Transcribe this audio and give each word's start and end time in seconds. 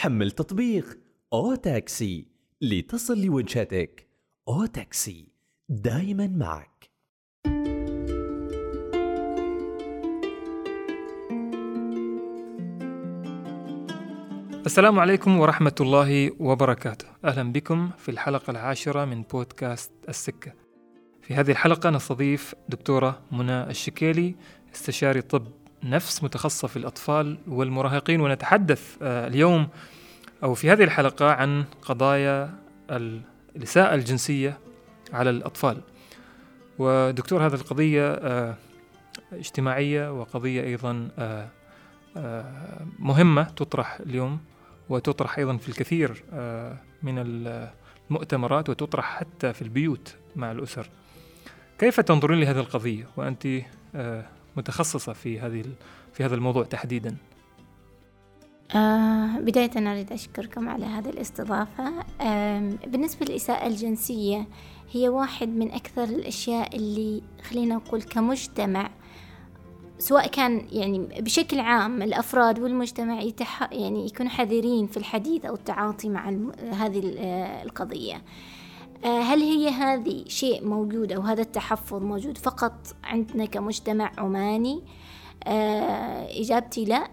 حمل 0.00 0.30
تطبيق 0.30 0.98
أو 1.32 1.54
تاكسي 1.54 2.26
لتصل 2.60 3.24
لوجهتك 3.24 4.08
أو 4.48 4.66
تاكسي 4.66 5.28
دائما 5.68 6.26
معك. 6.26 6.90
السلام 14.66 14.98
عليكم 14.98 15.38
ورحمة 15.38 15.74
الله 15.80 16.30
وبركاته. 16.42 17.06
أهلا 17.24 17.52
بكم 17.52 17.90
في 17.98 18.08
الحلقة 18.08 18.50
العاشرة 18.50 19.04
من 19.04 19.22
بودكاست 19.22 19.92
السكة. 20.08 20.52
في 21.22 21.34
هذه 21.34 21.50
الحلقة 21.50 21.90
نستضيف 21.90 22.54
دكتورة 22.68 23.22
منى 23.32 23.62
الشكيلي 23.62 24.34
استشاري 24.74 25.22
طب 25.22 25.59
نفس 25.84 26.24
متخصصة 26.24 26.68
في 26.68 26.76
الأطفال 26.76 27.38
والمراهقين 27.48 28.20
ونتحدث 28.20 28.96
آه، 29.02 29.26
اليوم 29.26 29.68
أو 30.42 30.54
في 30.54 30.70
هذه 30.70 30.84
الحلقة 30.84 31.30
عن 31.30 31.64
قضايا 31.82 32.54
الإساءة 33.56 33.94
الجنسية 33.94 34.58
على 35.12 35.30
الأطفال. 35.30 35.80
ودكتور 36.78 37.46
هذه 37.46 37.54
القضية 37.54 38.12
آه، 38.12 38.54
اجتماعية 39.32 40.20
وقضية 40.20 40.62
أيضا 40.62 41.08
آه، 41.18 41.48
مهمة 42.98 43.42
تطرح 43.42 44.00
اليوم 44.00 44.40
وتطرح 44.88 45.38
أيضا 45.38 45.56
في 45.56 45.68
الكثير 45.68 46.24
من 47.02 47.14
المؤتمرات 48.10 48.68
وتطرح 48.68 49.18
حتى 49.18 49.52
في 49.52 49.62
البيوت 49.62 50.14
مع 50.36 50.52
الأسر. 50.52 50.88
كيف 51.78 52.00
تنظرين 52.00 52.40
لهذه 52.40 52.60
القضية؟ 52.60 53.06
وأنت 53.16 53.46
متخصصة 54.56 55.12
في 55.12 55.40
هذه 55.40 55.64
في 56.12 56.24
هذا 56.24 56.34
الموضوع 56.34 56.64
تحديدا؟ 56.64 57.16
آه 58.74 59.38
بداية 59.38 59.92
أريد 59.92 60.12
أشكركم 60.12 60.68
على 60.68 60.86
هذه 60.86 61.08
الاستضافة. 61.08 61.92
آه 62.20 62.72
بالنسبة 62.86 63.26
للإساءة 63.26 63.66
الجنسية 63.66 64.46
هي 64.92 65.08
واحد 65.08 65.48
من 65.48 65.72
أكثر 65.72 66.04
الأشياء 66.04 66.76
اللي 66.76 67.22
خلينا 67.50 67.74
نقول 67.74 68.02
كمجتمع 68.02 68.90
سواء 69.98 70.26
كان 70.26 70.66
يعني 70.72 70.98
بشكل 70.98 71.60
عام 71.60 72.02
الأفراد 72.02 72.58
والمجتمع 72.58 73.20
يتح 73.20 73.68
يعني 73.72 74.06
يكونوا 74.06 74.30
حذرين 74.30 74.86
في 74.86 74.96
الحديث 74.96 75.44
أو 75.44 75.54
التعاطي 75.54 76.08
مع 76.08 76.28
هذه 76.72 77.14
آه، 77.18 77.62
القضية. 77.62 78.14
آه، 78.14 78.20
هل 79.04 79.40
هي 79.40 79.68
هذه 79.68 80.24
شيء 80.28 80.66
موجود 80.66 81.12
أو 81.12 81.20
هذا 81.20 81.42
التحفظ 81.42 82.02
موجود 82.02 82.38
فقط 82.38 82.86
عندنا 83.04 83.44
كمجتمع 83.44 84.12
عماني؟ 84.18 84.82
آه، 85.44 86.40
إجابتي 86.40 86.84
لا. 86.84 87.08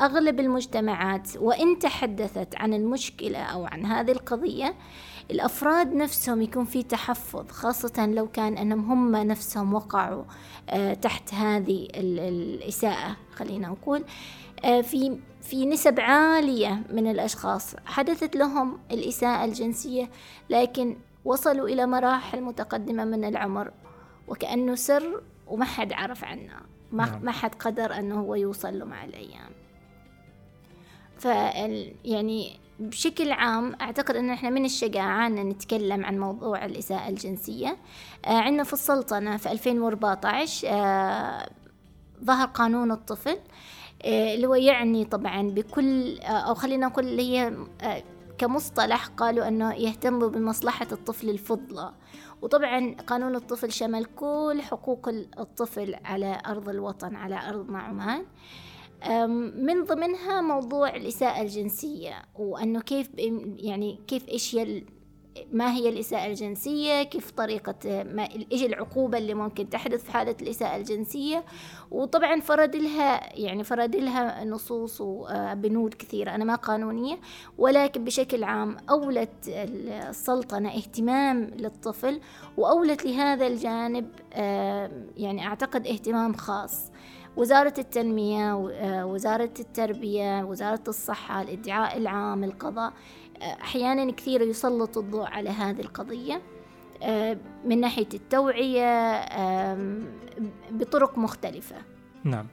أغلب 0.00 0.40
المجتمعات 0.40 1.36
وإن 1.36 1.78
تحدثت 1.78 2.56
عن 2.56 2.74
المشكلة 2.74 3.38
أو 3.38 3.66
عن 3.66 3.86
هذه 3.86 4.12
القضية 4.12 4.74
الأفراد 5.30 5.92
نفسهم 5.92 6.42
يكون 6.42 6.64
في 6.64 6.82
تحفظ 6.82 7.50
خاصة 7.50 8.06
لو 8.06 8.28
كان 8.28 8.58
أنهم 8.58 8.90
هم 8.92 9.16
نفسهم 9.16 9.74
وقعوا 9.74 10.24
آه، 10.70 10.94
تحت 10.94 11.34
هذه 11.34 11.88
الإساءة 11.94 13.16
خلينا 13.34 13.68
نقول. 13.68 14.04
في 14.62 15.18
في 15.42 15.66
نسب 15.66 16.00
عالية 16.00 16.82
من 16.92 17.10
الأشخاص 17.10 17.74
حدثت 17.84 18.36
لهم 18.36 18.78
الإساءة 18.90 19.44
الجنسية 19.44 20.10
لكن 20.50 20.96
وصلوا 21.26 21.68
إلى 21.68 21.86
مراحل 21.86 22.42
متقدمة 22.42 23.04
من 23.04 23.24
العمر 23.24 23.72
وكأنه 24.28 24.74
سر 24.74 25.22
وما 25.46 25.64
حد 25.64 25.92
عرف 25.92 26.24
عنه 26.24 26.52
ما, 26.92 27.06
نعم. 27.06 27.24
ما 27.24 27.32
حد 27.32 27.54
قدر 27.54 27.98
أنه 27.98 28.20
هو 28.20 28.34
يوصل 28.34 28.78
له 28.78 28.84
مع 28.84 29.04
الأيام 29.04 29.50
ف 31.18 31.24
يعني 32.04 32.60
بشكل 32.78 33.32
عام 33.32 33.76
أعتقد 33.80 34.16
أن 34.16 34.30
إحنا 34.30 34.50
من 34.50 34.64
الشجاعة 34.64 35.26
أن 35.26 35.34
نتكلم 35.34 36.04
عن 36.04 36.18
موضوع 36.18 36.64
الإساءة 36.64 37.08
الجنسية 37.08 37.76
آه 38.26 38.38
عندنا 38.38 38.64
في 38.64 38.72
السلطنة 38.72 39.36
في 39.36 39.52
2014 39.52 40.68
آه 40.70 41.48
ظهر 42.24 42.46
قانون 42.46 42.92
الطفل 42.92 43.38
آه 44.04 44.34
اللي 44.34 44.46
هو 44.46 44.54
يعني 44.54 45.04
طبعا 45.04 45.50
بكل 45.50 46.18
آه 46.18 46.26
أو 46.26 46.54
خلينا 46.54 46.86
نقول 46.86 47.04
اللي 47.06 47.22
هي 47.22 47.52
آه 47.82 48.02
كمصطلح 48.38 49.06
قالوا 49.06 49.48
أنه 49.48 49.74
يهتم 49.74 50.28
بمصلحة 50.28 50.86
الطفل 50.92 51.30
الفضلى 51.30 51.92
وطبعا 52.42 52.96
قانون 53.06 53.36
الطفل 53.36 53.72
شمل 53.72 54.04
كل 54.04 54.62
حقوق 54.62 55.08
الطفل 55.38 55.94
على 56.04 56.42
أرض 56.46 56.68
الوطن 56.68 57.16
على 57.16 57.48
أرضنا 57.48 57.78
عمان 57.78 58.24
من 59.66 59.84
ضمنها 59.84 60.40
موضوع 60.40 60.96
الإساءة 60.96 61.42
الجنسية 61.42 62.22
وأنه 62.34 62.80
كيف 62.80 63.10
يعني 63.56 63.98
كيف 64.08 64.28
إيش 64.28 64.56
ما 65.52 65.72
هي 65.72 65.88
الإساءة 65.88 66.26
الجنسية 66.26 67.02
كيف 67.02 67.30
طريقة 67.30 68.02
ما 68.02 68.28
إيش 68.52 68.62
العقوبة 68.62 69.18
اللي 69.18 69.34
ممكن 69.34 69.70
تحدث 69.70 70.04
في 70.04 70.12
حالة 70.12 70.36
الإساءة 70.42 70.76
الجنسية. 70.76 71.44
وطبعا 71.90 72.40
فرد 72.40 72.76
لها 72.76 73.38
يعني 73.38 73.64
فرد 73.64 73.96
لها 73.96 74.44
نصوص 74.44 75.00
وبنود 75.00 75.94
كثيرة 75.94 76.34
أنا 76.34 76.44
ما 76.44 76.54
قانونية 76.54 77.18
ولكن 77.58 78.04
بشكل 78.04 78.44
عام 78.44 78.76
أولت 78.90 79.48
السلطنة 79.48 80.68
اهتمام 80.68 81.44
للطفل 81.44 82.20
وأولت 82.56 83.04
لهذا 83.04 83.46
الجانب 83.46 84.08
يعني 85.16 85.46
أعتقد 85.46 85.86
اهتمام 85.86 86.34
خاص. 86.34 86.90
وزارة 87.36 87.74
التنمية 87.78 88.54
وزارة 89.04 89.50
التربية 89.60 90.44
وزارة 90.44 90.82
الصحة 90.88 91.42
الإدعاء 91.42 91.96
العام 91.96 92.44
القضاء 92.44 92.92
أحيانا 93.42 94.12
كثير 94.12 94.42
يسلط 94.42 94.98
الضوء 94.98 95.26
على 95.26 95.50
هذه 95.50 95.80
القضية 95.80 96.42
آه، 97.02 97.36
من 97.64 97.80
ناحية 97.80 98.08
التوعية 98.14 99.20
بطرق 100.70 101.18
مختلفة. 101.18 101.76
نعم. 102.24 102.46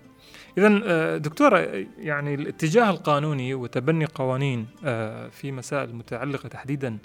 إذا 0.57 0.81
آه، 0.85 1.17
دكتورة 1.17 1.85
يعني 1.97 2.33
الاتجاه 2.33 2.89
القانوني 2.89 3.53
وتبني 3.53 4.05
قوانين 4.05 4.67
آه، 4.85 5.27
في 5.29 5.51
مسائل 5.51 5.95
متعلقة 5.95 6.49
تحديدا 6.49 6.97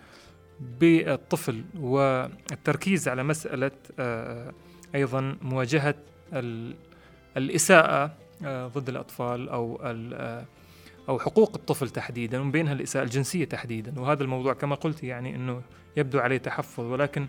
بالطفل 0.61 1.65
والتركيز 1.81 3.09
على 3.09 3.23
مسألة 3.23 3.71
أيضا 4.95 5.37
مواجهة 5.43 5.95
الإساءة 7.37 8.11
ضد 8.45 8.89
الأطفال 8.89 9.49
أو 9.49 9.81
أو 11.09 11.19
حقوق 11.19 11.51
الطفل 11.55 11.89
تحديدا 11.89 12.41
ومن 12.41 12.51
بينها 12.51 12.73
الإساءة 12.73 13.05
الجنسية 13.05 13.45
تحديدا 13.45 14.01
وهذا 14.01 14.23
الموضوع 14.23 14.53
كما 14.53 14.75
قلت 14.75 15.05
يعني 15.05 15.37
أنه 15.37 15.63
يبدو 15.97 16.19
عليه 16.19 16.39
تحفظ 16.39 16.85
ولكن 16.85 17.27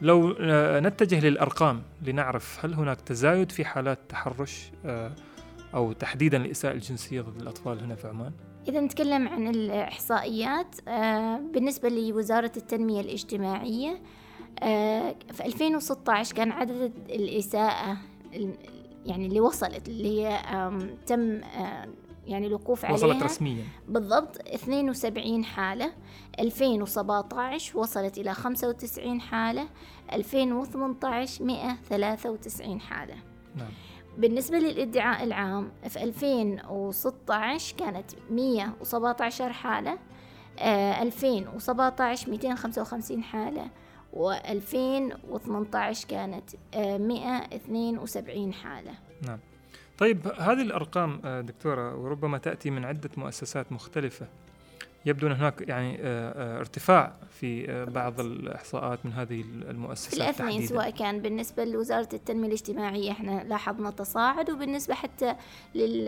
لو 0.00 0.36
آه، 0.40 0.80
نتجه 0.80 1.20
للأرقام 1.20 1.82
لنعرف 2.02 2.64
هل 2.64 2.74
هناك 2.74 3.00
تزايد 3.00 3.52
في 3.52 3.64
حالات 3.64 3.98
تحرش 4.08 4.70
آه، 4.86 5.12
أو 5.74 5.92
تحديدا 5.92 6.36
الإساءة 6.36 6.74
الجنسية 6.74 7.20
ضد 7.20 7.40
الأطفال 7.40 7.80
هنا 7.80 7.94
في 7.94 8.08
عمان؟ 8.08 8.32
إذا 8.68 8.80
نتكلم 8.80 9.28
عن 9.28 9.48
الإحصائيات 9.48 10.76
آه، 10.88 11.36
بالنسبة 11.36 11.88
لوزارة 11.88 12.52
التنمية 12.56 13.00
الاجتماعية 13.00 14.02
في 15.32 15.44
2016 15.44 16.34
كان 16.34 16.52
عدد 16.52 16.92
الإساءة 17.10 17.96
يعني 19.06 19.26
اللي 19.26 19.40
وصلت 19.40 19.88
اللي 19.88 20.24
هي 20.24 20.40
تم 21.06 21.40
يعني 22.26 22.46
الوقوف 22.46 22.84
عليها. 22.84 22.96
وصلت 22.96 23.22
رسميا. 23.22 23.64
بالضبط 23.88 24.38
72 24.48 25.44
حالة. 25.44 25.92
2017 26.40 27.78
وصلت 27.78 28.18
إلى 28.18 28.34
95 28.34 29.20
حالة. 29.20 29.68
2018 30.12 31.44
193 31.44 32.80
حالة. 32.80 33.14
نعم. 33.56 33.70
بالنسبة 34.18 34.58
للإدعاء 34.58 35.24
العام 35.24 35.72
في 35.88 36.02
2016 36.02 37.76
كانت 37.76 38.10
117 38.30 39.52
حالة 39.52 39.98
آه 40.58 41.02
2017 41.02 42.30
255 42.30 43.22
حالة 43.22 43.70
و2018 44.14 46.06
كانت 46.08 46.50
آه 46.74 46.98
172 46.98 48.52
حالة. 48.52 48.92
نعم. 49.26 49.38
طيب 49.98 50.26
هذه 50.38 50.62
الأرقام 50.62 51.20
آه، 51.24 51.40
دكتورة 51.40 51.96
وربما 51.96 52.38
تأتي 52.38 52.70
من 52.70 52.84
عدة 52.84 53.10
مؤسسات 53.16 53.72
مختلفة 53.72 54.26
يبدو 55.06 55.26
أن 55.26 55.32
هناك 55.32 55.68
يعني 55.68 55.98
آه، 56.00 56.56
آه، 56.56 56.58
ارتفاع 56.58 57.12
في 57.30 57.84
بعض 57.84 58.20
الإحصاءات 58.20 59.06
من 59.06 59.12
هذه 59.12 59.40
المؤسسات 59.40 60.14
الأثنين. 60.14 60.66
سواء 60.66 60.90
كان 60.90 61.20
بالنسبة 61.20 61.64
لوزارة 61.64 62.08
التنمية 62.12 62.46
الاجتماعية 62.46 63.10
إحنا 63.10 63.44
لاحظنا 63.44 63.90
تصاعد 63.90 64.50
وبالنسبة 64.50 64.94
حتى 64.94 65.34
لل 65.74 66.06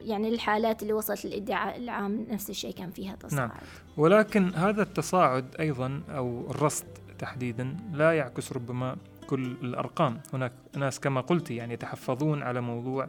يعني 0.00 0.30
للحالات 0.30 0.82
اللي 0.82 0.92
وصلت 0.92 1.24
للإدعاء 1.24 1.76
العام 1.76 2.26
نفس 2.30 2.50
الشيء 2.50 2.74
كان 2.74 2.90
فيها 2.90 3.16
تصاعد 3.16 3.48
نعم. 3.48 3.58
ولكن 3.96 4.54
هذا 4.54 4.82
التصاعد 4.82 5.56
أيضا 5.60 6.02
أو 6.10 6.50
الرصد 6.50 6.86
تحديدا 7.18 7.76
لا 7.92 8.12
يعكس 8.12 8.52
ربما 8.52 8.96
كل 9.28 9.56
الأرقام 9.62 10.20
هناك 10.32 10.52
ناس 10.76 11.00
كما 11.00 11.20
قلت 11.20 11.50
يعني 11.50 11.74
يتحفظون 11.74 12.42
على 12.42 12.60
موضوع 12.60 13.08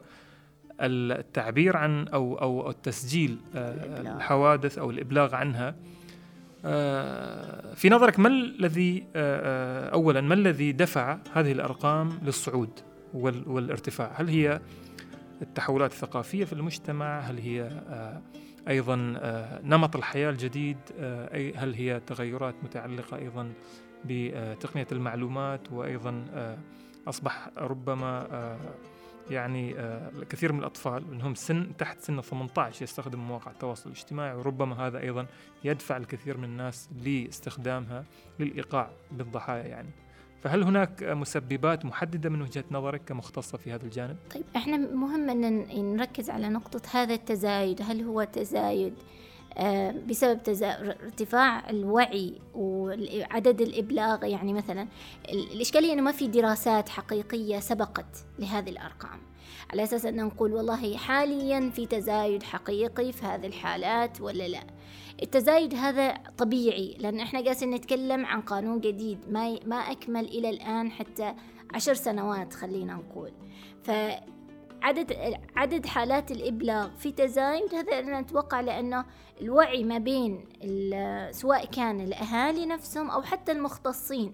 التعبير 0.82 1.78
عن 1.78 2.08
أو 2.08 2.36
أو 2.42 2.70
التسجيل 2.70 3.38
الإبلاغ. 3.56 4.16
الحوادث 4.16 4.78
أو 4.78 4.90
الإبلاغ 4.90 5.36
عنها 5.36 5.76
في 7.76 7.90
نظرك 7.90 8.20
ما 8.20 8.28
الذي 8.28 9.06
اولا 9.16 10.22
ما 10.22 10.34
الذي 10.34 10.72
دفع 10.72 11.18
هذه 11.34 11.52
الأرقام 11.52 12.20
للصعود 12.24 12.80
والارتفاع؟ 13.14 14.12
هل 14.16 14.30
هي 14.30 14.62
التحولات 15.42 15.92
الثقافية 15.92 16.46
في 16.46 16.54
المجتمع؟ 16.54 17.20
هل 17.20 17.38
هي 17.38 17.70
أيضا 18.68 18.96
نمط 19.64 19.96
الحياة 19.96 20.30
الجديد؟ 20.30 20.78
هل 21.56 21.74
هي 21.74 22.02
تغيرات 22.08 22.56
متعلقة 22.64 23.18
أيضا 23.18 23.52
بتقنية 24.06 24.88
المعلومات 24.92 25.72
وأيضا 25.72 26.26
أصبح 27.08 27.50
ربما 27.58 28.28
يعني 29.30 29.76
كثير 30.30 30.54
من 30.54 30.60
الأطفال 30.60 31.04
أنهم 31.12 31.36
سن 31.36 31.78
تحت 31.78 32.00
سن 32.00 32.22
18 32.22 32.84
يستخدموا 32.84 33.26
مواقع 33.26 33.52
التواصل 33.52 33.90
الاجتماعي 33.90 34.36
وربما 34.36 34.88
هذا 34.88 35.00
أيضا 35.00 35.26
يدفع 35.64 35.98
الكثير 35.98 36.38
من 36.38 36.44
الناس 36.44 36.90
لاستخدامها 37.06 38.06
للإيقاع 38.40 38.90
بالضحايا 39.12 39.64
يعني 39.64 39.90
فهل 40.42 40.64
هناك 40.64 41.04
مسببات 41.04 41.86
محددة 41.86 42.30
من 42.30 42.42
وجهة 42.42 42.64
نظرك 42.72 43.02
كمختصة 43.06 43.58
في 43.58 43.72
هذا 43.72 43.86
الجانب؟ 43.86 44.18
طيب 44.34 44.44
إحنا 44.56 44.78
مهم 44.78 45.30
أن 45.30 45.96
نركز 45.96 46.30
على 46.30 46.50
نقطة 46.50 46.82
هذا 46.92 47.14
التزايد 47.14 47.82
هل 47.82 48.02
هو 48.02 48.24
تزايد 48.24 48.94
آه، 48.94 49.29
بسبب 50.10 50.40
ارتفاع 51.04 51.70
الوعي 51.70 52.34
وعدد 52.54 53.62
الإبلاغ 53.62 54.26
يعني 54.26 54.54
مثلا 54.54 54.88
الإشكالية 55.30 55.94
أنه 55.94 56.02
ما 56.02 56.12
في 56.12 56.28
دراسات 56.28 56.90
حقيقية 56.90 57.60
سبقت 57.60 58.26
لهذه 58.40 58.70
الأرقام. 58.70 59.20
على 59.72 59.84
أساس 59.84 60.06
أن 60.06 60.26
نقول 60.26 60.54
والله 60.54 60.98
حاليا 60.98 61.70
في 61.70 61.86
تزايد 61.86 62.44
حقيقي 62.44 63.12
في 63.12 63.26
هذه 63.26 63.48
الحالات 63.48 64.22
ولا 64.22 64.48
لا. 64.48 64.64
التزايد 65.24 65.74
هذا 65.76 66.14
طبيعي 66.38 66.98
لأن 67.00 67.20
إحنا 67.20 67.42
جالسين 67.42 67.72
نتكلم 67.72 68.26
عن 68.26 68.42
قانون 68.42 68.80
جديد 68.80 69.20
ما 69.30 69.60
ما 69.66 69.76
أكمل 69.76 70.26
إلى 70.26 70.50
الآن 70.50 70.92
حتى 70.92 71.34
عشر 71.74 71.94
سنوات 71.94 72.54
خلينا 72.54 72.94
نقول. 72.94 73.32
ف 73.84 73.92
عدد 74.82 75.38
عدد 75.56 75.86
حالات 75.86 76.32
الإبلاغ. 76.32 76.90
في 76.98 77.12
تزايد 77.12 77.76
هذا 77.76 78.00
أنا 78.00 78.20
أتوقع 78.20 78.62
لأنه 78.62 79.06
الوعي 79.42 79.84
ما 79.84 79.98
بين 79.98 80.46
سواء 81.32 81.66
كان 81.66 82.02
الأهالي 82.02 82.66
نفسهم 82.66 83.10
أو 83.10 83.22
حتى 83.22 83.52
المختصين. 83.52 84.34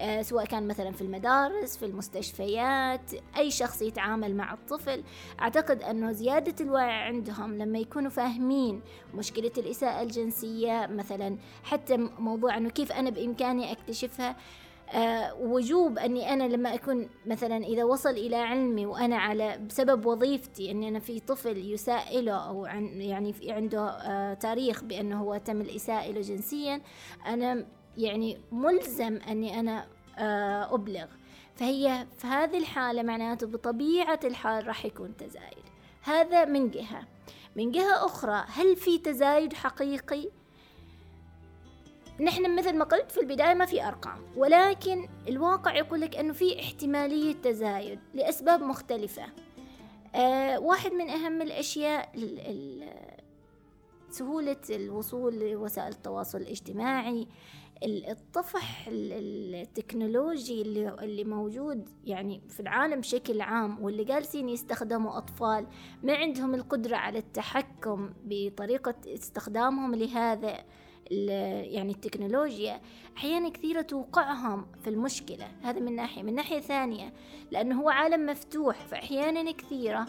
آه، 0.00 0.22
سواء 0.22 0.44
كان 0.44 0.68
مثلا 0.68 0.92
في 0.92 1.02
المدارس 1.02 1.76
في 1.76 1.84
المستشفيات 1.84 3.12
أي 3.36 3.50
شخص 3.50 3.82
يتعامل 3.82 4.36
مع 4.36 4.52
الطفل. 4.54 5.04
أعتقد 5.40 5.82
أنه 5.82 6.12
زيادة 6.12 6.64
الوعي 6.64 6.92
عندهم 6.92 7.58
لما 7.58 7.78
يكونوا 7.78 8.10
فاهمين 8.10 8.80
مشكلة 9.14 9.52
الإساءة 9.58 10.02
الجنسية 10.02 10.86
مثلا 10.86 11.36
حتى 11.64 11.96
موضوع 12.18 12.56
أنه 12.56 12.70
كيف 12.70 12.92
أنا 12.92 13.10
بإمكاني 13.10 13.72
أكتشفها. 13.72 14.36
آه، 14.94 15.34
وجوب 15.34 15.98
أني 15.98 16.32
أنا 16.32 16.44
لما 16.44 16.74
أكون 16.74 17.08
مثلا 17.26 17.56
إذا 17.56 17.84
وصل 17.84 18.10
إلى 18.10 18.36
علمي 18.36 18.86
وأنا 18.86 19.16
على 19.16 19.58
بسبب 19.58 20.06
وظيفتي 20.06 20.70
أني 20.70 20.88
أنا 20.88 20.98
في 20.98 21.20
طفل 21.20 21.72
يسائله 21.72 22.32
أو 22.32 22.66
عن 22.66 22.86
يعني 22.86 23.32
في 23.32 23.52
عنده 23.52 23.88
آه 23.88 24.34
تاريخ 24.34 24.84
بأنه 24.84 25.20
هو 25.20 25.36
تم 25.36 25.60
الإساءة 25.60 26.10
له 26.10 26.20
جنسيا 26.20 26.80
أنا 27.26 27.66
يعني 27.96 28.38
ملزم 28.52 29.16
أني 29.16 29.60
أنا 29.60 29.86
آه 30.18 30.74
أبلغ. 30.74 31.06
فهي 31.54 32.06
في 32.18 32.26
هذه 32.26 32.58
الحالة 32.58 33.02
معناته 33.02 33.46
بطبيعة 33.46 34.20
الحال 34.24 34.66
راح 34.66 34.84
يكون 34.84 35.16
تزايد. 35.16 35.64
هذا 36.02 36.44
من 36.44 36.70
جهة. 36.70 37.02
من 37.56 37.70
جهة 37.70 38.06
أخرى 38.06 38.44
هل 38.48 38.76
في 38.76 38.98
تزايد 38.98 39.52
حقيقي؟ 39.52 40.28
نحن 42.20 42.58
مثل 42.58 42.76
ما 42.76 42.84
قلت 42.84 43.10
في 43.10 43.20
البداية 43.20 43.54
ما 43.54 43.66
في 43.66 43.84
أرقام 43.84 44.18
ولكن 44.36 45.08
الواقع 45.28 45.76
يقول 45.76 46.00
لك 46.00 46.16
أنه 46.16 46.32
في 46.32 46.60
احتمالية 46.60 47.32
تزايد 47.32 48.00
لأسباب 48.14 48.62
مختلفة. 48.62 49.22
آه 50.14 50.58
واحد 50.58 50.92
من 50.92 51.08
أهم 51.08 51.42
الأشياء 51.42 52.12
سهولة 54.10 54.56
الوصول 54.70 55.38
لوسائل 55.50 55.92
التواصل 55.92 56.38
الاجتماعي 56.38 57.28
الطفح 57.84 58.88
التكنولوجي 58.88 60.62
اللي 60.62 60.88
اللي 61.02 61.24
موجود 61.24 61.88
يعني 62.04 62.42
في 62.48 62.60
العالم 62.60 63.00
بشكل 63.00 63.40
عام 63.40 63.82
واللي 63.84 64.04
جالسين 64.04 64.48
يستخدموا 64.48 65.18
أطفال 65.18 65.66
ما 66.02 66.14
عندهم 66.14 66.54
القدرة 66.54 66.96
على 66.96 67.18
التحكم 67.18 68.12
بطريقة 68.24 68.94
استخدامهم 69.06 69.94
لهذا. 69.94 70.64
يعني 71.10 71.92
التكنولوجيا 71.92 72.80
أحيانا 73.16 73.48
كثيرة 73.48 73.82
توقعهم 73.82 74.66
في 74.84 74.90
المشكلة. 74.90 75.48
هذا 75.62 75.80
من 75.80 75.96
ناحية. 75.96 76.22
من 76.22 76.34
ناحية 76.34 76.60
ثانية 76.60 77.12
لأنه 77.50 77.80
هو 77.80 77.88
عالم 77.88 78.26
مفتوح 78.26 78.76
فأحيانا 78.76 79.52
كثيرة 79.52 80.06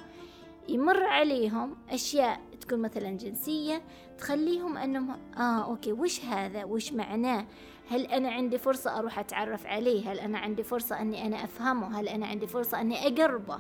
يمر 0.69 1.03
عليهم 1.03 1.75
أشياء 1.89 2.41
تكون 2.61 2.79
مثلا 2.79 3.09
جنسية 3.09 3.81
تخليهم 4.17 4.77
أنهم 4.77 5.17
آه 5.37 5.65
أوكي 5.65 5.93
وش 5.93 6.25
هذا؟ 6.25 6.63
وش 6.63 6.93
معناه؟ 6.93 7.45
هل 7.89 8.05
أنا 8.05 8.31
عندي 8.31 8.57
فرصة 8.57 8.99
أروح 8.99 9.19
أتعرف 9.19 9.65
عليه؟ 9.65 10.11
هل 10.11 10.19
أنا 10.19 10.37
عندي 10.37 10.63
فرصة 10.63 11.01
أني 11.01 11.25
أنا 11.25 11.43
أفهمه؟ 11.43 11.99
هل 11.99 12.07
أنا 12.07 12.25
عندي 12.25 12.47
فرصة 12.47 12.81
أني 12.81 13.07
أقربه؟ 13.07 13.59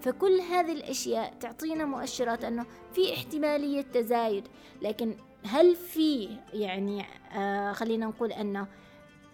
فكل 0.00 0.40
هذه 0.40 0.72
الأشياء 0.72 1.34
تعطينا 1.40 1.84
مؤشرات 1.84 2.44
أنه 2.44 2.66
في 2.92 3.14
احتمالية 3.14 3.82
تزايد 3.82 4.48
لكن 4.82 5.16
هل 5.46 5.76
في 5.76 6.28
يعني 6.52 7.04
آه 7.36 7.72
خلينا 7.72 8.06
نقول 8.06 8.32
أنه 8.32 8.66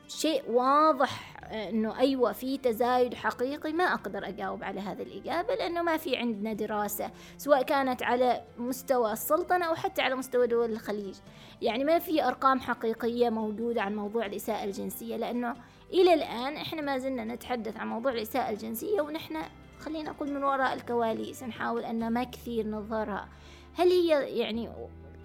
شيء 0.08 0.50
واضح 0.50 1.34
أنه 1.52 1.98
أيوه 1.98 2.32
في 2.32 2.58
تزايد 2.58 3.14
حقيقي 3.14 3.72
ما 3.72 3.84
أقدر 3.84 4.28
أجاوب 4.28 4.64
على 4.64 4.80
هذه 4.80 5.02
الإجابة 5.02 5.54
لأنه 5.54 5.82
ما 5.82 5.96
في 5.96 6.16
عندنا 6.16 6.52
دراسة 6.52 7.10
سواء 7.38 7.62
كانت 7.62 8.02
على 8.02 8.44
مستوى 8.58 9.12
السلطنة 9.12 9.64
أو 9.64 9.74
حتى 9.74 10.02
على 10.02 10.14
مستوى 10.14 10.46
دول 10.46 10.72
الخليج. 10.72 11.14
يعني 11.62 11.84
ما 11.84 11.98
في 11.98 12.24
أرقام 12.24 12.60
حقيقية 12.60 13.30
موجودة 13.30 13.82
عن 13.82 13.96
موضوع 13.96 14.26
الإساءة 14.26 14.64
الجنسية 14.64 15.16
لأنه 15.16 15.56
إلى 15.92 16.14
الآن 16.14 16.56
إحنا 16.56 16.82
ما 16.82 16.98
زلنا 16.98 17.24
نتحدث 17.24 17.76
عن 17.76 17.88
موضوع 17.88 18.12
الإساءة 18.12 18.50
الجنسية 18.50 19.00
ونحن 19.00 19.36
خلينا 19.78 20.10
نقول 20.10 20.30
من 20.32 20.44
وراء 20.44 20.74
الكواليس 20.74 21.42
نحاول 21.42 21.84
أن 21.84 22.12
ما 22.12 22.24
كثير 22.24 22.66
نظهرها. 22.66 23.28
هل 23.74 23.88
هي 23.88 24.38
يعني 24.38 24.70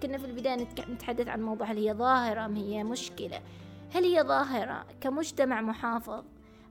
كنا 0.02 0.18
في 0.18 0.24
البداية 0.24 0.66
نتحدث 0.88 1.28
عن 1.28 1.42
موضوع 1.42 1.66
هل 1.66 1.78
هي 1.78 1.94
ظاهرة 1.94 2.46
أم 2.46 2.56
هي 2.56 2.84
مشكلة. 2.84 3.40
هل 3.94 4.04
هي 4.04 4.22
ظاهرة 4.22 4.86
كمجتمع 5.00 5.60
محافظ؟ 5.60 6.24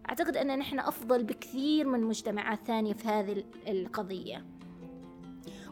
أعتقد 0.09 0.37
أن 0.37 0.59
نحن 0.59 0.79
أفضل 0.79 1.23
بكثير 1.23 1.87
من 1.87 2.03
مجتمعات 2.03 2.59
ثانية 2.67 2.93
في 2.93 3.07
هذه 3.07 3.43
القضية. 3.67 4.45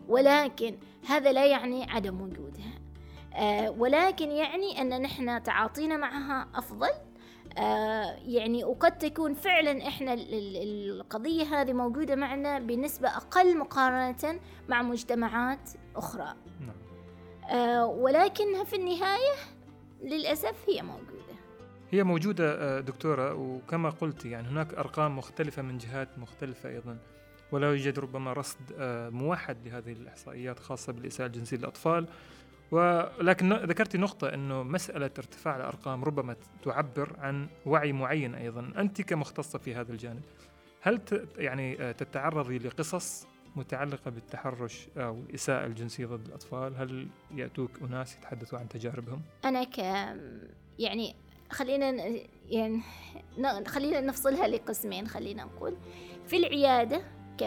ولكن 0.08 0.78
هذا 1.08 1.32
لا 1.32 1.46
يعني 1.46 1.92
عدم 1.92 2.22
وجودها. 2.22 2.74
آه 3.34 3.72
ولكن 3.72 4.32
يعني 4.32 4.82
أن 4.82 5.02
نحن 5.02 5.44
تعاطينا 5.44 5.98
معها 5.98 6.48
أفضل. 6.56 6.90
آه 7.58 8.16
يعني 8.26 8.64
وقد 8.64 8.98
تكون 8.98 9.34
فعلا 9.34 9.88
إحنا 9.88 10.16
القضية 10.18 11.44
هذه 11.44 11.74
موجودة 11.74 12.16
معنا 12.16 12.60
بنسبة 12.60 13.10
أقل 13.18 13.58
مقارنة 13.58 14.40
مع 14.70 14.82
مجتمعات 14.82 15.70
أخرى. 15.96 16.36
نعم. 16.60 16.87
آه، 17.50 17.86
ولكنها 17.86 18.64
في 18.64 18.76
النهاية 18.76 19.34
للأسف 20.04 20.56
هي 20.70 20.82
موجودة. 20.82 21.18
هي 21.92 22.04
موجودة 22.04 22.54
آه، 22.54 22.80
دكتورة 22.80 23.34
وكما 23.34 23.90
قلت 23.90 24.26
يعني 24.26 24.48
هناك 24.48 24.74
أرقام 24.74 25.18
مختلفة 25.18 25.62
من 25.62 25.78
جهات 25.78 26.20
مختلفة 26.20 26.70
أيضا 26.70 26.98
ولا 27.52 27.68
يوجد 27.68 28.00
ربما 28.00 28.34
رصد 28.34 28.60
آه، 28.80 29.10
موحد 29.10 29.58
لهذه 29.68 29.92
الإحصائيات 29.92 30.60
خاصة 30.60 30.94
بالإساءة 30.94 31.28
الجنسية 31.28 31.58
للأطفال 31.58 32.08
ولكن 32.72 33.54
ذكرت 33.54 33.96
نقطة 33.96 34.34
أنه 34.34 34.64
مسألة 34.64 35.12
ارتفاع 35.18 35.56
الأرقام 35.56 36.04
ربما 36.04 36.36
تعبر 36.64 37.16
عن 37.20 37.48
وعي 37.66 37.94
معين 37.94 38.36
أيضا. 38.36 38.72
أنت 38.78 39.02
كمختصة 39.02 39.60
في 39.60 39.76
هذا 39.76 39.92
الجانب 39.92 40.22
هل 40.82 41.02
يعني 41.38 41.94
تتعرضي 41.94 42.58
لقصص 42.58 43.28
متعلقة 43.58 44.12
بالتحرش 44.12 44.88
أو 44.98 45.14
الإساءة 45.30 45.66
الجنسية 45.66 46.06
ضد 46.06 46.26
الأطفال؟ 46.28 46.76
هل 46.76 47.08
يأتوك 47.36 47.72
أناس 47.82 48.16
يتحدثوا 48.18 48.60
عن 48.60 48.70
تجاربهم؟ 48.70 49.22
أنا 49.46 49.64
ك 49.64 49.78
يعني 50.80 51.16
خلينا 51.52 51.90
يعني 52.50 52.82
خلينا 53.68 54.02
نفصلها 54.02 54.48
لقسمين 54.48 55.08
خلينا 55.08 55.44
نقول. 55.44 55.78
في 56.28 56.38
العيادة 56.38 57.02
ك 57.38 57.42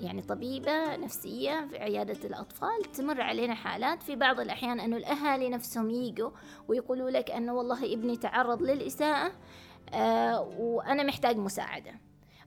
يعني 0.00 0.22
طبيبة 0.22 0.96
نفسية 0.96 1.66
في 1.70 1.78
عيادة 1.78 2.28
الأطفال 2.28 2.82
تمر 2.94 3.20
علينا 3.20 3.54
حالات 3.54 4.02
في 4.02 4.16
بعض 4.16 4.40
الأحيان 4.40 4.80
أنه 4.80 4.96
الأهالي 4.96 5.48
نفسهم 5.48 5.90
يجوا 5.90 6.30
ويقولوا 6.68 7.10
لك 7.10 7.30
أنه 7.30 7.54
والله 7.54 7.94
ابني 7.94 8.16
تعرض 8.16 8.62
للإساءة 8.62 9.32
آه 9.92 10.40
وأنا 10.40 11.02
محتاج 11.02 11.36
مساعدة. 11.36 11.92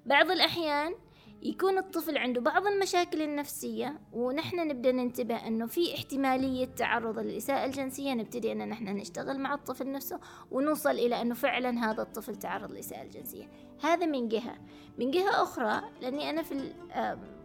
بعض 0.06 0.32
الأحيان 0.32 0.96
يكون 1.44 1.78
الطفل 1.78 2.18
عنده 2.18 2.42
بعض 2.42 2.68
المشاكل 2.68 3.22
النفسية 3.22 4.00
ونحن 4.14 4.68
نبدأ 4.68 4.92
ننتبه 4.92 5.48
أنه 5.48 5.66
في 5.66 5.96
احتمالية 5.96 6.66
تعرض 6.66 7.20
للإساءة 7.20 7.66
الجنسية 7.66 8.14
نبتدي 8.14 8.52
أن 8.52 8.70
نحن 8.70 8.86
نشتغل 8.86 9.40
مع 9.40 9.54
الطفل 9.54 9.92
نفسه 9.92 10.20
ونوصل 10.52 10.90
إلى 10.90 11.22
أنه 11.22 11.36
فعلا 11.36 11.92
هذا 11.92 12.02
الطفل 12.02 12.36
تعرض 12.36 12.72
للإساءة 12.72 13.02
الجنسية. 13.02 13.50
هذا 13.84 14.06
من 14.06 14.28
جهة. 14.28 14.56
من 14.98 15.12
جهة 15.12 15.44
أخرى 15.44 15.82
لأني 16.02 16.30
أنا 16.30 16.44
في 16.44 16.74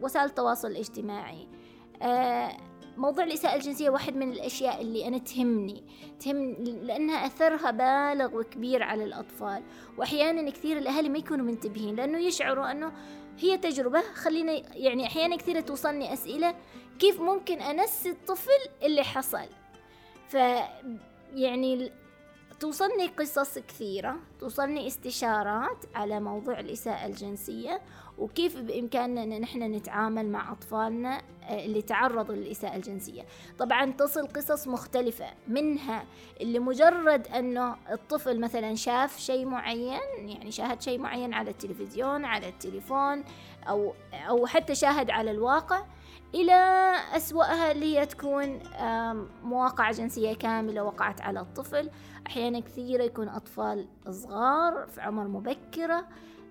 وسائل 0.02 0.26
التواصل 0.26 0.68
الاجتماعي. 0.68 1.48
آه، 2.02 2.56
موضوع 2.96 3.24
الإساءة 3.24 3.56
الجنسية 3.56 3.90
واحد 3.90 4.16
من 4.16 4.32
الأشياء 4.32 4.82
اللي 4.82 5.08
أنا 5.08 5.18
تهمني 5.18 5.84
تهم 6.20 6.52
لأنها 6.62 7.26
أثرها 7.26 7.70
بالغ 7.70 8.36
وكبير 8.36 8.82
على 8.82 9.04
الأطفال. 9.04 9.62
وأحيانا 9.98 10.50
كثير 10.50 10.78
الأهالي 10.78 11.08
ما 11.08 11.18
يكونوا 11.18 11.46
منتبهين 11.46 11.96
لأنه 11.96 12.18
يشعروا 12.18 12.70
أنه 12.70 12.92
هي 13.38 13.58
تجربة 13.58 14.00
خلينا 14.00 14.52
يعني 14.74 15.06
أحيانا 15.06 15.36
كثير 15.36 15.60
توصلني 15.60 16.12
أسئلة 16.12 16.54
كيف 16.98 17.20
ممكن 17.20 17.60
أنسي 17.60 18.10
الطفل 18.10 18.60
اللي 18.82 19.02
حصل. 19.02 19.46
ف 20.28 20.34
يعني 21.34 21.92
توصلني 22.62 23.06
قصص 23.06 23.58
كثيرة 23.58 24.16
توصلني 24.40 24.86
استشارات 24.86 25.84
على 25.94 26.20
موضوع 26.20 26.60
الإساءة 26.60 27.06
الجنسية 27.06 27.80
وكيف 28.18 28.56
بإمكاننا 28.56 29.38
نحن 29.38 29.62
نتعامل 29.62 30.28
مع 30.28 30.52
أطفالنا 30.52 31.22
آه، 31.42 31.64
اللي 31.64 31.82
تعرضوا 31.82 32.34
للإساءة 32.34 32.76
الجنسية. 32.76 33.22
طبعا 33.58 33.92
تصل 33.92 34.26
قصص 34.26 34.68
مختلفة 34.68 35.26
منها 35.48 36.04
اللي 36.40 36.58
مجرد 36.58 37.26
أنه 37.26 37.76
الطفل 37.92 38.40
مثلا 38.40 38.74
شاف 38.74 39.18
شيء 39.18 39.46
معين 39.46 40.00
يعني 40.18 40.50
شاهد 40.50 40.82
شيء 40.82 40.98
معين 40.98 41.34
على 41.34 41.50
التلفزيون 41.50 42.24
على 42.24 42.48
التليفون 42.48 43.24
أو, 43.68 43.94
أو 44.12 44.46
حتى 44.46 44.74
شاهد 44.74 45.10
على 45.10 45.30
الواقع 45.30 45.84
إلى 46.34 46.52
أسوأها 47.16 47.72
اللي 47.72 47.98
هي 47.98 48.06
تكون 48.06 48.60
مواقع 49.44 49.90
جنسية 49.90 50.34
كاملة 50.34 50.82
وقعت 50.82 51.20
على 51.20 51.40
الطفل. 51.40 51.90
أحيانا 52.26 52.60
كثيرة 52.60 53.02
يكون 53.02 53.28
أطفال 53.28 53.88
صغار 54.10 54.86
في 54.86 55.00
عمر 55.00 55.28
مبكرة 55.28 56.06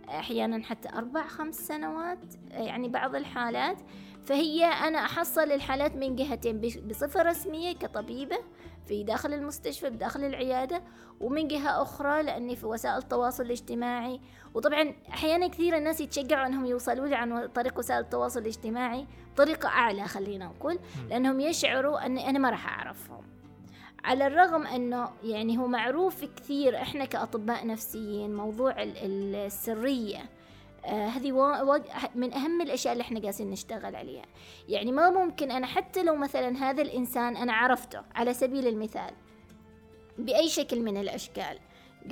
أحيانا 0.09 0.63
حتى 0.63 0.89
أربع 0.89 1.27
خمس 1.27 1.55
سنوات 1.67 2.19
يعني 2.51 2.89
بعض 2.89 3.15
الحالات. 3.15 3.77
فهي 4.25 4.65
أنا 4.65 4.97
أحصل 4.97 5.51
الحالات 5.51 5.95
من 5.95 6.15
جهتين 6.15 6.61
بصفة 6.61 7.21
رسمية 7.21 7.73
كطبيبة 7.73 8.37
في 8.85 9.03
داخل 9.03 9.33
المستشفى 9.33 9.89
بداخل 9.89 10.23
العيادة 10.23 10.83
ومن 11.19 11.47
جهة 11.47 11.81
أخرى 11.81 12.23
لأني 12.23 12.55
في 12.55 12.65
وسائل 12.65 12.97
التواصل 12.97 13.43
الاجتماعي. 13.43 14.21
وطبعا 14.53 14.93
أحيانا 15.09 15.47
كثير 15.47 15.77
الناس 15.77 16.01
يتشجعوا 16.01 16.47
أنهم 16.47 16.65
يوصلوا 16.65 17.07
لي 17.07 17.15
عن 17.15 17.47
طريق 17.47 17.79
وسائل 17.79 17.99
التواصل 17.99 18.39
الاجتماعي 18.39 19.07
طريقة 19.37 19.69
أعلى 19.69 20.07
خلينا 20.07 20.45
نقول 20.45 20.79
لأنهم 21.09 21.39
يشعروا 21.39 22.05
أني 22.05 22.29
أنا 22.29 22.39
ما 22.39 22.49
راح 22.49 22.79
أعرفهم. 22.79 23.23
على 24.03 24.27
الرغم 24.27 24.67
أنه 24.67 25.10
يعني 25.24 25.58
هو 25.58 25.67
معروف 25.67 26.25
كثير 26.25 26.75
إحنا 26.81 27.05
كأطباء 27.05 27.67
نفسيين 27.67 28.36
موضوع 28.36 28.75
السرية 28.77 30.29
آه 30.86 31.08
هذه 31.08 31.31
من 32.15 32.34
أهم 32.34 32.62
الأشياء 32.62 32.93
اللي 32.93 33.01
إحنا 33.01 33.20
قاعدين 33.20 33.50
نشتغل 33.50 33.96
عليها. 33.96 34.25
يعني 34.70 34.91
ما 34.91 35.10
ممكن 35.10 35.51
أنا 35.51 35.67
حتى 35.67 36.03
لو 36.03 36.15
مثلا 36.15 36.58
هذا 36.70 36.81
الإنسان 36.81 37.38
أنا 37.38 37.53
عرفته 37.53 38.01
على 38.15 38.34
سبيل 38.34 38.67
المثال 38.67 39.13
بأي 40.17 40.50
شكل 40.50 40.81
من 40.81 40.98
الأشكال 40.98 41.60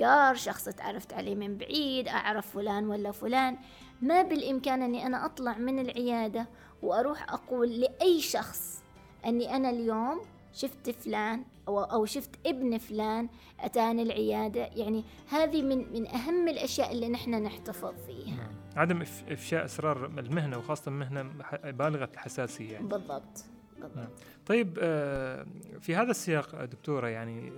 قار 0.00 0.34
شخص 0.34 0.64
تعرفت 0.64 1.12
عليه 1.12 1.34
من 1.34 1.56
بعيد 1.56 2.08
أعرف 2.08 2.50
فلان 2.54 2.88
ولا 2.88 3.12
فلان 3.12 3.56
ما 4.02 4.22
بالإمكان 4.22 4.82
أني 4.82 5.06
أنا 5.06 5.24
أطلع 5.24 5.58
من 5.58 5.78
العيادة 5.78 6.46
وأروح 6.82 7.32
أقول 7.32 7.80
لأي 7.80 8.20
شخص 8.20 8.82
أني 9.26 9.56
أنا 9.56 9.70
اليوم 9.70 10.20
شفت 10.52 10.90
فلان 10.90 11.44
أو, 11.68 11.80
أو 11.80 12.04
شفت 12.04 12.30
ابن 12.46 12.78
فلان 12.78 13.28
أتاني 13.60 14.02
العيادة 14.02 14.60
يعني 14.60 15.04
هذه 15.30 15.62
من 15.62 15.92
من 15.92 16.06
أهم 16.06 16.48
الأشياء 16.48 16.92
اللي 16.92 17.08
نحن 17.08 17.30
نحتفظ 17.30 17.94
فيها 18.06 18.36
نعم. 18.36 18.54
عدم 18.76 19.02
إفشاء 19.28 19.64
أسرار 19.64 20.06
المهنة 20.06 20.58
وخاصة 20.58 20.90
مهنة 20.90 21.22
بالغة 21.64 22.08
الحساسية 22.14 22.72
يعني. 22.72 22.86
بالضبط 22.86 23.44
بالضبط 23.80 23.96
نعم. 23.96 24.08
طيب 24.46 24.78
آه، 24.82 25.46
في 25.80 25.96
هذا 25.96 26.10
السياق 26.10 26.64
دكتورة 26.64 27.08
يعني 27.08 27.52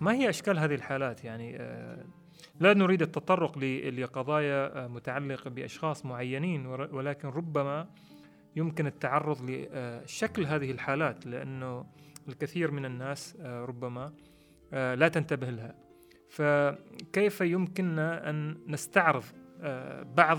ما 0.00 0.12
هي 0.12 0.28
أشكال 0.28 0.58
هذه 0.58 0.74
الحالات 0.74 1.24
يعني 1.24 1.56
آه، 1.56 2.04
لا 2.60 2.74
نريد 2.74 3.02
التطرق 3.02 3.58
لقضايا 3.58 4.84
آه، 4.84 4.88
متعلقة 4.88 5.50
بأشخاص 5.50 6.06
معينين 6.06 6.66
ولكن 6.66 7.28
ربما 7.28 7.88
يمكن 8.56 8.86
التعرض 8.86 9.38
لشكل 9.50 10.46
هذه 10.46 10.70
الحالات 10.70 11.26
لأنه 11.26 11.84
الكثير 12.28 12.70
من 12.70 12.84
الناس 12.84 13.36
آه، 13.40 13.64
ربما 13.64 14.12
آه، 14.72 14.94
لا 14.94 15.08
تنتبه 15.08 15.50
لها. 15.50 15.74
فكيف 16.28 17.40
يمكننا 17.40 18.30
أن 18.30 18.58
نستعرض 18.66 19.24
آه، 19.60 20.02
بعض 20.02 20.38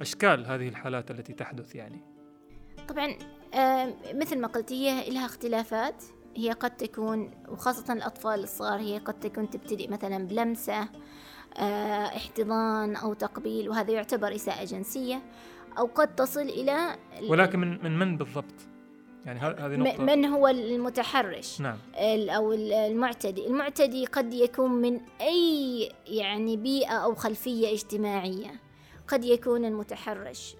أشكال 0.00 0.46
هذه 0.46 0.68
الحالات 0.68 1.10
التي 1.10 1.32
تحدث 1.32 1.74
يعني؟ 1.74 2.00
طبعا 2.88 3.14
مثل 4.14 4.40
ما 4.40 4.46
قلت 4.46 4.72
هي 4.72 5.10
لها 5.10 5.26
اختلافات. 5.26 6.04
هي 6.36 6.52
قد 6.52 6.76
تكون 6.76 7.30
وخاصة 7.48 7.92
الأطفال 7.92 8.42
الصغار 8.42 8.80
هي 8.80 8.98
قد 8.98 9.20
تكون 9.20 9.50
تبتدئ 9.50 9.88
مثلا 9.88 10.26
بلمسة 10.26 10.88
احتضان 12.16 12.96
أو 12.96 13.14
تقبيل 13.14 13.68
وهذا 13.68 13.92
يعتبر 13.92 14.34
إساءة 14.34 14.64
جنسية 14.64 15.22
أو 15.78 15.86
قد 15.86 16.14
تصل 16.14 16.40
إلى 16.40 16.96
ولكن 17.28 17.58
من 17.58 17.84
من 17.84 17.98
من 17.98 18.16
بالضبط؟ 18.16 18.75
يعني 19.26 19.40
هذه 19.40 19.76
نقطة 19.76 20.04
من 20.04 20.24
هو 20.24 20.48
المتحرش؟ 20.48 21.60
نعم. 21.60 21.78
أو 22.30 22.52
المعتدي. 22.52 23.46
المعتدي 23.46 24.06
قد 24.06 24.34
يكون 24.34 24.70
من 24.70 25.00
أي 25.20 25.92
يعني 26.06 26.56
بيئة 26.56 26.94
أو 26.94 27.14
خلفية 27.14 27.72
اجتماعية. 27.72 28.60
قد 29.08 29.24
يكون 29.24 29.64
المتحرش 29.64 30.56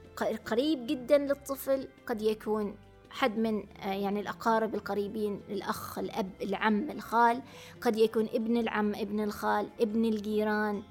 قريب 0.47 0.87
جدا 0.87 1.19
للطفل 1.19 1.89
قد 2.07 2.23
يكون 2.23 2.77
حد 3.11 3.39
من 3.39 3.65
آه، 3.83 3.93
يعني 3.93 4.21
الأقارب 4.21 4.75
القريبين 4.75 5.41
الأخ 5.49 5.99
الأب 5.99 6.31
العم 6.43 6.91
الخال. 6.91 7.43
قد 7.81 7.97
يكون 7.97 8.29
ابن 8.35 8.57
العم 8.57 8.95
ابن 8.95 9.21
الخال 9.21 9.69
ابن 9.81 10.05
الجيران. 10.05 10.83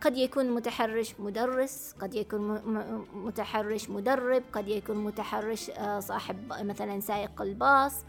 قد 0.00 0.16
يكون 0.16 0.50
متحرش 0.50 1.14
مدرس 1.18 1.94
قد 2.00 2.14
يكون 2.14 2.62
متحرش 3.14 3.90
مدرب 3.90 4.42
قد 4.52 4.68
يكون 4.68 4.96
متحرش 4.96 5.70
آه، 5.70 6.00
صاحب 6.00 6.52
مثلا 6.60 7.00
سائق 7.00 7.42
الباص 7.42 8.04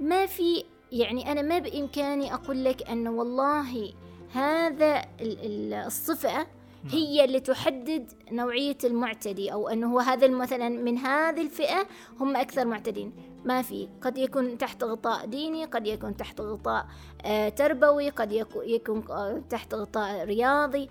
ما 0.00 0.26
في 0.26 0.64
يعني 0.92 1.32
أنا 1.32 1.42
ما 1.42 1.58
بإمكاني 1.58 2.34
أقول 2.34 2.64
لك 2.64 2.90
أنه 2.90 3.10
والله 3.10 3.92
هذا 4.32 5.02
الصفة. 5.20 6.46
هي 6.90 7.24
اللي 7.24 7.40
تحدد 7.40 8.12
نوعية 8.32 8.78
المعتدي 8.84 9.52
أو 9.52 9.68
أنه 9.68 9.92
هو 9.92 10.00
هذا 10.00 10.28
مثلا 10.28 10.68
من 10.68 10.98
هذه 10.98 11.40
الفئة 11.42 11.86
هم 12.20 12.36
أكثر 12.36 12.64
معتدين. 12.64 13.12
ما 13.44 13.62
في. 13.62 13.88
قد 14.00 14.18
يكون 14.18 14.58
تحت 14.58 14.84
غطاء 14.84 15.26
ديني 15.26 15.64
قد 15.64 15.86
يكون 15.86 16.16
تحت 16.16 16.40
غطاء 16.40 16.86
آه، 17.24 17.48
تربوي 17.48 18.08
قد 18.10 18.32
يكون 18.66 19.04
آه، 19.10 19.42
تحت 19.50 19.74
غطاء 19.74 20.24
رياضي. 20.24 20.88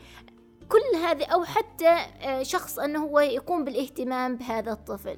كل 0.70 0.98
هذه 0.98 1.26
أو 1.26 1.44
حتى 1.44 1.90
آه، 2.22 2.44
شخص 2.44 2.80
أنه 2.80 3.04
هو 3.06 3.20
يقوم 3.20 3.64
بالاهتمام 3.64 4.36
بهذا 4.36 4.72
الطفل. 4.72 5.18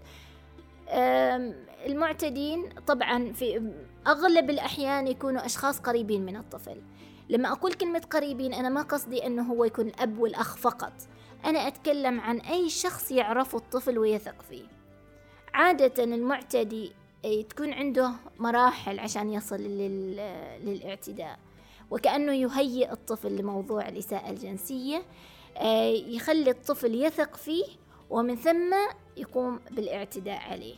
المعتدين 1.85 2.69
طبعا 2.87 3.31
في 3.31 3.71
أغلب 4.07 4.49
الأحيان 4.49 5.07
يكونوا 5.07 5.45
أشخاص 5.45 5.79
قريبين 5.79 6.25
من 6.25 6.35
الطفل. 6.35 6.81
لما 7.29 7.51
أقول 7.51 7.73
كلمة 7.73 7.99
قريبين 7.99 8.53
أنا 8.53 8.69
ما 8.69 8.81
قصدي 8.81 9.25
أنه 9.25 9.43
هو 9.53 9.65
يكون 9.65 9.87
الأب 9.87 10.19
والأخ 10.19 10.57
فقط. 10.57 10.93
أنا 11.45 11.67
أتكلم 11.67 12.19
عن 12.19 12.39
أي 12.39 12.69
شخص 12.69 13.11
يعرف 13.11 13.55
الطفل 13.55 13.97
ويثق 13.99 14.41
فيه. 14.41 14.65
عادة 15.53 16.03
المعتدي 16.03 16.91
تكون 17.49 17.73
عنده 17.73 18.11
مراحل 18.39 18.99
عشان 18.99 19.33
يصل 19.33 19.61
للاعتداء. 20.63 21.39
وكأنه 21.91 22.33
يهيئ 22.33 22.91
الطفل 22.91 23.35
لموضوع 23.35 23.87
الإساءة 23.87 24.29
الجنسية 24.29 25.03
آه، 25.57 25.89
يخلي 25.89 26.51
الطفل 26.51 26.95
يثق 27.03 27.35
فيه 27.35 27.65
ومن 28.09 28.35
ثم 28.35 28.75
يقوم 29.17 29.59
بالإعتداء 29.71 30.39
عليه. 30.51 30.75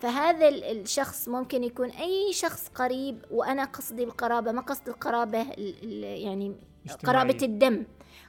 فهذا 0.00 0.48
الشخص 0.48 1.28
ممكن 1.28 1.64
يكون 1.64 1.90
أي 1.90 2.32
شخص 2.32 2.68
قريب 2.68 3.24
وأنا 3.30 3.64
قصدي 3.64 4.04
القرابة 4.04 4.52
ما 4.52 4.60
قصدي 4.60 4.90
القرابة 4.90 5.46
يعني 6.02 6.56
قرابة 7.04 7.38
الدم. 7.42 7.84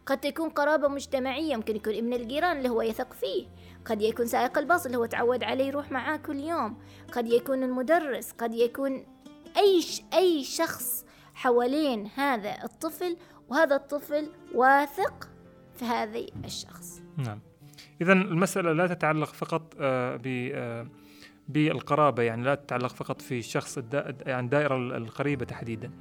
قد 0.05 0.17
تكون 0.19 0.49
قرابة 0.49 0.87
مجتمعية 0.87 1.55
ممكن 1.55 1.75
يكون 1.75 1.95
ابن 1.95 2.13
الجيران 2.13 2.57
اللي 2.57 2.69
هو 2.69 2.81
يثق 2.81 3.13
فيه. 3.13 3.45
قد 3.85 4.01
يكون 4.01 4.27
سائق 4.27 4.57
الباص 4.57 4.85
اللي 4.85 4.97
هو 4.97 5.05
تعود 5.05 5.43
عليه 5.43 5.65
يروح 5.65 5.91
معاه 5.91 6.17
كل 6.17 6.39
يوم. 6.39 6.77
قد 7.11 7.27
يكون 7.27 7.63
المدرس 7.63 8.31
قد 8.31 8.53
يكون 8.53 9.05
أي 9.57 9.83
أي 10.13 10.43
شخص 10.43 11.05
حوالين 11.33 12.09
هذا 12.15 12.63
الطفل 12.63 13.17
وهذا 13.49 13.75
الطفل 13.75 14.29
واثق 14.55 15.29
في 15.75 15.85
هذا 15.85 16.25
الشخص. 16.45 17.01
نعم. 17.17 17.39
إذا 18.01 18.13
المسألة 18.13 18.73
لا 18.73 18.87
تتعلق 18.87 19.33
فقط 19.33 19.75
آه، 19.79 20.15
ب 20.15 20.51
آه، 20.53 20.87
بالقرابة 21.49 22.23
يعني 22.23 22.43
لا 22.43 22.55
تتعلق 22.55 22.95
فقط 22.95 23.21
في 23.21 23.39
الشخص 23.39 23.77
الدا 23.77 24.15
يعني 24.25 24.45
الدائرة 24.45 24.75
القريبة 24.97 25.45
تحديدا. 25.45 25.91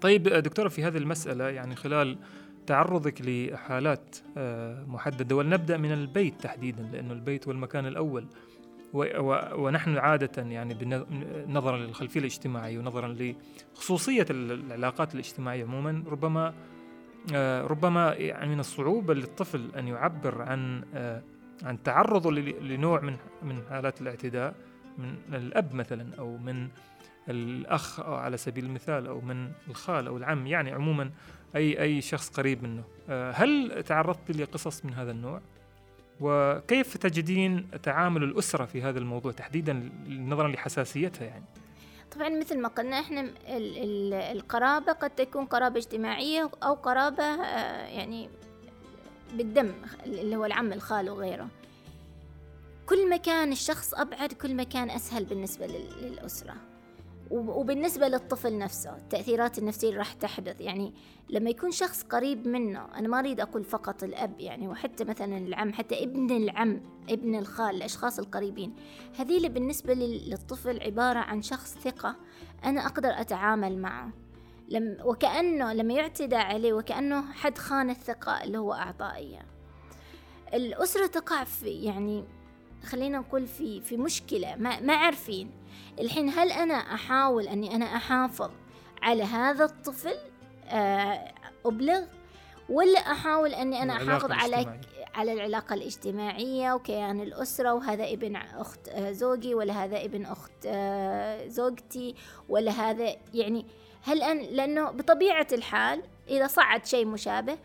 طيب 0.00 0.22
دكتورة 0.22 0.68
في 0.68 0.84
هذه 0.84 0.96
المسألة 0.96 1.48
يعني 1.48 1.76
خلال 1.76 2.18
تعرضك 2.66 3.20
لحالات 3.20 4.16
محددة 4.86 5.36
ولنبدأ 5.36 5.76
من 5.76 5.92
البيت 5.92 6.40
تحديدا 6.40 6.82
لأنه 6.82 7.12
البيت 7.12 7.46
هو 7.46 7.52
المكان 7.52 7.86
الأول. 7.86 8.26
ونحن 9.54 9.96
عادة 9.98 10.42
يعني 10.42 10.74
نظرا 11.48 11.76
للخلفية 11.76 12.20
الاجتماعية 12.20 12.78
ونظرا 12.78 13.34
لخصوصية 13.74 14.26
العلاقات 14.30 15.14
الاجتماعية 15.14 15.64
عموما. 15.64 16.04
ربما 16.06 16.54
آه، 17.34 17.66
ربما 17.66 18.14
يعني 18.14 18.48
من 18.48 18.60
الصعوبة 18.60 19.14
للطفل 19.14 19.70
أن 19.76 19.88
يعبر 19.88 20.42
عن 20.42 20.84
آه، 20.94 21.22
عن 21.62 21.82
تعرضه 21.82 22.30
لنوع 22.60 23.00
من 23.00 23.16
من 23.42 23.62
حالات 23.70 24.00
الاعتداء 24.00 24.54
من 24.98 25.16
الأب 25.34 25.74
مثلا 25.74 26.06
أو 26.18 26.36
من 26.36 26.68
الأخ 27.28 28.00
أو 28.00 28.14
على 28.14 28.36
سبيل 28.36 28.64
المثال 28.64 29.06
أو 29.06 29.20
من 29.20 29.50
الخال 29.68 30.06
أو 30.06 30.16
العم 30.16 30.46
يعني 30.46 30.72
عموما 30.72 31.10
أي 31.56 31.82
أي 31.82 32.00
شخص 32.00 32.28
قريب 32.28 32.62
منه 32.62 32.84
هل 33.32 33.82
تعرضت 33.82 34.30
لقصص 34.30 34.84
من 34.84 34.94
هذا 34.94 35.10
النوع؟ 35.10 35.40
وكيف 36.20 36.96
تجدين 36.96 37.68
تعامل 37.82 38.22
الأسرة 38.22 38.64
في 38.64 38.82
هذا 38.82 38.98
الموضوع 38.98 39.32
تحديدا 39.32 39.90
نظرا 40.08 40.48
لحساسيتها 40.48 41.24
يعني 41.24 41.44
طبعا 42.14 42.28
مثل 42.28 42.60
ما 42.60 42.68
قلنا 42.68 43.00
إحنا 43.00 43.20
ال 43.20 43.32
ال 43.48 44.14
القرابة 44.14 44.92
قد 44.92 45.10
تكون 45.10 45.46
قرابة 45.46 45.78
اجتماعية 45.78 46.50
أو 46.62 46.74
قرابة 46.74 47.24
آه، 47.24 47.86
يعني 47.86 48.28
بالدم 49.34 49.72
اللي 50.06 50.36
هو 50.36 50.44
العم 50.44 50.72
الخال 50.72 51.10
وغيره. 51.10 51.48
كل 52.86 53.08
ما 53.08 53.16
كان 53.16 53.52
الشخص 53.52 53.94
أبعد 53.94 54.32
كل 54.32 54.54
ما 54.54 54.62
كان 54.62 54.90
أسهل 54.90 55.24
بالنسبة 55.24 55.66
للأسرة. 55.66 56.54
وبالنسبة 57.30 58.08
للطفل 58.08 58.58
نفسه 58.58 58.96
التأثيرات 58.96 59.58
النفسية 59.58 59.88
اللي 59.88 59.98
راح 59.98 60.12
تحدث. 60.12 60.60
يعني 60.60 60.94
لما 61.30 61.50
يكون 61.50 61.70
شخص 61.70 62.02
قريب 62.02 62.46
منه 62.46 62.84
أنا 62.94 63.08
ما 63.08 63.18
أريد 63.18 63.40
أقول 63.40 63.64
فقط 63.64 64.02
الأب 64.02 64.40
يعني 64.40 64.68
وحتى 64.68 65.04
مثلا 65.04 65.38
العم 65.38 65.72
حتى 65.72 66.04
ابن 66.04 66.30
العم 66.30 66.80
ابن 67.08 67.34
الخال 67.34 67.76
الأشخاص 67.76 68.18
القريبين. 68.18 68.74
هذه 69.18 69.48
بالنسبة 69.48 69.94
للطفل 69.94 70.82
عبارة 70.82 71.18
عن 71.18 71.42
شخص 71.42 71.74
ثقة 71.74 72.16
أنا 72.64 72.86
أقدر 72.86 73.10
أتعامل 73.10 73.78
معه. 73.78 74.12
لم 74.68 74.96
وكأنه 75.04 75.72
لما 75.72 75.94
يعتدى 75.94 76.36
عليه 76.36 76.72
وكأنه 76.72 77.32
حد 77.32 77.58
خان 77.58 77.90
الثقة 77.90 78.44
اللي 78.44 78.58
هو 78.58 78.72
أعطاه 78.72 79.14
إياه 79.14 79.44
الأسرة 80.54 81.06
تقع 81.06 81.44
في 81.44 81.70
يعني 81.70 82.24
خلينا 82.84 83.18
نقول 83.18 83.46
في 83.46 83.80
في 83.80 83.96
مشكلة 83.96 84.56
ما, 84.56 84.80
ما 84.80 84.94
عارفين. 84.94 85.50
الحين 86.00 86.28
هل 86.28 86.52
أنا 86.52 86.74
أحاول 86.74 87.48
أني 87.48 87.74
أنا 87.74 87.84
أحافظ 87.84 88.50
على 89.02 89.22
هذا 89.22 89.64
الطفل؟ 89.64 90.14
آه، 90.64 91.34
أبلغ؟ 91.66 92.02
ولا 92.68 92.98
أحاول 92.98 93.54
أني 93.54 93.82
أنا 93.82 93.96
أحافظ 93.96 94.32
على 94.32 94.80
على 95.14 95.32
العلاقة 95.32 95.74
الاجتماعية 95.74 96.72
وكيان 96.72 97.20
الأسرة 97.20 97.74
وهذا 97.74 98.12
ابن 98.12 98.36
أخت 98.36 98.88
آه، 98.88 99.12
زوجي 99.12 99.54
ولا 99.54 99.84
هذا 99.84 100.04
ابن 100.04 100.24
أخت 100.24 100.52
آه، 100.66 101.48
زوجتي 101.48 102.14
ولا 102.48 102.70
هذا 102.70 103.16
يعني 103.34 103.66
هل 104.02 104.22
أن 104.22 104.38
لأنه 104.38 104.90
بطبيعة 104.90 105.46
الحال 105.52 106.02
إذا 106.28 106.46
صعد 106.46 106.86
شيء 106.86 107.06
مشابه 107.06 107.58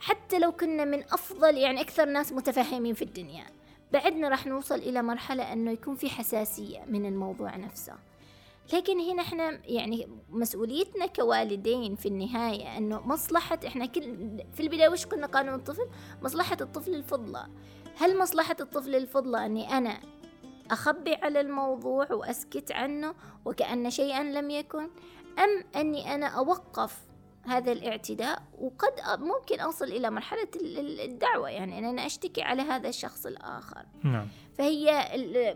حتى 0.00 0.38
لو 0.38 0.52
كنا 0.52 0.84
من 0.84 1.02
أفضل 1.02 1.56
يعني 1.56 1.80
أكثر 1.80 2.04
ناس 2.04 2.32
متفهمين 2.32 2.94
في 2.94 3.02
الدنيا 3.02 3.44
بعدنا 3.92 4.28
راح 4.28 4.46
نوصل 4.46 4.74
إلى 4.74 5.02
مرحلة 5.02 5.52
أنه 5.52 5.70
يكون 5.70 5.94
في 5.94 6.10
حساسية 6.10 6.84
من 6.86 7.06
الموضوع 7.06 7.56
نفسه. 7.56 7.94
لكن 8.72 9.00
هنا 9.00 9.22
إحنا 9.22 9.60
يعني 9.64 10.08
مسؤوليتنا 10.30 11.06
كوالدين 11.06 11.96
في 11.96 12.08
النهاية 12.08 12.78
أنه 12.78 13.00
مصلحة 13.06 13.58
إحنا 13.66 13.86
كل 13.86 14.02
في 14.52 14.60
البداية 14.60 14.88
وش 14.88 15.06
قلنا 15.06 15.26
قانون 15.26 15.54
الطفل؟ 15.54 15.88
مصلحة 16.22 16.56
الطفل 16.60 16.94
الفضلى 16.94 17.46
هل 17.96 18.18
مصلحة 18.18 18.56
الطفل 18.60 18.94
الفضلى 18.94 19.46
أني 19.46 19.78
أنا 19.78 20.00
أخبي 20.70 21.14
على 21.14 21.40
الموضوع 21.40 22.12
وأسكت 22.12 22.72
عنه 22.72 23.14
وكأن 23.44 23.90
شيئا 23.90 24.22
لم 24.22 24.50
يكن؟ 24.50 24.88
أم 25.38 25.64
أني 25.80 26.14
أنا 26.14 26.26
أوقف 26.26 26.98
هذا 27.46 27.72
الاعتداء 27.72 28.42
وقد 28.60 29.20
ممكن 29.20 29.60
أوصل 29.60 29.84
إلى 29.84 30.10
مرحلة 30.10 30.48
الدعوة 31.04 31.50
يعني 31.50 31.78
أن 31.78 31.84
أنا 31.84 32.06
أشتكي 32.06 32.42
على 32.42 32.62
هذا 32.62 32.88
الشخص 32.88 33.26
الآخر 33.26 33.86
نعم. 34.04 34.28
فهي 34.58 34.84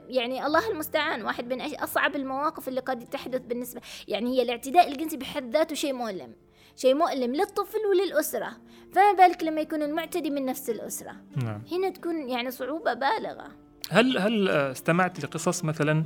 يعني 0.09 0.47
الله 0.47 0.71
المستعان 0.71 1.23
واحد 1.23 1.53
من 1.53 1.75
أصعب 1.75 2.17
المواقف 2.17 2.69
اللي 2.69 2.81
قد 2.81 3.05
تحدث 3.05 3.41
بالنسبة 3.41 3.81
يعني 4.09 4.39
هي 4.39 4.43
الاعتداء 4.43 4.89
الجنسي 4.89 5.17
بحد 5.17 5.51
ذاته 5.53 5.75
شيء 5.75 5.93
مؤلم 5.93 6.35
شيء 6.77 6.95
مؤلم 6.95 7.35
للطفل 7.35 7.79
وللأسرة 7.91 8.57
فما 8.93 9.13
بالك 9.13 9.43
لما 9.43 9.61
يكون 9.61 9.83
المعتدي 9.83 10.31
من 10.31 10.45
نفس 10.45 10.71
الأسرة 10.71 11.17
نعم. 11.37 11.63
هنا 11.73 11.91
تكون 11.91 12.29
يعني 12.29 12.51
صعوبة 12.51 12.95
بالغة 12.95 13.68
هل 13.91 14.19
هل 14.19 14.49
استمعت 14.49 15.25
لقصص 15.25 15.65
مثلا 15.65 16.05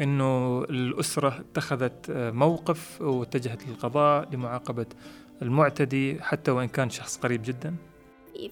إنه 0.00 0.62
الأسرة 0.64 1.40
اتخذت 1.40 2.10
موقف 2.10 3.00
واتجهت 3.00 3.68
للقضاء 3.68 4.28
لمعاقبة 4.30 4.86
المعتدي 5.42 6.22
حتى 6.22 6.50
وإن 6.50 6.68
كان 6.68 6.90
شخص 6.90 7.18
قريب 7.18 7.42
جدا؟ 7.42 7.74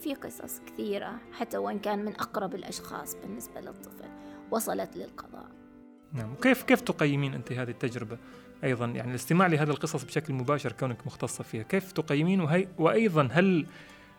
في 0.03 0.15
قصص 0.15 0.61
كثيرة 0.67 1.13
حتى 1.33 1.59
وإن 1.59 1.79
كان 1.79 2.05
من 2.05 2.13
أقرب 2.13 2.55
الأشخاص 2.55 3.17
بالنسبة 3.23 3.61
للطفل 3.61 4.09
وصلت 4.51 4.97
للقضاء. 4.97 5.47
نعم. 6.13 6.35
كيف 6.43 6.63
كيف 6.63 6.81
تقيمين 6.81 7.35
أنت 7.35 7.53
هذه 7.53 7.71
التجربة 7.71 8.19
أيضا؟ 8.65 8.87
يعني 8.87 9.11
الاستماع 9.11 9.47
لهذه 9.47 9.71
القصص 9.71 10.05
بشكل 10.05 10.35
مباشر 10.35 10.73
كونك 10.73 11.07
مختصة 11.07 11.45
فيها 11.45 11.63
كيف 11.63 11.93
تقيمين؟ 11.93 12.41
وهي 12.41 12.69
وأيضا 12.79 13.29
هل 13.33 13.67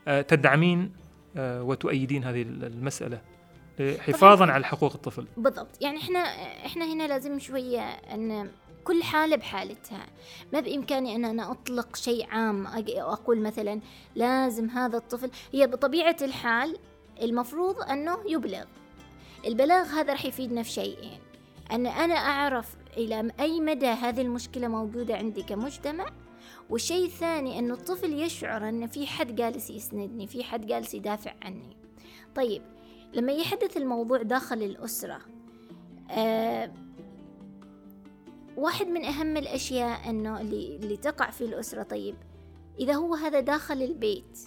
تدعمين 0.08 0.92
وتؤيدين 1.38 2.24
هذه 2.24 2.42
المسألة؟ 2.42 3.22
حفاظا 4.00 4.46
على 4.46 4.66
حقوق 4.66 4.94
الطفل. 4.94 5.28
بالضبط. 5.38 5.82
يعني 5.82 5.98
إحنا 5.98 6.20
إحنا 6.66 6.94
هنا 6.94 7.08
لازم 7.08 7.40
شوية 7.40 7.82
إن 7.90 8.52
كل 8.84 9.04
حالة 9.04 9.36
بحالتها. 9.36 10.06
ما 10.54 10.60
بإمكاني 10.60 11.16
أن 11.16 11.26
أنا 11.26 11.52
أطلق 11.52 11.96
شيء 11.96 12.28
عام 12.30 12.68
أقول 12.98 13.42
مثلا 13.42 13.80
لازم 14.16 14.70
هذا 14.70 14.98
الطفل. 14.98 15.32
هي 15.54 15.68
بطبيعة 15.68 16.18
الحال 16.22 16.78
المفروض 17.22 17.82
أنه 17.82 18.18
يبلغ. 18.26 18.66
البلاغ 19.46 19.86
هذا 19.86 20.14
رح 20.14 20.26
يفيدنا 20.26 20.64
في 20.64 20.72
شيئين. 20.72 21.20
أن 21.72 21.88
أنا 21.88 22.16
أعرف 22.16 22.76
إلى 22.98 23.32
أي 23.40 23.60
مدى 23.60 23.88
هذه 23.88 24.22
المشكلة 24.22 24.68
موجودة 24.68 25.16
عندي 25.16 25.44
كمجتمع. 25.44 26.06
والشيء 26.70 27.06
الثاني 27.06 27.60
أنه 27.60 27.74
الطفل 27.74 28.14
يشعر 28.14 28.70
أن 28.70 28.88
في 28.88 29.08
حد 29.08 29.36
جالس 29.36 29.70
يسندني 29.70 30.28
في 30.28 30.44
حد 30.44 30.68
جالس 30.68 30.94
يدافع 30.94 31.34
عني. 31.42 31.78
طيب 32.36 32.62
لما 33.14 33.32
يحدث 33.32 33.78
الموضوع 33.78 34.22
داخل 34.22 34.64
الأسرة 34.64 35.20
آه 36.12 36.72
واحد 38.58 38.88
من 38.88 39.06
أهم 39.06 39.38
الأشياء 39.38 40.10
أنه 40.10 40.42
اللي, 40.42 40.76
اللي 40.76 40.98
تقع 40.98 41.30
في 41.30 41.42
الأسرة 41.42 41.84
طيب 41.84 42.16
إذا 42.80 42.94
هو 42.94 43.16
هذا 43.16 43.40
داخل 43.40 43.82
البيت 43.82 44.40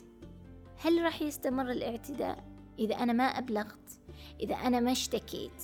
هل 0.79 1.03
راح 1.03 1.22
يستمر 1.22 1.70
الاعتداء؟ 1.70 2.44
إذا 2.79 2.94
أنا 2.94 3.12
ما 3.12 3.24
أبلغت 3.24 4.00
إذا 4.40 4.55
أنا 4.55 4.81
ما 4.81 4.92
اشتكيت 4.92 5.62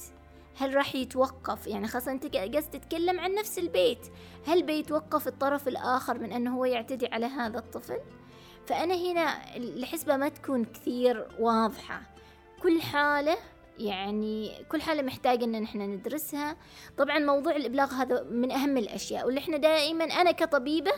هل 0.57 0.75
راح 0.75 0.95
يتوقف؟ 0.95 1.67
يعني 1.67 1.89
خاصة 1.89 2.13
أنت 2.13 2.37
قصد 2.37 2.71
تتكلم 2.71 3.21
عن 3.21 3.35
نفس 3.35 3.59
البيت 3.59 4.07
هل 4.47 4.63
بيتوقف 4.63 5.29
الطرف 5.29 5.69
الآخر 5.69 6.19
من 6.19 6.33
أنه 6.33 6.57
هو 6.57 6.65
يعتدي 6.65 7.07
على 7.07 7.27
هذا 7.27 7.59
الطفل؟ 7.59 7.99
فأنا 8.67 8.95
هنا 8.95 9.57
الحسبة 9.57 10.17
ما 10.17 10.29
تكون 10.29 10.65
كثير 10.65 11.29
واضحة. 11.39 12.03
كل 12.63 12.83
حالة 12.83 13.37
يعني 13.79 14.53
كل 14.69 14.83
حالة 14.83 15.03
محتاجة 15.03 15.45
إن 15.45 15.63
إحنا 15.63 15.87
ندرسها. 15.87 16.57
طبعا 16.99 17.19
موضوع 17.19 17.57
الإبلاغ 17.57 17.93
هذا 17.93 18.23
من 18.23 18.51
أهم 18.51 18.77
الأشياء 18.77 19.27
واللي 19.27 19.41
إحنا 19.41 19.57
دائما 19.57 20.05
أنا 20.05 20.31
كطبيبة 20.31 20.93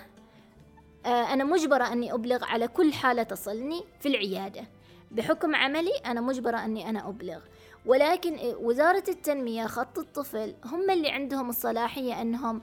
آه، 1.07 1.33
أنا 1.33 1.45
مجبرة 1.45 1.85
أني 1.93 2.13
أبلغ 2.13 2.45
على 2.45 2.69
كل 2.69 2.93
حالة 2.93 3.23
تصلني 3.23 3.85
في 4.01 4.09
العيادة. 4.09 4.65
بحكم 5.11 5.55
عملي 5.55 5.93
أنا 6.07 6.21
مجبرة 6.21 6.57
أني 6.65 6.89
أنا 6.89 7.09
أبلغ. 7.09 7.39
ولكن 7.87 8.39
وزارة 8.61 9.05
التنمية 9.09 9.67
خط 9.67 9.99
الطفل 9.99 10.55
هم 10.65 10.91
اللي 10.91 11.11
عندهم 11.11 11.49
الصلاحية 11.49 12.23
أنهم 12.23 12.63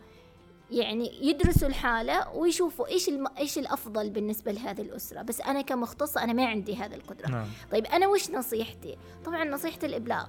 يعني 0.71 1.29
يدرسوا 1.29 1.67
الحالة 1.67 2.35
ويشوفوا 2.35 2.87
إيش 2.87 3.09
الم... 3.09 3.27
إيش 3.37 3.57
الأفضل 3.57 4.09
بالنسبة 4.09 4.51
لهذه 4.51 4.81
الأسرة. 4.81 5.21
بس 5.21 5.41
أنا 5.41 5.61
كمختصة 5.61 6.23
أنا 6.23 6.33
ما 6.33 6.45
عندي 6.45 6.75
هذه 6.75 6.95
القدرة. 6.95 7.27
نعم. 7.27 7.47
طيب 7.71 7.85
أنا 7.85 8.07
وش 8.07 8.31
نصيحتي؟ 8.31 8.97
طبعا 9.25 9.45
نصيحة 9.45 9.79
الإبلاغ. 9.83 10.25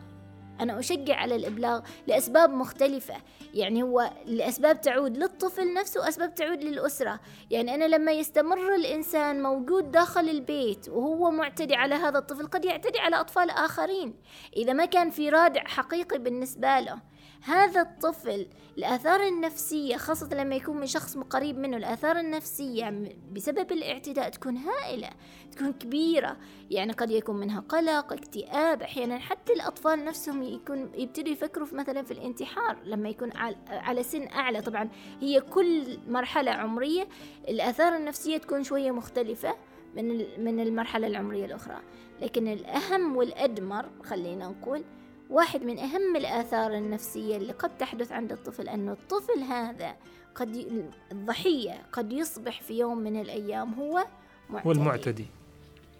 أنا 0.60 0.78
أشجع 0.78 1.16
على 1.16 1.36
الإبلاغ 1.36 1.80
لأسباب 2.06 2.50
مختلفة. 2.50 3.14
يعني 3.54 3.82
هو 3.82 4.12
الأسباب 4.26 4.80
تعود 4.80 5.16
للطفل 5.16 5.74
نفسه 5.74 6.00
وأسباب 6.00 6.34
تعود 6.34 6.64
للأسرة. 6.64 7.20
يعني 7.50 7.74
أنا 7.74 7.84
لما 7.84 8.12
يستمر 8.12 8.74
الإنسان 8.74 9.42
موجود 9.42 9.90
داخل 9.90 10.28
البيت 10.28 10.88
وهو 10.88 11.30
معتدي 11.30 11.74
على 11.74 11.94
هذا 11.94 12.18
الطفل 12.18 12.46
قد 12.46 12.64
يعتدي 12.64 12.98
على 12.98 13.20
أطفال 13.20 13.50
آخرين. 13.50 14.14
إذا 14.56 14.72
ما 14.72 14.84
كان 14.84 15.10
في 15.10 15.28
رادع 15.28 15.64
حقيقي 15.64 16.18
بالنسبة 16.18 16.80
له 16.80 17.09
هذا 17.42 17.80
الطفل 17.80 18.46
الآثار 18.78 19.20
النفسية 19.26 19.96
خاصة 19.96 20.28
لما 20.34 20.54
يكون 20.54 20.76
من 20.76 20.86
شخص 20.86 21.16
قريب 21.16 21.58
منه 21.58 21.76
الآثار 21.76 22.18
النفسية 22.18 23.14
بسبب 23.32 23.72
الاعتداء 23.72 24.28
تكون 24.28 24.56
هائلة 24.56 25.10
تكون 25.52 25.72
كبيرة. 25.72 26.36
يعني 26.70 26.92
قد 26.92 27.10
يكون 27.10 27.36
منها 27.36 27.60
قلق 27.60 28.12
اكتئاب 28.12 28.82
أحيانا 28.82 29.18
حتى 29.18 29.52
الأطفال 29.52 30.04
نفسهم 30.04 30.42
يكون 30.42 30.90
يبتدوا 30.94 31.32
يفكروا 31.32 31.66
في 31.66 31.74
مثلا 31.74 32.02
في 32.02 32.10
الانتحار 32.10 32.76
لما 32.84 33.08
يكون 33.08 33.30
على 33.68 34.02
سن 34.02 34.28
أعلى. 34.28 34.60
طبعا 34.60 34.88
هي 35.20 35.40
كل 35.40 35.98
مرحلة 36.08 36.50
عمرية 36.50 37.08
الآثار 37.48 37.96
النفسية 37.96 38.36
تكون 38.36 38.64
شوية 38.64 38.90
مختلفة 38.90 39.56
من 39.96 40.06
من 40.44 40.60
المرحلة 40.60 41.06
العمرية 41.06 41.44
الأخرى. 41.44 41.80
لكن 42.20 42.48
الأهم 42.48 43.16
والأدمر 43.16 43.90
خلينا 44.04 44.48
نقول 44.48 44.84
واحد 45.30 45.62
من 45.62 45.78
أهم 45.78 46.16
الآثار 46.16 46.74
النفسية 46.74 47.36
اللي 47.36 47.52
قد 47.52 47.78
تحدث 47.78 48.12
عند 48.12 48.32
الطفل 48.32 48.68
أنه 48.68 48.92
الطفل 48.92 49.38
هذا 49.38 49.94
قد 50.34 50.56
ي... 50.56 50.84
الضحية 51.12 51.82
قد 51.92 52.12
يصبح 52.12 52.62
في 52.62 52.78
يوم 52.78 52.98
من 52.98 53.20
الأيام 53.20 53.74
هو 53.74 54.04
معتدي. 54.50 54.68
هو 54.68 54.72
المعتدي. 54.72 55.26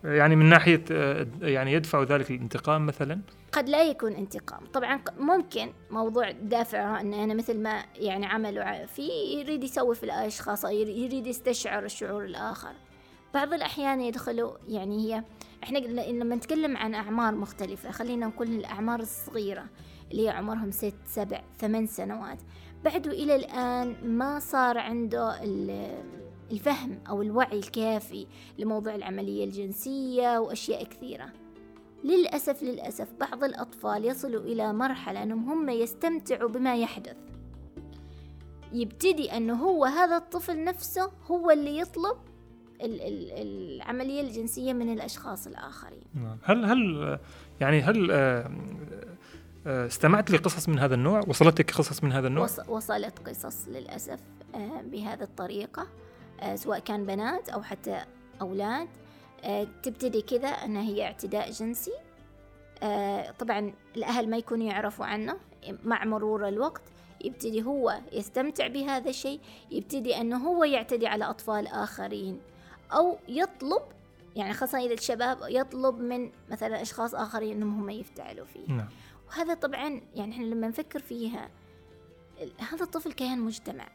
يعني 0.04 0.36
من 0.36 0.46
ناحية 0.46 0.84
آه، 0.92 1.26
يعني 1.42 1.72
يدفع 1.72 2.02
ذلك 2.02 2.30
الانتقام 2.30 2.86
مثلا؟ 2.86 3.20
قد 3.52 3.68
لا 3.68 3.82
يكون 3.82 4.12
انتقام. 4.12 4.66
طبعا 4.66 5.00
ممكن 5.18 5.72
موضوع 5.90 6.30
دافع 6.30 7.00
أن 7.00 7.14
أنا 7.14 7.34
مثل 7.34 7.58
ما 7.58 7.84
يعني 7.96 8.26
عملوا 8.26 8.86
فيه 8.86 9.38
يريد 9.38 9.64
يسوي 9.64 9.94
في 9.94 10.02
الأشخاص 10.02 10.64
يريد 10.64 11.26
يستشعر 11.26 11.84
الشعور 11.84 12.24
الآخر. 12.24 12.72
بعض 13.34 13.52
الأحيان 13.52 14.00
يدخلوا 14.00 14.52
يعني 14.68 15.06
هي 15.06 15.24
إحنا 15.62 15.78
لما 15.78 16.36
نتكلم 16.36 16.76
عن 16.76 16.94
أعمار 16.94 17.34
مختلفة 17.34 17.90
خلينا 17.90 18.26
نقول 18.26 18.48
الأعمار 18.48 19.00
الصغيرة 19.00 19.66
اللي 20.10 20.24
هي 20.24 20.28
عمرهم 20.28 20.70
ست 20.70 20.94
سبع 21.06 21.42
ثمان 21.58 21.86
سنوات 21.86 22.38
بعده 22.84 23.10
إلى 23.10 23.36
الآن 23.36 23.96
ما 24.16 24.38
صار 24.38 24.78
عنده 24.78 25.42
الفهم 26.50 26.98
أو 27.08 27.22
الوعي 27.22 27.58
الكافي 27.58 28.26
لموضوع 28.58 28.94
العملية 28.94 29.44
الجنسية 29.44 30.38
وأشياء 30.38 30.84
كثيرة. 30.84 31.32
للأسف 32.04 32.62
للأسف 32.62 33.08
بعض 33.20 33.44
الأطفال 33.44 34.04
يصلوا 34.04 34.40
إلى 34.40 34.72
مرحلة 34.72 35.22
أنهم 35.22 35.50
هم 35.50 35.68
يستمتعوا 35.68 36.48
بما 36.48 36.76
يحدث. 36.76 37.16
يبتدي 38.72 39.36
أنه 39.36 39.54
هو 39.54 39.84
هذا 39.84 40.16
الطفل 40.16 40.64
نفسه 40.64 41.10
هو 41.30 41.50
اللي 41.50 41.78
يطلب 41.78 42.16
العملية 42.80 44.20
الجنسية 44.20 44.72
من 44.72 44.92
الأشخاص 44.92 45.46
الآخرين. 45.46 46.02
نعم. 46.14 46.38
هل 46.42 46.64
هل 46.64 47.18
يعني 47.60 47.80
هل 47.80 48.10
آه، 48.10 48.50
آه، 49.66 49.86
استمعت 49.86 50.30
لقصص 50.30 50.68
من 50.68 50.78
هذا 50.78 50.94
النوع؟ 50.94 51.20
وصلتك 51.28 51.70
قصص 51.70 52.04
من 52.04 52.12
هذا 52.12 52.26
النوع؟ 52.28 52.48
وصلت 52.68 53.28
قصص 53.28 53.68
للأسف 53.68 54.20
آه، 54.54 54.82
بهذه 54.82 55.22
الطريقة 55.22 55.86
سواء 56.54 56.78
كان 56.78 57.06
بنات 57.06 57.48
أو 57.48 57.62
حتى 57.62 58.04
أولاد. 58.40 58.88
تبتدي 59.82 60.22
كذا 60.22 60.48
أنها 60.48 60.82
هي 60.82 61.04
اعتداء 61.04 61.50
جنسي. 61.50 61.92
طبعا 63.38 63.72
الأهل 63.96 64.30
ما 64.30 64.36
يكونوا 64.36 64.66
يعرفوا 64.66 65.06
عنه 65.06 65.36
مع 65.84 66.04
مرور 66.04 66.48
الوقت. 66.48 66.82
يبتدي 67.24 67.62
هو 67.62 67.98
يستمتع 68.12 68.66
بهذا 68.66 69.10
الشيء 69.10 69.40
يبتدي 69.70 70.20
أنه 70.20 70.36
هو 70.48 70.64
يعتدي 70.64 71.06
على 71.06 71.24
أطفال 71.24 71.66
آخرين. 71.66 72.40
أو 72.92 73.18
يطلب 73.28 73.82
يعني 74.36 74.54
خاصة 74.54 74.78
إذا 74.78 74.92
الشباب 74.92 75.38
يطلب 75.48 75.98
من 75.98 76.30
مثلا 76.50 76.82
أشخاص 76.82 77.14
آخرين 77.14 77.56
أنهم 77.56 77.80
هم 77.80 77.90
يفتعلوا 77.90 78.44
فيه. 78.44 78.68
نعم. 78.68 78.88
وهذا 79.28 79.54
طبعا 79.54 80.00
يعني 80.14 80.32
إحنا 80.32 80.44
لما 80.44 80.68
نفكر 80.68 80.98
فيها 80.98 81.50
هذا 82.58 82.84
الطفل 82.84 83.12
كيان 83.12 83.40
مجتمع. 83.40 83.88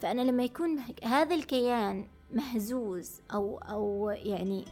فأنا 0.00 0.22
لما 0.22 0.42
يكون 0.42 0.78
هذا 1.04 1.34
الكيان 1.34 2.06
مهزوز 2.32 3.20
أو 3.32 3.58
أو 3.58 4.10
يعني 4.10 4.64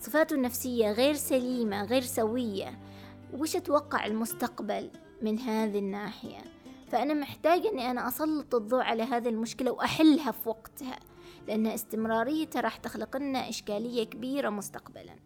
صفاته 0.00 0.34
النفسية 0.34 0.92
غير 0.92 1.14
سليمة 1.14 1.84
غير 1.84 2.02
سوية 2.02 2.78
وش 3.32 3.56
أتوقع 3.56 4.06
المستقبل 4.06 4.90
من 5.22 5.38
هذه 5.38 5.78
الناحية؟ 5.78 6.38
فأنا 6.88 7.14
محتاجة 7.14 7.68
أني 7.68 7.90
أنا 7.90 8.08
أسلط 8.08 8.54
الضوء 8.54 8.80
على 8.80 9.02
هذه 9.02 9.28
المشكلة 9.28 9.70
وأحلها 9.70 10.30
في 10.30 10.48
وقتها. 10.48 10.98
لأن 11.46 11.66
استمراريتها 11.66 12.60
راح 12.60 12.76
تخلق 12.76 13.16
لنا 13.16 13.48
إشكالية 13.48 14.04
كبيرة 14.04 14.50
مستقبلا. 14.50 15.16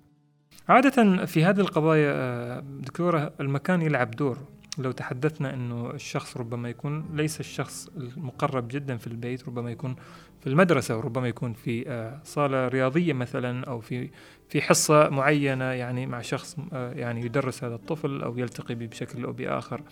عادة 0.69 1.27
في 1.27 1.45
هذه 1.45 1.61
القضايا 1.61 2.13
آه، 2.13 2.61
دكتورة 2.61 3.33
المكان 3.41 3.83
يلعب 3.83 4.11
دور. 4.11 4.39
لو 4.79 4.93
تحدثنا 4.93 5.55
إنه 5.55 5.91
الشخص 5.91 6.37
ربما 6.37 6.69
يكون 6.69 7.05
ليس 7.15 7.41
الشخص 7.41 7.89
المقرب 7.97 8.69
جدا 8.69 8.97
في 8.97 9.07
البيت 9.07 9.49
ربما 9.49 9.71
يكون 9.71 9.97
في 10.41 10.47
المدرسة 10.47 10.97
وربما 10.97 11.29
يكون 11.29 11.53
في 11.53 11.89
آه، 11.89 12.21
صالة 12.25 12.69
رياضية 12.69 13.13
مثلا 13.13 13.65
أو 13.65 13.81
في 13.81 14.11
في 14.49 14.63
حصة 14.63 15.09
معينة 15.09 15.65
يعني 15.65 16.07
مع 16.07 16.21
شخص 16.21 16.57
آه، 16.73 16.93
يعني 16.93 17.25
يدرس 17.25 17.65
هذا 17.65 17.75
الطفل 17.75 18.23
أو 18.23 18.39
يلتقي 18.39 18.75
به 18.75 18.87
بشكل 18.87 19.25
أو 19.25 19.33
بآخر. 19.33 19.83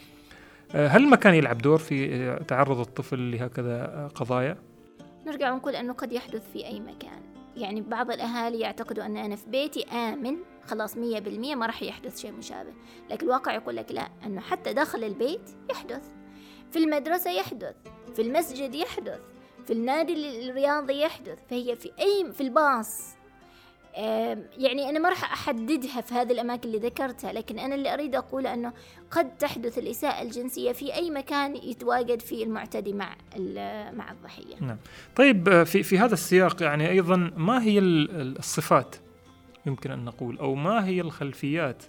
هل 0.75 1.05
المكان 1.05 1.35
يلعب 1.35 1.59
دور 1.59 1.79
في 1.79 2.37
تعرض 2.49 2.81
الطفل 2.81 3.31
لهكذا 3.31 4.09
قضايا؟ 4.15 4.57
نرجع 5.29 5.53
ونقول 5.53 5.77
أنه 5.77 5.93
قد 5.93 6.13
يحدث 6.13 6.53
في 6.53 6.67
أي 6.67 6.81
مكان. 6.81 7.23
يعني 7.57 7.81
بعض 7.81 8.11
الأهالي 8.11 8.61
يعتقدوا 8.61 9.07
أن 9.07 9.17
أنا 9.17 9.37
في 9.37 9.51
بيتي 9.51 9.85
آمن 9.85 10.37
خلاص 10.65 10.97
مية 10.97 11.19
بالمية 11.19 11.55
ما 11.55 11.67
راح 11.67 11.83
يحدث 11.83 12.21
شيء 12.21 12.33
مشابه. 12.33 12.73
لكن 13.11 13.27
الواقع 13.27 13.55
يقول 13.55 13.77
لك 13.77 13.93
لا 13.93 14.09
أنه 14.27 14.41
حتى 14.41 14.73
داخل 14.73 15.05
البيت 15.05 15.51
يحدث. 15.71 16.11
في 16.71 16.79
المدرسة 16.79 17.31
يحدث 17.31 17.75
في 18.15 18.23
المسجد 18.23 18.75
يحدث 18.75 19.21
في 19.67 19.73
النادي 19.73 20.49
الرياضي 20.51 21.01
يحدث. 21.01 21.39
فهي 21.51 21.77
في 21.77 21.93
أي 22.01 22.33
في 22.33 22.41
الباص 22.41 23.18
يعني 24.59 24.91
أنا 24.91 24.99
ما 24.99 25.09
راح 25.09 25.33
أحددها 25.33 26.01
في 26.01 26.15
هذه 26.15 26.33
الأماكن 26.33 26.69
اللي 26.69 26.79
ذكرتها 26.79 27.33
لكن 27.33 27.59
أنا 27.59 27.75
اللي 27.75 27.95
أريد 27.95 28.15
أقوله 28.15 28.55
أنه 28.55 28.73
قد 29.11 29.37
تحدث 29.37 29.79
الإساءة 29.79 30.23
الجنسية 30.23 30.73
في 30.73 30.95
أي 30.95 31.11
مكان 31.11 31.57
يتواجد 31.57 32.21
فيه 32.21 32.45
المعتدي 32.45 32.93
مع 32.93 33.17
مع 33.93 34.13
الضحية. 34.13 34.57
نعم. 34.61 34.77
طيب 35.17 35.49
آه، 35.49 35.65
في 35.65 35.83
في 35.83 35.99
هذا 35.99 36.15
السياق 36.15 36.63
يعني 36.63 36.91
أيضا 36.91 37.17
ما 37.37 37.63
هي 37.63 37.79
الصفات 37.79 38.97
يمكن 39.67 39.91
أن 39.91 40.05
نقول 40.05 40.39
أو 40.39 40.55
ما 40.55 40.87
هي 40.87 41.01
الخلفيات 41.01 41.83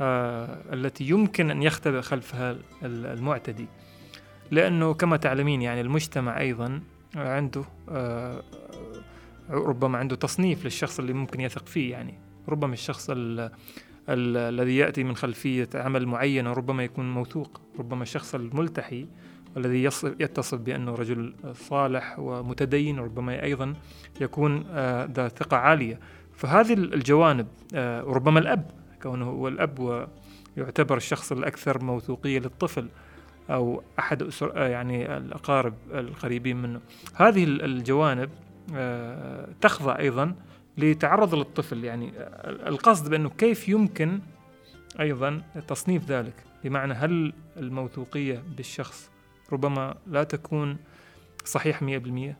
آه 0.00 0.58
التي 0.72 1.04
يمكن 1.04 1.50
أن 1.50 1.62
يختبئ 1.62 2.00
خلفها 2.00 2.56
المعتدي؟ 2.82 3.66
لأنه 4.50 4.94
كما 4.94 5.16
تعلمين 5.16 5.62
يعني 5.62 5.80
المجتمع 5.80 6.40
أيضا 6.40 6.80
عنده 7.16 7.64
آه 7.88 8.42
ربما 9.50 9.98
عنده 9.98 10.16
تصنيف 10.16 10.64
للشخص 10.64 10.98
اللي 10.98 11.12
ممكن 11.12 11.40
يثق 11.40 11.66
فيه 11.66 11.90
يعني 11.90 12.14
ربما 12.48 12.72
الشخص 12.72 13.10
الذي 14.08 14.76
يأتي 14.76 15.04
من 15.04 15.16
خلفية 15.16 15.68
عمل 15.74 16.06
معينة 16.06 16.52
ربما 16.52 16.84
يكون 16.84 17.14
موثوق 17.14 17.60
ربما 17.78 18.02
الشخص 18.02 18.34
الملتحي 18.34 19.06
الذي 19.56 19.84
يتصف 20.04 20.58
بأنه 20.58 20.94
رجل 20.94 21.34
صالح 21.52 22.18
ومتدين 22.18 22.98
ربما 22.98 23.42
أيضا 23.42 23.74
يكون 24.20 24.64
آه، 24.70 25.04
ذا 25.04 25.28
ثقة 25.28 25.56
عالية. 25.56 26.00
فهذه 26.36 26.72
الجوانب 26.72 27.46
آه، 27.74 28.00
ربما 28.00 28.38
الأب 28.40 28.70
كونه 29.02 29.24
هو 29.24 29.48
الأب 29.48 29.78
ويعتبر 30.56 30.96
الشخص 30.96 31.32
الأكثر 31.32 31.84
موثوقية 31.84 32.38
للطفل 32.38 32.88
أو 33.50 33.82
أحد 33.98 34.22
أسر 34.22 34.52
آه، 34.56 34.68
يعني 34.68 35.16
الأقارب 35.16 35.74
القريبين 35.92 36.56
منه. 36.56 36.80
هذه 37.14 37.44
الجوانب 37.44 38.30
تخضع 39.60 39.98
أيضا 39.98 40.34
لتعرض 40.78 41.34
للطفل. 41.34 41.84
يعني 41.84 42.12
القصد 42.44 43.10
بأنه 43.10 43.30
كيف 43.30 43.68
يمكن 43.68 44.20
أيضا 45.00 45.42
تصنيف 45.68 46.04
ذلك؟ 46.04 46.34
بمعنى 46.64 46.94
هل 46.94 47.32
الموثوقية 47.56 48.42
بالشخص 48.56 49.10
ربما 49.52 49.94
لا 50.06 50.24
تكون 50.24 50.76
صحيح 51.44 51.82
مئة 51.82 51.98
بالمئة 51.98 52.36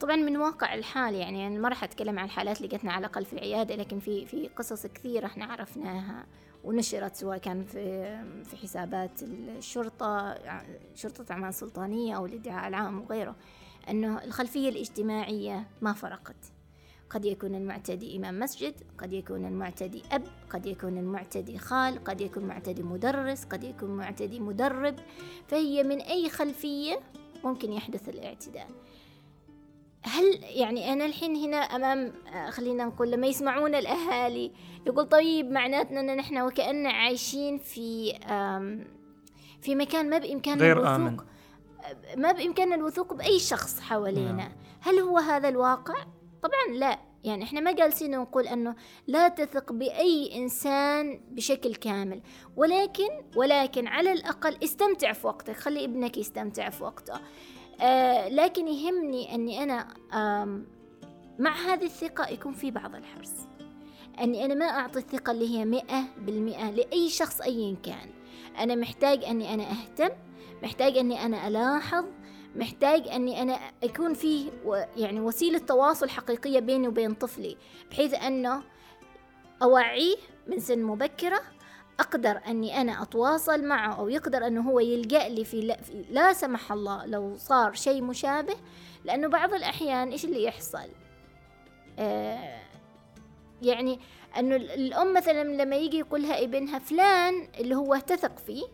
طبعا 0.00 0.16
من 0.16 0.36
واقع 0.36 0.74
الحال 0.74 1.14
يعني 1.14 1.46
أنا 1.46 1.58
ما 1.58 1.68
راح 1.68 1.84
أتكلم 1.84 2.18
عن 2.18 2.24
الحالات 2.24 2.56
اللي 2.56 2.68
جتنا 2.68 2.92
على 2.92 3.06
الأقل 3.06 3.24
في 3.24 3.32
العيادة 3.32 3.76
لكن 3.76 3.98
في 3.98 4.26
في 4.26 4.48
قصص 4.56 4.86
كثيرة 4.86 5.26
إحنا 5.26 5.44
عرفناها 5.44 6.26
ونشرت 6.64 7.16
سواء 7.16 7.38
كان 7.38 7.64
في 7.64 8.18
في 8.44 8.56
حسابات 8.56 9.22
الشرطة 9.22 10.38
شرطة 10.94 11.32
أعمال 11.32 11.54
سلطانية 11.54 12.16
أو 12.16 12.26
الإدعاء 12.26 12.68
العام 12.68 13.00
وغيره. 13.00 13.36
أنه 13.90 14.24
الخلفية 14.24 14.68
الاجتماعية 14.68 15.66
ما 15.82 15.92
فرقت. 15.92 16.36
قد 17.10 17.24
يكون 17.24 17.54
المعتدي 17.54 18.16
إمام 18.16 18.38
مسجد 18.38 18.74
قد 18.98 19.12
يكون 19.12 19.44
المعتدي 19.44 20.02
أب 20.12 20.22
قد 20.50 20.66
يكون 20.66 20.98
المعتدي 20.98 21.58
خال 21.58 22.04
قد 22.04 22.20
يكون 22.20 22.44
معتدي 22.44 22.82
مدرس 22.82 23.44
قد 23.44 23.64
يكون 23.64 23.90
معتدي 23.90 24.40
مدرب. 24.40 24.94
فهي 25.46 25.82
من 25.82 26.00
أي 26.00 26.28
خلفية 26.28 27.00
ممكن 27.44 27.72
يحدث 27.72 28.08
الاعتداء. 28.08 28.68
هل 30.02 30.40
يعني 30.42 30.92
أنا 30.92 31.06
الحين 31.06 31.36
هنا 31.36 31.56
أمام 31.56 32.12
آه، 32.34 32.50
خلينا 32.50 32.84
نقول 32.84 33.10
لما 33.10 33.26
يسمعون 33.26 33.74
الأهالي 33.74 34.52
يقول 34.86 35.06
طيب 35.08 35.50
معناتنا 35.50 36.00
أن 36.00 36.16
نحن 36.16 36.38
وكأن 36.38 36.86
عايشين 36.86 37.58
في 37.58 38.12
في 39.60 39.74
مكان 39.74 40.10
ما 40.10 40.18
بإمكاننا 40.18 40.64
غير 40.64 40.76
الوثوق. 40.76 40.94
آمن. 40.94 41.16
ما 42.16 42.32
بإمكاننا 42.32 42.74
الوثوق 42.74 43.14
بأي 43.14 43.38
شخص 43.38 43.80
حوالينا. 43.80 44.32
نعم. 44.32 44.52
هل 44.80 44.98
هو 44.98 45.18
هذا 45.18 45.48
الواقع؟ 45.48 45.94
طبعا 46.42 46.78
لا. 46.78 46.98
يعني 47.24 47.44
إحنا 47.44 47.60
ما 47.60 47.72
جالسين 47.72 48.18
نقول 48.18 48.48
أنه 48.48 48.74
لا 49.06 49.28
تثق 49.28 49.72
بأي 49.72 50.36
إنسان 50.36 51.20
بشكل 51.30 51.74
كامل. 51.74 52.20
ولكن 52.56 53.08
ولكن 53.36 53.86
على 53.86 54.12
الأقل 54.12 54.56
استمتع 54.64 55.12
في 55.12 55.26
وقتك. 55.26 55.56
خلي 55.56 55.84
ابنك 55.84 56.18
يستمتع 56.18 56.70
في 56.70 56.84
وقته. 56.84 57.20
آه 57.80 58.28
لكن 58.28 58.68
يهمني 58.68 59.34
أني 59.34 59.62
أنا 59.62 59.88
مع 61.38 61.56
هذه 61.56 61.84
الثقة 61.84 62.28
يكون 62.28 62.52
في 62.52 62.70
بعض 62.70 62.94
الحرص. 62.94 63.32
أني 64.20 64.44
أنا 64.44 64.54
ما 64.54 64.66
أعطي 64.66 64.98
الثقة 64.98 65.30
اللي 65.30 65.58
هي 65.58 65.64
مئة 65.64 66.04
بالمئة 66.18 66.70
لأي 66.70 67.08
شخص 67.08 67.40
أيا 67.40 67.76
كان. 67.82 68.10
أنا 68.58 68.74
محتاج 68.74 69.24
أني 69.24 69.54
أنا 69.54 69.64
أهتم 69.70 70.08
محتاج 70.62 70.96
أني 70.96 71.24
أنا 71.24 71.48
ألاحظ 71.48 72.04
محتاج 72.56 73.08
أني 73.08 73.42
أنا 73.42 73.58
يكون 73.82 74.14
في 74.14 74.50
يعني 74.96 75.20
وسيلة 75.20 75.58
تواصل 75.58 76.08
حقيقية 76.08 76.60
بيني 76.60 76.88
وبين 76.88 77.14
طفلي 77.14 77.56
بحيث 77.90 78.14
أنه 78.14 78.62
أوعيه 79.62 80.16
من 80.46 80.58
سن 80.58 80.82
مبكرة 80.82 81.40
أقدر 82.00 82.40
أني 82.46 82.80
أنا 82.80 83.02
أتواصل 83.02 83.64
معه 83.64 83.94
أو 83.94 84.08
يقدر 84.08 84.46
أنه 84.46 84.70
هو 84.70 84.80
يلجأ 84.80 85.28
لي 85.28 85.44
في 85.44 85.60
لا, 85.60 85.82
في 85.82 86.04
لا 86.10 86.32
سمح 86.32 86.72
الله 86.72 87.06
لو 87.06 87.36
صار 87.36 87.72
شيء 87.72 88.02
مشابه. 88.02 88.54
لأنه 89.04 89.28
بعض 89.28 89.54
الأحيان 89.54 90.10
إيش 90.10 90.24
اللي 90.24 90.44
يحصل؟ 90.44 90.88
آه 91.98 92.58
يعني 93.62 94.00
أنه 94.38 94.56
الأم 94.56 95.14
مثلا 95.14 95.62
لما 95.62 95.76
يجي 95.76 95.98
يقولها 95.98 96.42
ابنها 96.42 96.78
فلان 96.78 97.48
اللي 97.60 97.74
هو 97.74 97.96
تثق 97.96 98.38
فيه 98.38 98.64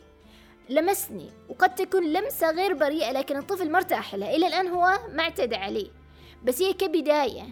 لمسني 0.69 1.31
وقد 1.49 1.75
تكون 1.75 2.13
لمسة 2.13 2.51
غير 2.51 2.75
بريئة 2.75 3.13
لكن 3.13 3.37
الطفل 3.37 3.73
مرتاح 3.73 4.15
لها 4.15 4.37
إلى 4.37 4.47
الآن 4.47 4.69
هو 4.69 4.99
ما 5.13 5.23
اعتدى 5.23 5.57
عليه. 5.57 5.91
بس 6.45 6.63
هي 6.63 6.73
كبداية. 6.73 7.43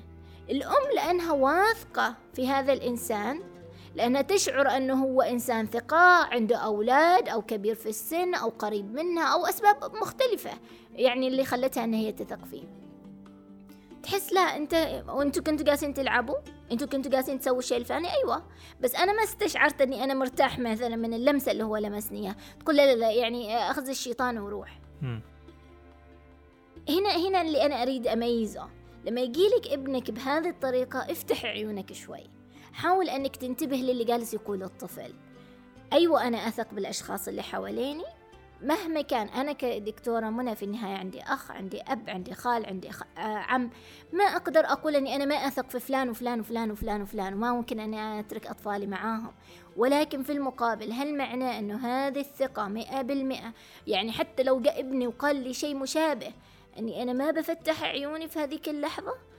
الأم 0.51 0.95
لأنها 0.95 1.33
واثقة 1.33 2.15
في 2.35 2.49
هذا 2.49 2.73
الإنسان 2.73 3.41
لأنها 3.95 4.23
تشعر 4.23 4.69
أنه 4.77 5.05
هو 5.05 5.23
إنسان 5.23 5.67
ثقة 5.67 6.25
عنده 6.25 6.57
أولاد 6.57 7.29
أو 7.29 7.43
كبير 7.43 7.75
في 7.75 7.89
السن 7.89 8.35
أو 8.35 8.49
قريب 8.49 8.95
منها 8.95 9.25
أو 9.25 9.47
أسباب 9.47 9.97
مختلفة 10.03 10.51
يعني 10.95 11.29
اللي 11.29 11.45
خلتها 11.45 11.85
أن 11.85 11.95
هي 11.95 12.13
تثق 12.13 12.45
فيه. 12.45 12.63
تحس 14.03 14.33
لا 14.33 14.41
أنت 14.41 15.03
وانتوا 15.09 15.43
كنتوا 15.43 15.67
جالسين 15.67 15.95
تلعبوا؟ 15.95 16.37
أنتوا 16.73 16.87
كنتوا 16.87 17.11
جالسين 17.11 17.41
تسووا 17.41 17.59
الشيء 17.59 17.77
الفلاني 17.77 18.09
أيوه. 18.13 18.43
بس 18.81 18.95
أنا 18.95 19.13
ما 19.13 19.23
استشعرت 19.23 19.81
إني 19.81 20.05
أنا 20.05 20.15
مرتاح 20.15 20.59
مثلا 20.59 20.97
من 20.97 21.15
اللمسة 21.15 21.53
اللي 21.53 21.65
هو 21.65 21.77
لمسني 21.77 22.21
إياها. 22.21 22.37
تقول 22.61 22.77
لا 22.77 22.95
لا 22.95 23.01
لا 23.01 23.11
يعني 23.11 23.57
أخذ 23.57 23.89
الشيطان 23.89 24.39
وروح. 24.39 24.81
هنا 26.89 27.17
هنا 27.29 27.43
اللي 27.43 27.67
أنا 27.67 27.83
أريد 27.83 28.07
أميزه. 28.07 28.69
لما 29.05 29.21
يجيلك 29.21 29.67
ابنك 29.67 30.11
بهذه 30.11 30.49
الطريقة 30.49 30.99
افتح 30.99 31.45
عيونك 31.45 31.93
شوي. 31.93 32.31
حاول 32.73 33.09
إنك 33.09 33.37
تنتبه 33.37 33.77
للي 33.77 34.05
جالس 34.05 34.35
يقوله 34.35 34.67
الطفل. 34.67 35.15
أيوه 35.93 36.27
أنا 36.27 36.49
أثق 36.49 36.75
بالأشخاص 36.75 37.29
اللي 37.29 37.43
حواليني. 37.43 38.05
مهما 38.63 39.03
كان 39.03 39.29
أنا 39.29 39.53
كدكتورة 39.53 40.31
منى 40.31 40.57
في 40.57 40.65
النهاية 40.65 40.97
عندي 40.97 41.23
أخ 41.23 41.51
عندي 41.51 41.83
أب 41.83 42.11
عندي 42.11 42.35
خال 42.35 42.67
عندي 42.67 42.91
خ... 42.91 43.03
آه 43.19 43.21
عم 43.21 43.71
ما 44.13 44.25
أقدر 44.25 44.61
أقول 44.61 44.97
أني 44.97 45.17
أنا 45.17 45.25
ما 45.25 45.35
أثق 45.35 45.71
في 45.71 45.81
فلان 45.81 46.11
وفلان 46.11 46.41
وفلان 46.41 46.71
وفلان 46.71 47.03
وفلان 47.03 47.35
وما 47.35 47.53
ممكن 47.53 47.81
أني 47.81 48.21
أترك 48.21 48.47
أطفالي 48.47 48.87
معاهم. 48.87 49.33
ولكن 49.77 50.23
في 50.23 50.33
المقابل 50.33 50.93
هل 50.93 51.17
معناه 51.17 51.59
أنه 51.59 51.87
هذه 51.87 52.21
الثقة 52.21 52.69
مئة 52.69 53.03
بالمئة؟ 53.03 53.53
يعني 53.87 54.13
حتى 54.13 54.43
لو 54.43 54.61
جاء 54.61 54.81
ابني 54.81 55.07
وقال 55.07 55.37
لي 55.37 55.55
شيء 55.55 55.77
مشابه 55.77 56.33
أني 56.79 57.03
أنا 57.03 57.13
ما 57.13 57.31
بفتح 57.31 57.83
عيوني 57.83 58.29
في 58.29 58.39
هذيك 58.39 58.69
اللحظة؟ 58.69 59.32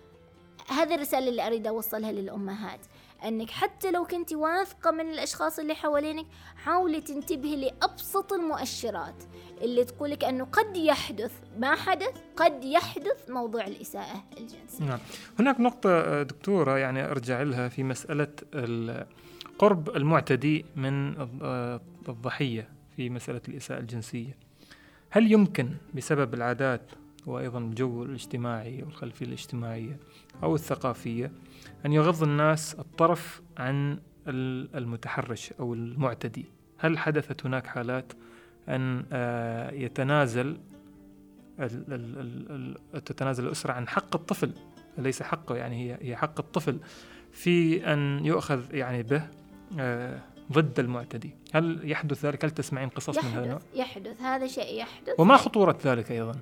هذه 0.68 0.96
الرسالة 0.96 1.30
اللي 1.30 1.48
أريد 1.48 1.68
أوصلها 1.68 2.12
للأمهات 2.12 2.80
أنك 3.26 3.50
حتى 3.50 3.92
لو 3.92 4.06
كنت 4.06 4.34
واثقة 4.34 4.92
من 4.92 5.10
الأشخاص 5.10 5.60
اللي 5.60 5.76
حوالينك 5.76 6.26
حاولي 6.56 7.02
تنتبهي 7.02 7.56
لأبسط 7.56 8.34
المؤشرات 8.34 9.24
اللي 9.62 9.84
تقولك 9.86 10.24
أنه 10.24 10.46
قد 10.46 10.78
يحدث 10.78 11.32
ما 11.58 11.76
حدث 11.76 12.22
قد 12.36 12.64
يحدث 12.64 13.30
موضوع 13.30 13.68
الإساءة 13.68 14.24
الجنسية. 14.38 14.86
نعم. 14.86 15.00
هناك 15.40 15.60
نقطة 15.60 16.24
دكتورة 16.24 16.78
يعني 16.78 17.12
أرجع 17.12 17.42
لها 17.42 17.70
في 17.70 17.84
مسألة 17.84 18.28
قرب 19.60 19.90
المعتدي 19.90 20.66
من 20.76 21.22
الضحية 22.10 22.70
في 22.96 23.10
مسألة 23.10 23.42
الإساءة 23.48 23.80
الجنسية. 23.80 24.38
هل 25.10 25.32
يمكن 25.32 25.70
بسبب 25.94 26.34
العادات 26.34 26.82
وأيضا 27.26 27.60
الجو 27.60 28.04
الاجتماعي 28.04 28.84
والخلفية 28.84 29.26
الاجتماعية 29.26 30.00
أو 30.44 30.56
الثقافية 30.56 31.32
أن 31.86 31.94
يغض 31.94 32.24
الناس 32.24 32.74
الطرف 32.80 33.42
عن 33.58 34.00
المتحرش 34.28 35.54
أو 35.60 35.74
المعتدي. 35.74 36.46
هل 36.78 36.98
حدثت 36.98 37.46
هناك 37.46 37.68
حالات 37.68 38.14
أن 38.70 39.06
آه، 39.12 39.72
يتنازل 39.72 40.58
تتنازل 43.06 43.46
الأسرة 43.46 43.74
عن 43.74 43.88
حق 43.88 44.16
الطفل؟ 44.16 44.54
ليس 44.98 45.24
حقه 45.24 45.56
يعني 45.56 45.76
هي 45.76 45.98
هي 46.02 46.16
حق 46.16 46.40
الطفل. 46.40 46.80
في 47.32 47.88
أن 47.94 48.26
يؤخذ 48.26 48.76
يعني 48.76 49.04
به 49.04 49.28
آه، 49.80 50.22
ضد 50.52 50.80
المعتدي. 50.80 51.36
هل 51.54 51.92
يحدث 51.92 52.26
ذلك؟ 52.26 52.46
هل 52.46 52.52
تسمعين 52.52 52.90
قصص 52.90 53.18
يحدث 53.18 53.34
من 53.34 53.40
هذا 53.40 53.60
يحدث 53.76 54.22
هذا 54.22 54.48
شيء 54.48 54.80
يحدث. 54.80 55.20
وما 55.20 55.38
خطورة 55.38 55.78
ذلك 55.86 56.12
أيضا؟ 56.12 56.34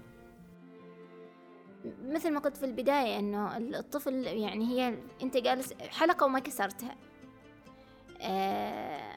مثل 2.11 2.31
ما 2.31 2.39
قلت 2.39 2.57
في 2.57 2.65
البداية 2.65 3.19
إنه 3.19 3.57
الطفل 3.57 4.13
يعني 4.13 4.65
هي 4.65 4.97
أنت 5.23 5.37
جالس 5.37 5.73
حلقة 5.73 6.25
وما 6.25 6.39
كسرتها. 6.39 6.95
آه 8.21 9.15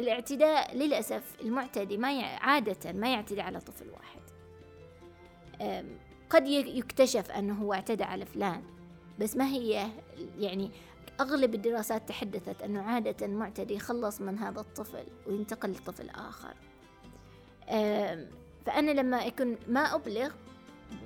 الاعتداء 0.00 0.76
للأسف 0.76 1.36
المعتدي 1.40 1.96
ما 1.96 2.22
عادة 2.22 2.92
ما 2.92 3.12
يعتدي 3.12 3.40
على 3.40 3.60
طفل 3.60 3.90
واحد. 3.90 4.20
آه 5.60 5.84
قد 6.30 6.46
يكتشف 6.48 7.30
أنه 7.30 7.54
هو 7.54 7.74
اعتدى 7.74 8.04
على 8.04 8.26
فلان 8.26 8.62
بس 9.18 9.36
ما 9.36 9.46
هي 9.46 9.88
يعني 10.38 10.70
أغلب 11.20 11.54
الدراسات 11.54 12.08
تحدثت 12.08 12.62
أنه 12.62 12.82
عادة 12.82 13.26
المعتدي 13.26 13.74
يخلص 13.74 14.20
من 14.20 14.38
هذا 14.38 14.60
الطفل 14.60 15.04
وينتقل 15.26 15.70
لطفل 15.70 16.10
آخر. 16.10 16.54
فأنا 18.66 18.90
لما 18.90 19.26
أكون 19.26 19.56
ما 19.68 19.94
أبلغ 19.94 20.30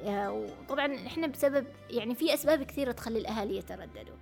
وطبعا 0.06 0.94
إحنا 0.94 1.26
بسبب 1.26 1.66
يعني 1.90 2.14
في 2.14 2.34
أسباب 2.34 2.62
كثيرة 2.62 2.92
تخلي 2.92 3.18
الأهالي 3.18 3.56
يترددوا. 3.56 4.16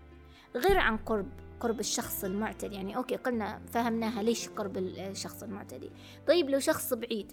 غير 0.57 0.79
عن 0.79 0.96
قرب 0.96 1.29
قرب 1.61 1.81
الشخص 1.81 2.25
المعتدي 2.25 2.75
يعني 2.75 2.96
أوكي 2.96 3.16
قلنا 3.16 3.61
فهمناها 3.66 4.23
ليش 4.23 4.49
قرب 4.49 4.77
الشخص 4.77 5.42
المعتدي. 5.42 5.90
طيب 6.27 6.51
لو 6.51 6.59
شخص 6.59 6.94
بعيد 6.94 7.33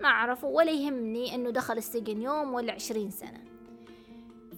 ما 0.00 0.08
أعرفه 0.08 0.48
ولا 0.48 0.72
يهمني 0.72 1.34
إنه 1.34 1.50
دخل 1.50 1.78
السجن 1.78 2.22
يوم 2.22 2.54
ولا 2.54 2.72
عشرين 2.72 3.10
سنة. 3.10 3.44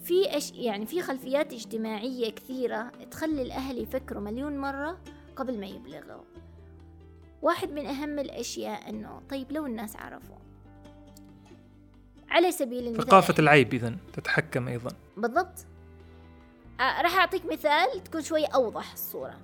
في 0.02 0.36
أش... 0.36 0.52
يعني 0.52 0.86
في 0.86 1.02
خلفيات 1.02 1.52
اجتماعية 1.52 2.30
كثيرة 2.30 2.88
تخلي 3.10 3.42
الأهل 3.42 3.78
يفكروا 3.78 4.22
مليون 4.22 4.58
مرة 4.58 5.00
قبل 5.36 5.60
ما 5.60 5.66
يبلغوا. 5.66 6.24
واحد 7.42 7.72
من 7.72 7.86
أهم 7.86 8.18
الأشياء 8.18 8.88
إنه 8.88 9.22
طيب 9.30 9.52
لو 9.52 9.66
الناس 9.66 9.96
عرفوا؟ 9.96 10.36
على 12.30 12.52
سبيل 12.52 12.86
المثال. 12.86 13.04
ثقافة 13.04 13.34
العيب 13.38 13.74
إذا 13.74 13.96
تتحكم 14.12 14.68
أيضا. 14.68 14.90
بالضبط. 15.16 15.66
آه 16.80 17.02
راح 17.02 17.18
أعطيك 17.18 17.52
مثال 17.52 18.04
تكون 18.04 18.22
شوي 18.22 18.44
أوضح 18.44 18.92
الصورة. 18.92 19.40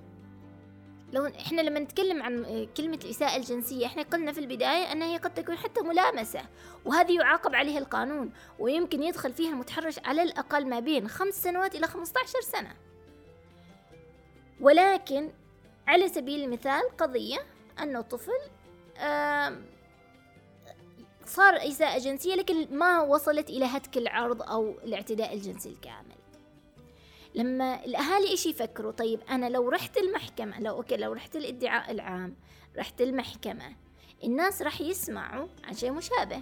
لو 1.13 1.25
إحنا 1.25 1.61
لما 1.61 1.79
نتكلم 1.79 2.23
عن 2.23 2.67
كلمة 2.77 2.99
الإساءة 3.03 3.37
الجنسية 3.37 3.85
إحنا 3.85 4.01
قلنا 4.03 4.31
في 4.31 4.39
البداية 4.39 4.91
أنها 4.91 5.07
هي 5.07 5.17
قد 5.17 5.33
تكون 5.33 5.57
حتى 5.57 5.81
ملامسة 5.81 6.41
وهذه 6.85 7.15
يعاقب 7.15 7.55
عليها 7.55 7.79
القانون 7.79 8.31
ويمكن 8.59 9.03
يدخل 9.03 9.33
فيها 9.33 9.49
المتحرش 9.49 9.99
على 10.05 10.23
الأقل 10.23 10.69
ما 10.69 10.79
بين 10.79 11.07
خمس 11.07 11.33
سنوات 11.43 11.75
إلى 11.75 11.87
15 11.87 12.41
سنة. 12.41 12.75
ولكن 14.61 15.29
على 15.87 16.07
سبيل 16.07 16.43
المثال 16.43 16.97
قضية 16.97 17.37
أنه 17.83 18.01
طفل 18.01 18.39
صار 21.27 21.55
إساءة 21.55 21.99
جنسية 21.99 22.35
لكن 22.35 22.77
ما 22.77 23.01
وصلت 23.01 23.49
إلى 23.49 23.65
هتك 23.65 23.97
العرض 23.97 24.41
أو 24.41 24.69
الاعتداء 24.83 25.33
الجنسي 25.33 25.69
الكامل. 25.69 26.17
لما 27.35 27.85
الأهالي 27.85 28.27
إيش 28.27 28.45
يفكروا؟ 28.45 28.91
طيب 28.91 29.19
أنا 29.29 29.49
لو 29.49 29.69
رحت 29.69 29.97
المحكمة 29.97 30.59
لو 30.59 30.75
أوكي 30.77 30.97
لو 30.97 31.13
رحت 31.13 31.35
الإدعاء 31.35 31.91
العام 31.91 32.35
رحت 32.77 33.01
المحكمة 33.01 33.75
الناس 34.23 34.61
راح 34.61 34.81
يسمعوا 34.81 35.47
عن 35.63 35.73
شيء 35.73 35.91
مشابه. 35.91 36.41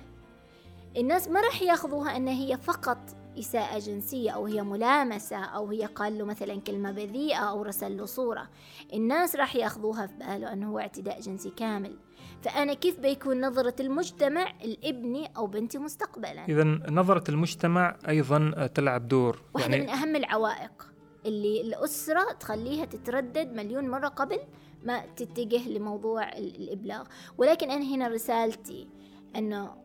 الناس 0.98 1.28
ما 1.28 1.41
راح 1.41 1.62
ياخذوها 1.62 2.17
أن 2.17 2.28
هي 2.28 2.58
فقط 2.58 2.98
إساءة 3.39 3.80
جنسية 3.80 4.32
أو 4.32 4.45
هي 4.45 4.63
ملامسة 4.63 5.38
أو 5.38 5.67
هي 5.67 5.86
قال 5.86 6.17
له 6.17 6.26
مثلا 6.26 6.62
كلمة 6.62 6.91
بذيئة 6.91 7.38
أو 7.38 7.62
رسل 7.62 7.98
له 7.98 8.06
صورة. 8.06 8.50
الناس 8.93 9.36
راح 9.36 9.56
ياخذوها 9.56 10.08
في 10.08 10.13
باله 10.13 10.54
أنه 10.54 10.71
هو 10.71 10.80
اعتداء 10.80 11.19
جنسي 11.19 11.50
كامل. 11.50 11.98
فأنا 12.45 12.73
كيف 12.73 12.99
بيكون 12.99 13.45
نظرة 13.45 13.75
المجتمع 13.79 14.53
لابني 14.63 15.31
أو 15.38 15.47
بنتي 15.47 15.77
مستقبلا؟ 15.77 16.45
إذا 16.45 16.63
نظرة 16.89 17.23
المجتمع 17.31 17.97
أيضا 18.08 18.67
تلعب 18.67 19.08
دور 19.08 19.41
واحدة 19.53 19.71
يعني 19.71 19.84
من 19.84 19.89
أهم 19.89 20.15
العوائق 20.15 20.91
اللي 21.25 21.62
الأسرة 21.62 22.34
تخليها 22.39 22.86
تتردد 22.86 23.53
مليون 23.53 23.89
مرة 23.89 24.08
قبل 24.08 24.39
ما 24.84 25.05
تتجه 25.15 25.69
لموضوع 25.69 26.29
الإبلاغ. 26.29 27.03
ولكن 27.38 27.71
أنا 27.71 27.95
هنا 27.95 28.08
رسالتي 28.08 28.88
أنه 29.36 29.75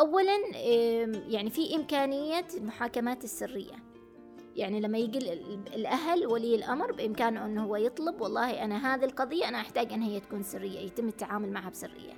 أولا 0.00 0.36
يعني 1.28 1.50
في 1.50 1.76
إمكانية 1.76 2.46
المحاكمات 2.56 3.24
السرية. 3.24 3.91
يعني 4.56 4.80
لما 4.80 4.98
يجي 4.98 5.18
الأهل 5.74 6.26
ولي 6.26 6.54
الأمر 6.54 6.92
بإمكانه 6.92 7.46
أنه 7.46 7.64
هو 7.64 7.76
يطلب 7.76 8.20
والله 8.20 8.64
أنا 8.64 8.94
هذه 8.94 9.04
القضية 9.04 9.48
أنا 9.48 9.60
أحتاج 9.60 9.92
أن 9.92 10.02
هي 10.02 10.20
تكون 10.20 10.42
سرية 10.42 10.80
يتم 10.80 11.08
التعامل 11.08 11.52
معها 11.52 11.70
بسرية. 11.70 12.12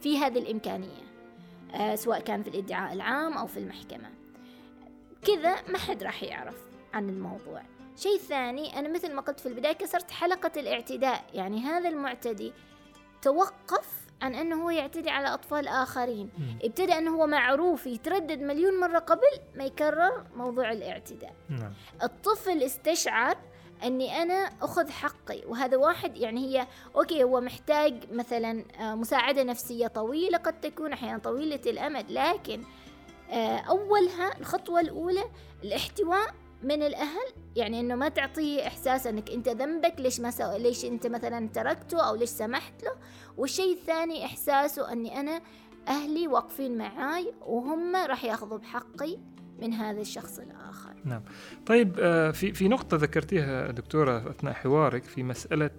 في 0.00 0.18
هذه 0.18 0.38
الإمكانية 0.38 1.08
آه 1.74 1.94
سواء 1.94 2.20
كان 2.20 2.42
في 2.42 2.48
الإدعاء 2.48 2.92
العام 2.92 3.32
أو 3.32 3.46
في 3.46 3.56
المحكمة. 3.56 4.10
كذا 5.22 5.56
ما 5.68 5.78
حد 5.78 6.02
راح 6.02 6.22
يعرف 6.22 6.56
عن 6.94 7.08
الموضوع. 7.08 7.62
شيء 7.96 8.18
ثاني 8.18 8.78
أنا 8.78 8.88
مثل 8.88 9.14
ما 9.14 9.20
قلت 9.20 9.40
في 9.40 9.46
البداية 9.46 9.72
كسرت 9.72 10.10
حلقة 10.10 10.60
الاعتداء. 10.60 11.24
يعني 11.34 11.60
هذا 11.60 11.88
المعتدي 11.88 12.52
توقف 13.22 13.97
عن 14.22 14.34
أنه 14.34 14.64
هو 14.64 14.70
يعتدي 14.70 15.10
على 15.10 15.34
أطفال 15.34 15.68
آخرين. 15.68 16.30
ابتدأ 16.62 16.98
أنه 16.98 17.16
هو 17.16 17.26
معروف 17.26 17.86
يتردد 17.86 18.40
مليون 18.42 18.80
مرة 18.80 18.98
قبل 18.98 19.30
ما 19.56 19.64
يكرر 19.64 20.24
موضوع 20.36 20.72
الاعتداء. 20.72 21.32
نعم. 21.48 21.72
الطفل 22.02 22.62
استشعر 22.62 23.36
أني 23.84 24.22
أنا 24.22 24.50
أخذ 24.62 24.90
حقي 24.90 25.42
وهذا 25.46 25.76
واحد 25.76 26.16
يعني 26.16 26.40
هي 26.40 26.66
okay 26.96 27.22
هو 27.22 27.40
محتاج 27.40 27.94
مثلا 28.12 28.64
آه، 28.80 28.94
مساعدة 28.94 29.42
نفسية 29.42 29.86
طويلة 29.86 30.38
قد 30.38 30.60
تكون 30.60 30.92
أحيانا 30.92 31.18
طويلة 31.18 31.60
الأمد 31.66 32.10
لكن 32.10 32.62
آه، 33.30 33.58
أولها 33.58 34.38
الخطوة 34.40 34.80
الأولى 34.80 35.24
الاحتواء 35.64 36.34
من 36.62 36.82
الأهل؟ 36.82 37.32
يعني 37.56 37.80
إنه 37.80 37.94
ما 37.94 38.08
تعطيه 38.08 38.66
إحساس 38.66 39.06
إنك 39.06 39.30
أنت 39.30 39.48
ذنبك 39.48 39.94
ليش 39.98 40.20
ما 40.20 40.30
سو... 40.30 40.56
ليش 40.56 40.84
أنت 40.84 41.06
مثلا 41.06 41.48
تركته 41.48 42.08
أو 42.08 42.14
ليش 42.14 42.28
سمحت 42.28 42.82
له. 42.82 42.92
والشيء 43.36 43.72
الثاني 43.72 44.24
إحساسه 44.24 44.92
إني 44.92 45.20
أنا 45.20 45.40
أهلي 45.88 46.28
واقفين 46.28 46.78
معاي 46.78 47.32
وهم 47.46 47.96
راح 47.96 48.24
يأخذوا 48.24 48.58
بحقي 48.58 49.18
من 49.62 49.72
هذا 49.72 50.00
الشخص 50.00 50.38
الآخر. 50.38 50.94
نعم. 51.04 51.22
طيب 51.66 51.96
آه، 52.00 52.30
في 52.30 52.52
في 52.52 52.68
نقطة 52.68 52.96
ذكرتيها 52.96 53.70
دكتورة 53.70 54.30
أثناء 54.30 54.54
حوارك 54.54 55.04
في 55.04 55.22
مسألة 55.22 55.70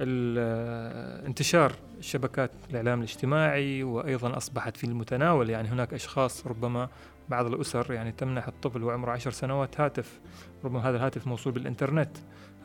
آه، 0.00 1.26
انتشار 1.26 1.72
شبكات 2.00 2.50
الإعلام 2.70 2.98
الاجتماعي 2.98 3.82
وأيضا 3.82 4.36
أصبحت 4.36 4.76
في 4.76 4.84
المتناول 4.84 5.50
يعني 5.50 5.68
هناك 5.68 5.94
أشخاص 5.94 6.46
ربما 6.46 6.88
بعض 7.28 7.46
الأسر 7.46 7.92
يعني 7.92 8.12
تمنح 8.12 8.48
الطفل 8.48 8.82
وعمره 8.82 9.10
عشر 9.10 9.30
سنوات 9.30 9.80
هاتف. 9.80 10.20
ربما 10.64 10.80
هذا 10.80 10.96
الهاتف 10.96 11.26
موصول 11.26 11.52
بالإنترنت. 11.52 12.16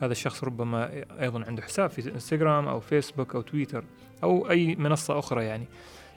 هذا 0.02 0.12
الشخص 0.12 0.44
ربما 0.44 1.04
أيضا 1.22 1.46
عنده 1.46 1.62
حساب 1.62 1.90
في 1.90 2.12
إنستغرام 2.12 2.68
أو 2.68 2.80
فيسبوك 2.80 3.36
أو 3.36 3.42
تويتر 3.42 3.84
أو 4.24 4.50
أي 4.50 4.76
منصة 4.76 5.20
أخرى 5.20 5.46
يعني. 5.46 5.66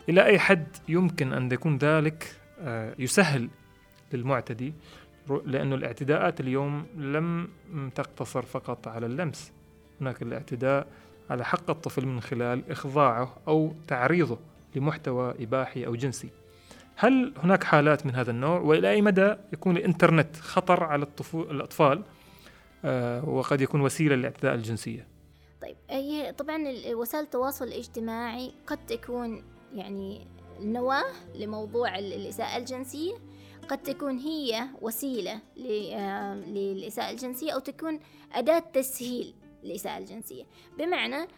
إلى 0.08 0.24
أي 0.24 0.38
حد 0.38 0.66
يمكن 0.88 1.32
أن 1.32 1.52
يكون 1.52 1.78
ذلك 1.78 2.36
آه، 2.60 2.94
يسهل 2.98 3.48
للمعتدي 4.12 4.74
لأن 5.44 5.72
الاعتداءات 5.72 6.40
اليوم 6.40 6.86
لم 6.96 7.48
تقتصر 7.94 8.42
فقط 8.42 8.88
على 8.88 9.06
اللمس. 9.06 9.52
هناك 10.00 10.22
الاعتداء 10.22 10.86
على 11.30 11.44
حق 11.44 11.70
الطفل 11.70 12.06
من 12.06 12.20
خلال 12.20 12.70
إخضاعه 12.70 13.36
أو 13.48 13.74
تعريضه 13.88 14.38
لمحتوى 14.76 15.34
إباحي 15.40 15.86
أو 15.86 15.94
جنسي. 15.94 16.28
هل 16.98 17.34
هناك 17.36 17.64
حالات 17.64 18.06
من 18.06 18.14
هذا 18.14 18.30
النوع؟ 18.30 18.60
وإلى 18.60 18.90
أي 18.90 19.02
مدى 19.02 19.34
يكون 19.52 19.76
الإنترنت 19.76 20.36
خطر 20.36 20.84
على 20.84 21.06
الأطفال؟ 21.34 22.02
آه 22.84 23.28
وقد 23.28 23.60
يكون 23.60 23.80
وسيلة 23.80 24.16
للاعتداء 24.16 24.54
الجنسية. 24.54 25.06
طيب 25.62 25.76
هي 25.90 26.32
طبعا 26.32 26.64
وسائل 26.92 27.24
التواصل 27.24 27.64
الاجتماعي 27.64 28.52
قد 28.66 28.86
تكون 28.86 29.42
يعني 29.74 30.26
النواه 30.60 31.04
لموضوع 31.34 31.98
الإساءة 31.98 32.58
الجنسية 32.58 33.14
قد 33.68 33.78
تكون 33.78 34.18
هي 34.18 34.66
وسيلة 34.82 35.40
آه، 35.94 36.34
للإساءة 36.34 37.10
الجنسية 37.10 37.52
أو 37.52 37.58
تكون 37.58 38.00
أداة 38.32 38.58
تسهيل 38.58 39.34
الاساءه 39.64 39.98
الجنسية. 39.98 40.44
بمعنى 40.78 41.28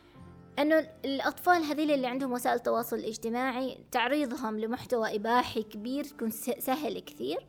أنه 0.58 0.88
الأطفال 1.04 1.62
هذيل 1.62 1.90
اللي 1.90 2.06
عندهم 2.06 2.32
وسائل 2.32 2.56
التواصل 2.56 2.96
الاجتماعي 2.96 3.78
تعريضهم 3.90 4.58
لمحتوى 4.58 5.16
إباحي 5.16 5.62
كبير 5.62 6.06
يكون 6.06 6.30
سهل 6.58 6.98
كثير. 6.98 7.46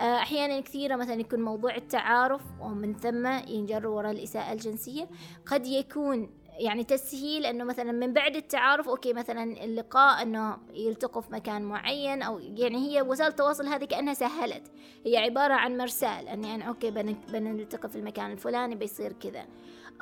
آه، 0.00 0.16
أحيانا 0.16 0.60
كثيرة 0.60 0.96
مثلا 0.96 1.20
يكون 1.20 1.42
موضوع 1.42 1.76
التعارف 1.76 2.42
ومن 2.60 2.96
ثم 2.96 3.26
ينجروا 3.26 3.96
وراء 3.96 4.12
الإساءة 4.12 4.52
الجنسية. 4.52 5.08
قد 5.46 5.66
يكون 5.66 6.30
يعني 6.58 6.84
تسهيل 6.84 7.46
أنه 7.46 7.64
مثلا 7.64 7.92
من 7.92 8.12
بعد 8.12 8.36
التعارف 8.36 8.88
أوكي 8.88 9.12
مثلا 9.12 9.64
اللقاء 9.64 10.22
أنه 10.22 10.56
يلتقوا 10.74 11.22
في 11.22 11.32
مكان 11.32 11.62
معين 11.62 12.22
أو 12.22 12.38
يعني 12.38 12.76
هي 12.76 13.02
وسائل 13.02 13.30
التواصل 13.30 13.66
هذه 13.66 13.84
كأنها 13.84 14.14
سهلت. 14.14 14.62
هي 15.06 15.16
عبارة 15.16 15.54
عن 15.54 15.76
مرسال 15.76 16.28
أني 16.28 16.54
أنا 16.54 16.64
okay 16.64 16.90
بنلتقي 17.32 17.88
في 17.88 17.96
المكان 17.96 18.32
الفلاني 18.32 18.74
بيصير 18.74 19.12
كذا. 19.12 19.46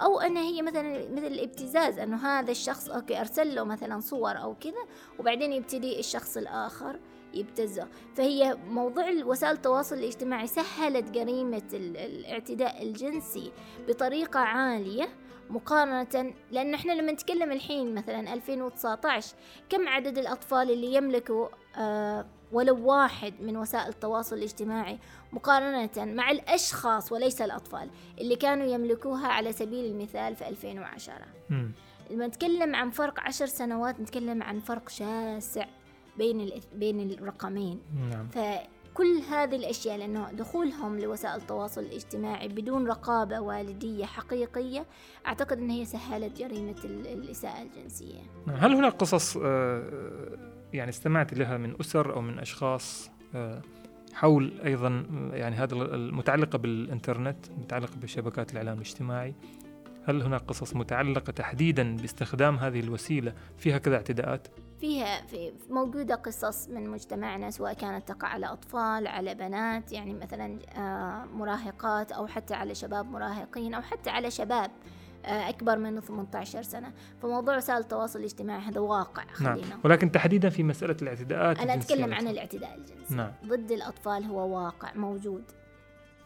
أو 0.00 0.20
أن 0.20 0.37
هي 0.37 0.62
مثلا 0.62 1.09
مثل 1.12 1.26
الابتزاز 1.26 1.98
أنه 1.98 2.16
هذا 2.16 2.50
الشخص 2.50 2.88
okay 2.88 3.21
أرسل 3.20 3.55
له 3.55 3.64
مثلا 3.64 4.00
صور 4.00 4.38
أو 4.38 4.55
كذا 4.55 4.85
وبعدين 5.18 5.52
يبتدي 5.52 5.98
الشخص 5.98 6.37
الآخر 6.37 7.00
يبتزه. 7.35 7.88
فهي 8.14 8.59
موضوع 8.68 9.11
وسائل 9.24 9.52
التواصل 9.55 9.96
الاجتماعي 9.96 10.46
سهلت 10.46 11.11
جريمة 11.11 11.62
الاعتداء 11.74 12.83
الجنسي 12.83 13.52
بطريقة 13.88 14.40
عالية 14.40 15.09
مقارنة 15.50 16.35
لأن 16.50 16.74
إحنا 16.74 16.92
لما 16.92 17.12
نتكلم 17.12 17.52
الحين 17.52 17.94
مثلا 17.94 18.33
2019 18.33 19.37
كم 19.68 19.88
عدد 19.88 20.18
الأطفال 20.18 20.70
اللي 20.70 20.94
يملكوا 20.94 21.48
آه 21.76 22.26
ولو 22.53 22.87
واحد 22.88 23.35
من 23.41 23.57
وسائل 23.57 23.88
التواصل 23.88 24.37
الاجتماعي 24.37 24.99
مقارنة 25.33 25.91
مع 25.97 26.31
الأشخاص 26.31 27.12
وليس 27.12 27.43
الأطفال 27.43 27.91
اللي 28.21 28.37
كانوا 28.37 28.67
يملكوها 28.67 29.29
على 29.29 29.53
سبيل 29.53 29.85
المثال 29.85 30.37
في 30.37 30.49
2010 30.49 31.15
لما 32.11 32.27
نتكلم 32.27 32.75
عن 32.75 32.91
فرق 32.91 33.21
عشر 33.21 33.47
سنوات 33.47 34.01
نتكلم 34.01 34.43
عن 34.43 34.61
فرق 34.61 34.88
شاسع 34.88 35.67
بين 36.19 36.51
بين 36.75 37.11
الرقمين 37.11 37.81
نعم. 38.11 38.29
فكل 38.29 39.23
هذه 39.31 39.57
الأشياء 39.57 39.97
لأنه 39.97 40.33
دخولهم 40.33 40.99
لوسائل 40.99 41.41
التواصل 41.41 41.81
الاجتماعي 41.81 42.49
بدون 42.49 42.87
رقابة 42.87 43.41
والدية 43.41 44.05
حقيقية 44.05 44.87
أعتقد 45.27 45.59
أن 45.59 45.71
هي 45.71 45.85
سهلت 45.85 46.38
جريمة 46.38 46.77
الإساءة 46.85 47.62
الجنسية 47.62 48.21
نعم. 48.47 48.57
هل 48.57 48.75
هناك 48.75 48.93
قصص 48.93 49.37
آه، 49.37 50.52
يعني 50.73 50.91
استمعت 50.91 51.35
لها 51.35 51.57
من 51.57 51.75
أسر 51.81 52.15
أو 52.15 52.21
من 52.21 52.39
أشخاص 52.39 53.11
آه، 53.35 53.63
حول 54.15 54.61
أيضا 54.65 55.07
يعني 55.33 55.57
هذا 55.57 55.75
المتعلقة 55.75 56.59
بالإنترنت 56.59 57.51
متعلقة 57.51 57.97
بشبكات 58.03 58.53
الإعلام 58.53 58.77
الاجتماعي 58.77 59.35
هل 60.05 60.23
هناك 60.23 60.41
قصص 60.41 60.77
متعلقة 60.77 61.31
تحديدا 61.31 61.97
باستخدام 61.97 62.57
هذه 62.57 62.81
الوسيلة 62.81 63.35
فيها 63.59 63.79
كذا 63.79 63.97
اعتداءات؟ 63.97 64.49
فيها 64.81 65.27
في 65.27 65.53
موجودة 65.71 66.15
قصص 66.15 66.69
من 66.69 66.89
مجتمعنا 66.89 67.51
سواء 67.51 67.73
كانت 67.73 68.09
تقع 68.09 68.29
على 68.29 68.47
أطفال 68.47 69.07
على 69.07 69.35
بنات 69.35 69.93
يعني 69.93 70.15
مثلا 70.15 70.59
آه، 70.77 71.25
مراهقات 71.25 72.13
أو 72.13 72.27
حتى 72.27 72.55
على 72.55 72.75
شباب 72.75 73.11
مراهقين 73.11 73.75
أو 73.75 73.83
حتى 73.83 74.11
على 74.11 74.31
شباب 74.31 74.71
آه، 74.71 75.02
أكبر 75.25 75.79
من 75.79 76.01
18 76.01 76.63
سنة 76.63 76.93
فموضوع 77.23 77.57
وسائل 77.57 77.79
التواصل 77.79 78.18
الاجتماعي 78.18 78.61
هذا 78.61 78.81
واقع 78.81 79.25
نعم. 79.25 79.55
خلينا 79.55 79.68
نعم. 79.68 79.81
ولكن 79.85 80.12
تحديدا 80.12 80.49
في 80.49 80.62
مسألة 80.62 80.97
الاعتداءات 81.03 81.59
أنا 81.59 81.75
أتكلم 81.75 82.14
عن 82.14 82.29
الاعتداء 82.29 82.75
الجنسي 82.75 83.14
نعم. 83.14 83.33
ضد 83.47 83.73
الأطفال 83.73 84.25
هو 84.25 84.64
واقع 84.64 84.93
موجود 84.95 85.43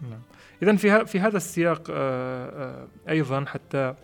نعم 0.01 0.21
إذا 0.63 0.77
في 0.77 1.07
في 1.07 1.21
هذا 1.21 1.37
السياق 1.37 1.83
آه، 1.91 2.85
آه، 3.07 3.11
أيضا 3.11 3.45
حتى 3.45 3.95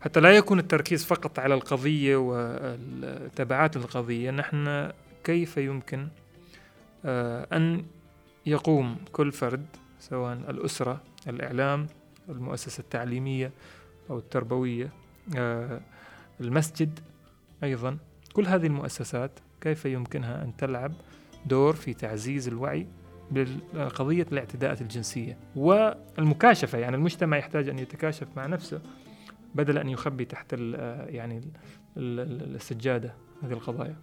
حتى 0.00 0.20
لا 0.20 0.30
يكون 0.30 0.58
التركيز 0.58 1.04
فقط 1.04 1.38
على 1.38 1.54
القضية 1.54 2.16
وتبعات 2.16 3.76
القضية 3.76 4.30
نحن 4.30 4.90
كيف 5.24 5.56
يمكن 5.56 6.08
أن 7.52 7.84
يقوم 8.46 8.96
كل 9.12 9.32
فرد 9.32 9.66
سواء 10.00 10.32
الأسرة 10.32 11.00
الإعلام 11.28 11.86
المؤسسة 12.28 12.80
التعليمية 12.80 13.52
أو 14.12 14.18
التربوية 14.18 14.92
آه، 15.36 15.80
المسجد 16.40 16.98
أيضا. 17.62 17.98
كل 18.32 18.46
هذه 18.46 18.66
المؤسسات 18.66 19.30
كيف 19.60 19.84
يمكنها 19.84 20.44
أن 20.44 20.56
تلعب 20.56 20.92
دور 21.46 21.72
في 21.72 21.94
تعزيز 21.94 22.48
الوعي 22.48 22.86
بقضية 23.30 24.26
الاعتداءات 24.32 24.80
الجنسية 24.80 25.38
والمكاشفة؟ 25.56 26.78
يعني 26.78 26.96
المجتمع 26.96 27.36
يحتاج 27.36 27.68
أن 27.68 27.78
يتكاشف 27.78 28.28
مع 28.36 28.46
نفسه 28.46 28.80
بدل 29.54 29.78
أن 29.78 29.88
يخبي 29.88 30.24
تحت 30.24 30.46
ال 30.52 30.74
يعني 31.14 31.38
ال 31.96 32.54
السجادة 32.54 33.14
هذه 33.42 33.52
القضايا. 33.52 33.96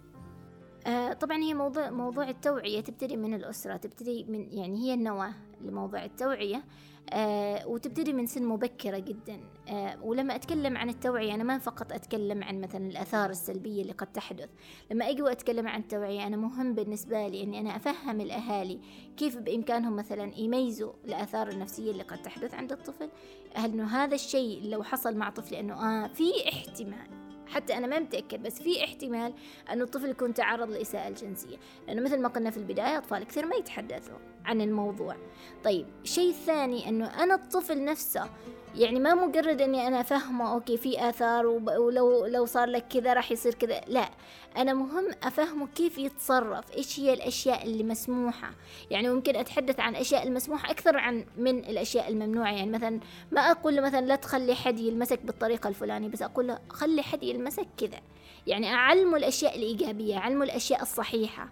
آه 0.86 1.12
طبعا 1.12 1.36
هي 1.36 1.54
موضوع 1.54 1.90
موضوع 1.90 2.28
التوعية 2.28 2.80
تبتدي 2.80 3.16
من 3.16 3.34
الأسرة 3.34 3.76
تبتدي 3.76 4.24
من 4.24 4.52
يعني 4.52 4.78
هي 4.78 4.94
النواة. 4.94 5.34
لموضوع 5.64 6.04
التوعية. 6.04 6.64
آه 7.12 7.66
وتبتدي 7.66 8.12
من 8.12 8.26
سن 8.26 8.44
مبكرة 8.44 8.98
جدا. 8.98 9.40
آه 9.68 9.98
ولما 10.02 10.34
أتكلم 10.34 10.76
عن 10.76 10.88
التوعية 10.88 11.34
أنا 11.34 11.44
ما 11.44 11.58
فقط 11.58 11.92
أتكلم 11.92 12.44
عن 12.44 12.60
مثلا 12.60 12.86
الآثار 12.86 13.30
السلبية 13.30 13.82
اللي 13.82 13.92
قد 13.92 14.12
تحدث. 14.12 14.48
لما 14.90 15.10
أجي 15.10 15.22
وأتكلم 15.22 15.68
عن 15.68 15.80
التوعية 15.80 16.26
أنا 16.26 16.36
مهم 16.36 16.74
بالنسبة 16.74 17.28
لي 17.28 17.42
أني 17.42 17.60
أنا 17.60 17.76
أفهم 17.76 18.20
الأهالي 18.20 18.80
كيف 19.16 19.36
بإمكانهم 19.36 19.96
مثلا 19.96 20.38
يميزوا 20.38 20.92
الآثار 21.04 21.48
النفسية 21.48 21.90
اللي 21.90 22.02
قد 22.02 22.22
تحدث 22.22 22.54
عند 22.54 22.72
الطفل. 22.72 23.10
هل 23.54 23.70
أنه 23.70 23.86
هذا 23.86 24.14
الشيء 24.14 24.62
لو 24.62 24.82
حصل 24.82 25.16
مع 25.16 25.30
طفلي 25.30 25.60
أنه 25.60 25.74
آه 25.74 26.06
في 26.06 26.48
احتمال 26.48 27.19
حتى 27.50 27.76
أنا 27.76 27.86
ما 27.86 27.98
متأكد 27.98 28.42
بس 28.42 28.62
في 28.62 28.84
احتمال 28.84 29.34
أنه 29.72 29.84
الطفل 29.84 30.10
يكون 30.10 30.34
تعرض 30.34 30.70
للإساءة 30.70 31.08
الجنسية. 31.08 31.56
لأنه 31.86 32.02
مثل 32.02 32.20
ما 32.20 32.28
قلنا 32.28 32.50
في 32.50 32.56
البداية 32.56 32.98
أطفال 32.98 33.24
كثير 33.24 33.46
ما 33.46 33.56
يتحدثوا 33.56 34.18
عن 34.44 34.60
الموضوع. 34.60 35.16
طيب 35.64 35.86
شيء 36.04 36.32
ثاني 36.32 36.88
أنه 36.88 37.22
أنا 37.22 37.34
الطفل 37.34 37.84
نفسه 37.84 38.30
يعني 38.74 39.00
ما 39.00 39.14
مجرد 39.14 39.60
إني 39.60 39.86
أنا 39.86 40.02
فاهمة 40.02 40.52
أوكي 40.52 40.76
في 40.76 41.08
آثار 41.08 41.46
ولو 41.46 42.26
لو 42.26 42.46
صار 42.46 42.68
لك 42.68 42.88
كذا 42.88 43.12
راح 43.12 43.32
يصير 43.32 43.54
كذا. 43.54 43.80
لا 43.86 44.10
أنا 44.56 44.74
مهم 44.74 45.10
أفهمه 45.22 45.66
كيف 45.66 45.98
يتصرف 45.98 46.76
إيش 46.76 47.00
هي 47.00 47.12
الأشياء 47.12 47.64
اللي 47.64 47.82
مسموحة. 47.82 48.50
يعني 48.90 49.08
ممكن 49.08 49.36
أتحدث 49.36 49.80
عن 49.80 49.96
أشياء 49.96 50.26
المسموحة 50.26 50.70
أكثر 50.70 50.96
عن 50.96 51.24
من 51.36 51.58
الأشياء 51.58 52.08
الممنوعة. 52.08 52.52
يعني 52.52 52.70
مثلا 52.70 53.00
ما 53.32 53.40
أقول 53.40 53.76
له 53.76 53.82
مثلا 53.82 54.06
لا 54.06 54.16
تخلي 54.16 54.54
حد 54.54 54.80
يلمسك 54.80 55.20
بالطريقة 55.24 55.68
الفلانية 55.68 56.08
بس 56.08 56.22
أقول 56.22 56.46
له 56.48 56.58
خلي 56.68 57.02
حد 57.02 57.22
يلمسك 57.22 57.66
كذا. 57.78 58.00
يعني 58.46 58.74
أعلمه 58.74 59.16
الأشياء 59.16 59.56
الإيجابية 59.56 60.16
أعلمه 60.16 60.44
الأشياء 60.44 60.82
الصحيحة. 60.82 61.48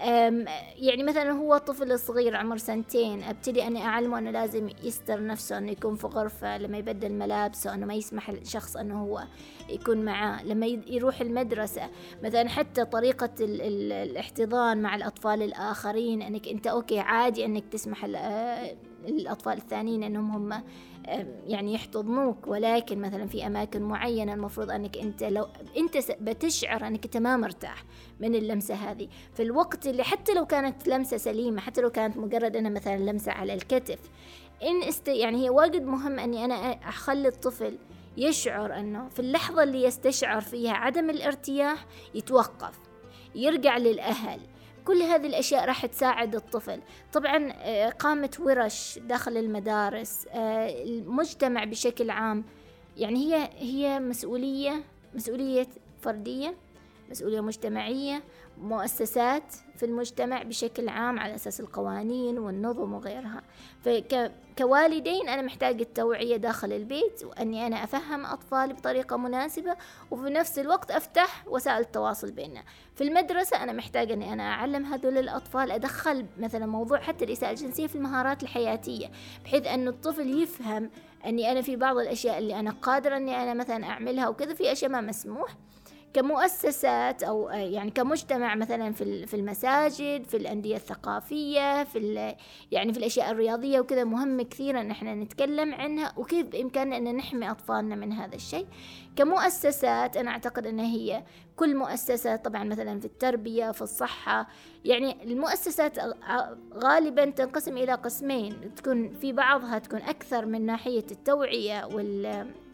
يعني 0.00 1.02
مثلا 1.02 1.30
هو 1.30 1.56
طفل 1.58 1.98
صغير 1.98 2.36
عمر 2.36 2.56
سنتين 2.56 3.22
أبتدي 3.22 3.66
أني 3.66 3.82
أعلمه 3.82 4.18
أنه 4.18 4.30
لازم 4.30 4.68
يستر 4.82 5.26
نفسه 5.26 5.58
أنه 5.58 5.70
يكون 5.70 5.96
في 5.96 6.06
غرفة 6.06 6.58
لما 6.58 6.78
يبدل 6.78 7.12
ملابسه 7.12 7.74
أنه 7.74 7.86
ما 7.86 7.94
يسمح 7.94 8.30
للشخص 8.30 8.76
أنه 8.76 9.02
هو 9.02 9.24
يكون 9.68 10.04
معاه 10.04 10.44
لما 10.44 10.66
يروح 10.66 11.20
المدرسة. 11.20 11.90
مثلا 12.24 12.48
حتى 12.48 12.84
طريقة 12.84 13.30
ال 13.40 13.60
ال 13.62 13.92
الاحتضان 13.92 14.82
مع 14.82 14.94
الأطفال 14.96 15.42
الآخرين 15.42 16.22
أنك 16.22 16.48
أنت 16.48 16.66
أوكي 16.66 16.98
عادي 16.98 17.44
أنك 17.44 17.64
تسمح 17.72 18.04
للاطفال 19.08 19.52
الثانيين 19.52 20.02
إنهم 20.02 20.30
هم 20.30 20.62
يعني 21.46 21.74
يحتضنوك. 21.74 22.46
ولكن 22.46 22.98
مثلا 22.98 23.26
في 23.26 23.46
أماكن 23.46 23.82
معينة 23.82 24.34
المفروض 24.34 24.70
أنك 24.70 24.98
أنت 24.98 25.24
لو 25.24 25.46
أنت 25.76 26.12
بتشعر 26.20 26.86
أنك 26.86 27.04
انت 27.04 27.16
ما 27.16 27.36
مرتاح 27.36 27.84
من 28.20 28.34
اللمسة 28.34 28.74
هذه. 28.74 29.08
في 29.34 29.42
الوقت 29.42 29.86
اللي 29.86 30.04
حتى 30.04 30.34
لو 30.34 30.46
كانت 30.46 30.88
لمسة 30.88 31.16
سليمة 31.16 31.60
حتى 31.60 31.80
لو 31.80 31.90
كانت 31.90 32.16
مجرد 32.16 32.56
إنها 32.56 32.70
مثلا 32.70 32.96
لمسة 32.96 33.32
على 33.32 33.54
الكتف 33.54 33.98
إن 34.62 34.82
است 34.82 35.08
يعني 35.08 35.44
هي 35.44 35.50
واجد 35.50 35.82
مهم 35.82 36.18
إني 36.18 36.44
أنا 36.44 36.54
أخلي 36.88 37.28
الطفل 37.28 37.78
يشعر 38.16 38.78
إنه 38.78 39.08
في 39.08 39.20
اللحظة 39.20 39.62
اللي 39.62 39.82
يستشعر 39.82 40.40
فيها 40.40 40.72
عدم 40.72 41.10
الارتياح 41.10 41.86
يتوقف 42.14 42.78
يرجع 43.34 43.76
للأهل 43.76 44.40
كل 44.84 45.02
هذه 45.02 45.26
الأشياء 45.26 45.64
راح 45.64 45.86
تساعد 45.86 46.34
الطفل. 46.34 46.80
طبعا 47.12 47.52
آه، 47.52 47.88
قامة 47.88 48.30
ورش 48.40 48.98
داخل 49.02 49.36
المدارس 49.36 50.26
آه، 50.30 50.82
المجتمع 50.82 51.64
بشكل 51.64 52.10
عام. 52.10 52.44
يعني 52.96 53.34
هي 53.34 53.48
هي 53.56 54.00
مسؤولية 54.00 54.82
مسؤولية 55.14 55.66
فردية. 56.00 56.54
مسؤولية 57.10 57.40
مجتمعية 57.40 58.22
مؤسسات 58.58 59.54
في 59.76 59.86
المجتمع 59.86 60.42
بشكل 60.42 60.88
عام 60.88 61.18
على 61.18 61.34
أساس 61.34 61.60
القوانين 61.60 62.38
والنظم 62.38 62.92
وغيرها. 62.92 63.42
فكوالدين 63.84 65.28
أنا 65.28 65.42
محتاج 65.42 65.80
التوعية 65.80 66.36
داخل 66.36 66.72
البيت 66.72 67.24
وأني 67.24 67.66
أنا 67.66 67.84
أفهم 67.84 68.26
أطفالي 68.26 68.74
بطريقة 68.74 69.16
مناسبة 69.16 69.76
وفي 70.10 70.30
نفس 70.30 70.58
الوقت 70.58 70.90
أفتح 70.90 71.44
وسائل 71.48 71.80
التواصل 71.80 72.30
بيننا. 72.30 72.62
في 72.94 73.04
المدرسة 73.04 73.62
أنا 73.62 73.72
محتاج 73.72 74.12
أني 74.12 74.32
أنا 74.32 74.42
أعلم 74.42 74.84
هذول 74.84 75.18
الأطفال 75.18 75.70
أدخل 75.70 76.26
مثلا 76.38 76.66
موضوع 76.66 77.00
حتى 77.00 77.24
الإساءة 77.24 77.50
الجنسية 77.50 77.86
في 77.86 77.94
المهارات 77.94 78.42
الحياتية 78.42 79.10
بحيث 79.44 79.66
أن 79.66 79.88
الطفل 79.88 80.42
يفهم 80.42 80.90
أني 81.26 81.52
أنا 81.52 81.62
في 81.62 81.76
بعض 81.76 81.96
الأشياء 81.98 82.38
اللي 82.38 82.60
أنا 82.60 82.70
قادرة 82.70 83.16
أني 83.16 83.42
أنا 83.42 83.54
مثلا 83.54 83.86
أعملها 83.86 84.28
وكذا 84.28 84.54
في 84.54 84.72
أشياء 84.72 84.90
ما 84.90 85.00
مسموح. 85.00 85.56
كمؤسسات 86.14 87.22
أو 87.22 87.48
يعني 87.48 87.90
كمجتمع 87.90 88.54
مثلا 88.54 88.92
في 88.92 89.26
في 89.26 89.34
المساجد 89.34 90.24
في 90.24 90.36
الأندية 90.36 90.76
الثقافية 90.76 91.84
في 91.84 92.34
يعني 92.72 92.92
في 92.92 92.98
الأشياء 92.98 93.30
الرياضية 93.30 93.80
وكذا 93.80 94.04
مهم 94.04 94.42
كثير 94.42 94.80
إن 94.80 94.90
إحنا 94.90 95.14
نتكلم 95.14 95.74
عنها 95.74 96.12
وكيف 96.16 96.46
بإمكاننا 96.46 96.96
إن 96.96 97.16
نحمي 97.16 97.50
أطفالنا 97.50 97.94
من 97.94 98.12
هذا 98.12 98.34
الشيء. 98.34 98.66
كمؤسسات 99.16 100.16
أنا 100.16 100.30
أعتقد 100.30 100.66
إن 100.66 100.80
هي 100.80 101.22
كل 101.56 101.76
مؤسسة 101.76 102.36
طبعا 102.36 102.64
مثلا 102.64 103.00
في 103.00 103.06
التربية 103.06 103.70
في 103.70 103.82
الصحة 103.82 104.48
يعني 104.84 105.24
المؤسسات 105.24 105.98
غالبا 106.74 107.24
تنقسم 107.24 107.76
إلى 107.76 107.92
قسمين. 107.92 108.74
تكون 108.76 109.12
في 109.12 109.32
بعضها 109.32 109.78
تكون 109.78 110.02
أكثر 110.02 110.46
من 110.46 110.66
ناحية 110.66 111.04
التوعية 111.10 111.88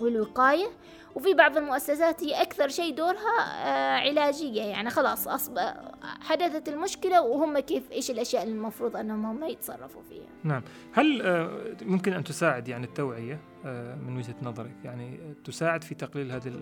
والوقاية 0.01 0.67
وفي 1.15 1.35
بعض 1.35 1.57
المؤسسات 1.57 2.25
هي 2.25 2.43
أكثر 2.43 2.69
شيء 2.69 2.95
دورها 2.95 3.41
آه، 3.41 3.97
علاجية. 3.99 4.63
يعني 4.63 4.91
خلاص 4.91 5.29
أصب 5.29 5.59
حدثت 6.03 6.69
المشكلة 6.69 7.23
وهم 7.23 7.59
كيف 7.59 7.93
إيش 7.93 8.11
الأشياء 8.11 8.43
اللي 8.43 8.55
المفروض 8.55 8.97
أنهم 8.97 9.27
هم 9.27 9.45
يتصرفوا 9.45 10.03
فيها. 10.03 10.27
نعم. 10.45 10.63
هل 10.93 11.23
آه، 11.23 11.77
ممكن 11.83 12.13
أن 12.13 12.25
تساعد 12.25 12.69
يعني 12.69 12.87
التوعية 12.87 13.41
آه، 13.67 13.95
من 13.95 14.17
وجهة 14.17 14.35
نظرك؟ 14.43 14.75
يعني 14.85 15.35
تساعد 15.45 15.85
في 15.85 15.95
تقليل 15.95 16.33
هذه 16.33 16.53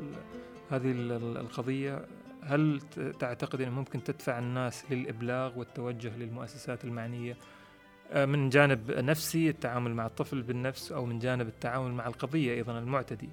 هذه 0.71 0.93
القضية 1.21 2.07
هل 2.43 2.81
تعتقد 3.19 3.61
أنه 3.61 3.71
ممكن 3.71 4.05
تدفع 4.05 4.39
الناس 4.39 4.85
للإبلاغ 4.91 5.59
والتوجه 5.59 6.17
للمؤسسات 6.17 6.85
المعنية 6.85 7.37
من 8.17 8.49
جانب 8.49 8.91
نفسي 8.91 9.49
التعامل 9.49 9.95
مع 9.95 10.07
الطفل 10.07 10.43
بالنفس 10.43 10.93
أو 10.93 11.07
من 11.07 11.19
جانب 11.19 11.49
التعامل 11.49 11.93
مع 11.93 12.07
القضية 12.07 12.55
أيضا 12.55 12.79
المعتدي؟ 12.79 13.29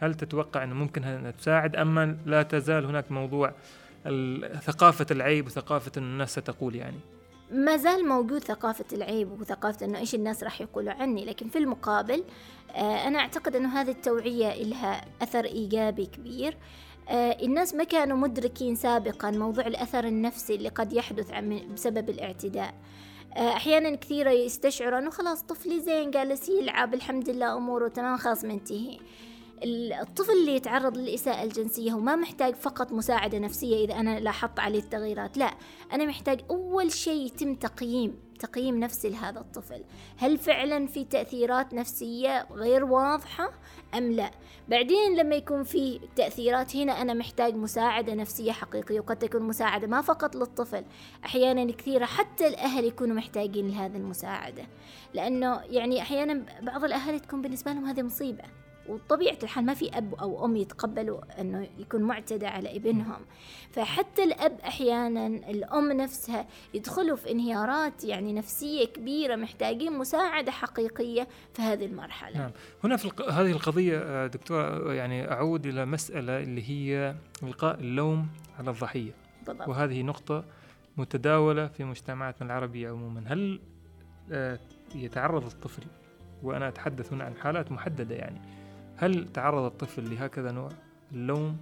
هل 0.00 0.14
تتوقع 0.14 0.64
أنه 0.64 0.74
ممكن 0.74 1.04
أن 1.04 1.36
تساعد 1.36 1.76
أما 1.76 2.16
لا 2.26 2.42
تزال 2.42 2.84
هناك 2.84 3.12
موضوع 3.12 3.52
ثقافة 4.60 5.06
العيب 5.10 5.46
وثقافة 5.46 5.92
الناس 5.96 6.30
ستقول 6.30 6.76
يعني؟ 6.76 7.00
ما 7.52 7.76
زال 7.76 8.08
موجود 8.08 8.44
ثقافة 8.44 8.84
العيب 8.92 9.40
وثقافة 9.40 9.86
أنه 9.86 9.98
إيش 9.98 10.14
الناس 10.14 10.42
راح 10.44 10.60
يقولوا 10.60 10.92
عني 10.92 11.24
لكن 11.24 11.48
في 11.48 11.58
المقابل 11.58 12.24
آه، 12.74 13.08
أنا 13.08 13.18
أعتقد 13.18 13.56
أنه 13.56 13.80
هذه 13.80 13.90
التوعية 13.90 14.62
لها 14.62 15.04
أثر 15.22 15.44
إيجابي 15.44 16.06
كبير. 16.06 16.56
آه، 17.08 17.36
الناس 17.42 17.74
ما 17.74 17.84
كانوا 17.84 18.16
مدركين 18.16 18.74
سابقا 18.74 19.30
موضوع 19.30 19.66
الأثر 19.66 20.04
النفسي 20.04 20.54
اللي 20.54 20.68
قد 20.68 20.92
يحدث 20.92 21.30
بسبب 21.74 22.10
الاعتداء. 22.10 22.74
آه، 23.36 23.52
أحيانا 23.52 23.96
كثيرة 23.96 24.30
يستشعروا 24.30 24.98
أنه 24.98 25.10
خلاص 25.10 25.42
طفلي 25.42 25.80
زين 25.80 26.10
جالس 26.10 26.48
يلعب 26.48 26.94
الحمد 26.94 27.30
لله 27.30 27.56
أموره 27.56 27.88
تمام 27.88 28.16
خلاص 28.16 28.44
منتهي. 28.44 28.98
الطفل 29.64 30.32
اللي 30.32 30.56
يتعرض 30.56 30.96
للإساءة 30.96 31.44
الجنسية 31.44 31.92
هو 31.92 32.00
ما 32.00 32.16
محتاج 32.16 32.54
فقط 32.54 32.92
مساعدة 32.92 33.38
نفسية 33.38 33.84
إذا 33.84 33.94
أنا 33.94 34.20
لاحظت 34.20 34.60
عليه 34.60 34.78
التغييرات 34.78 35.38
لا 35.38 35.54
أنا 35.92 36.04
محتاج 36.04 36.40
أول 36.50 36.92
شيء 36.92 37.26
يتم 37.26 37.54
تقييم 37.54 38.30
تقييم 38.40 38.80
نفسي 38.80 39.08
لهذا 39.08 39.40
الطفل. 39.40 39.84
هل 40.16 40.38
فعلا 40.38 40.86
في 40.86 41.04
تأثيرات 41.04 41.74
نفسية 41.74 42.46
غير 42.52 42.84
واضحة 42.84 43.52
أم 43.94 44.12
لا؟ 44.12 44.30
بعدين 44.68 45.16
لما 45.16 45.36
يكون 45.36 45.62
في 45.62 46.00
تأثيرات 46.16 46.76
هنا 46.76 47.02
أنا 47.02 47.14
محتاج 47.14 47.54
مساعدة 47.54 48.14
نفسية 48.14 48.52
حقيقية 48.52 49.00
وقد 49.00 49.18
تكون 49.18 49.42
مساعدة 49.42 49.86
ما 49.86 50.00
فقط 50.00 50.36
للطفل 50.36 50.84
أحيانا 51.24 51.72
كثيرة 51.72 52.04
حتى 52.04 52.46
الأهل 52.46 52.84
يكونوا 52.84 53.16
محتاجين 53.16 53.68
لهذه 53.68 53.96
المساعدة. 53.96 54.66
لأنه 55.14 55.60
يعني 55.70 56.02
أحيانا 56.02 56.44
بعض 56.62 56.84
الأهل 56.84 57.20
تكون 57.20 57.42
بالنسبة 57.42 57.72
لهم 57.72 57.84
هذه 57.84 58.02
مصيبة. 58.02 58.59
وطبيعة 58.90 59.38
الحال 59.42 59.64
ما 59.64 59.74
في 59.74 59.98
أب 59.98 60.14
أو 60.14 60.44
أم 60.44 60.56
يتقبلوا 60.56 61.40
أنه 61.40 61.68
يكون 61.78 62.02
معتدى 62.02 62.46
على 62.46 62.76
ابنهم. 62.76 63.20
فحتى 63.70 64.24
الأب 64.24 64.60
أحيانا 64.60 65.26
الأم 65.26 65.92
نفسها 65.92 66.46
يدخلوا 66.74 67.16
في 67.16 67.30
انهيارات 67.30 68.04
يعني 68.04 68.32
نفسية 68.32 68.86
كبيرة 68.86 69.36
محتاجين 69.36 69.92
مساعدة 69.92 70.52
حقيقية 70.52 71.28
في 71.54 71.62
هذه 71.62 71.86
المرحلة. 71.86 72.38
نعم. 72.38 72.50
هنا 72.84 72.96
في 72.96 73.04
الق... 73.04 73.30
هذه 73.30 73.50
القضية 73.50 73.98
آه، 73.98 74.26
دكتورة 74.26 74.92
يعني 74.92 75.32
أعود 75.32 75.66
إلى 75.66 75.86
مسألة 75.86 76.42
اللي 76.42 76.70
هي 76.70 77.14
إلقاء 77.42 77.80
اللوم 77.80 78.28
على 78.58 78.70
الضحية. 78.70 79.12
بالضبط. 79.46 79.68
وهذه 79.68 80.02
نقطة 80.02 80.44
متداولة 80.96 81.66
في 81.66 81.84
مجتمعاتنا 81.84 82.46
العربية 82.46 82.90
عموما. 82.90 83.22
هل 83.26 83.60
آه، 84.32 84.58
يتعرض 84.94 85.44
الطفل 85.44 85.82
وأنا 86.42 86.68
أتحدث 86.68 87.12
هنا 87.12 87.24
عن 87.24 87.34
حالات 87.34 87.72
محددة 87.72 88.14
يعني 88.14 88.40
هل 89.00 89.32
تعرض 89.32 89.64
الطفل 89.64 90.14
لهكذا 90.14 90.52
نوع 90.52 90.68
اللوم 91.12 91.56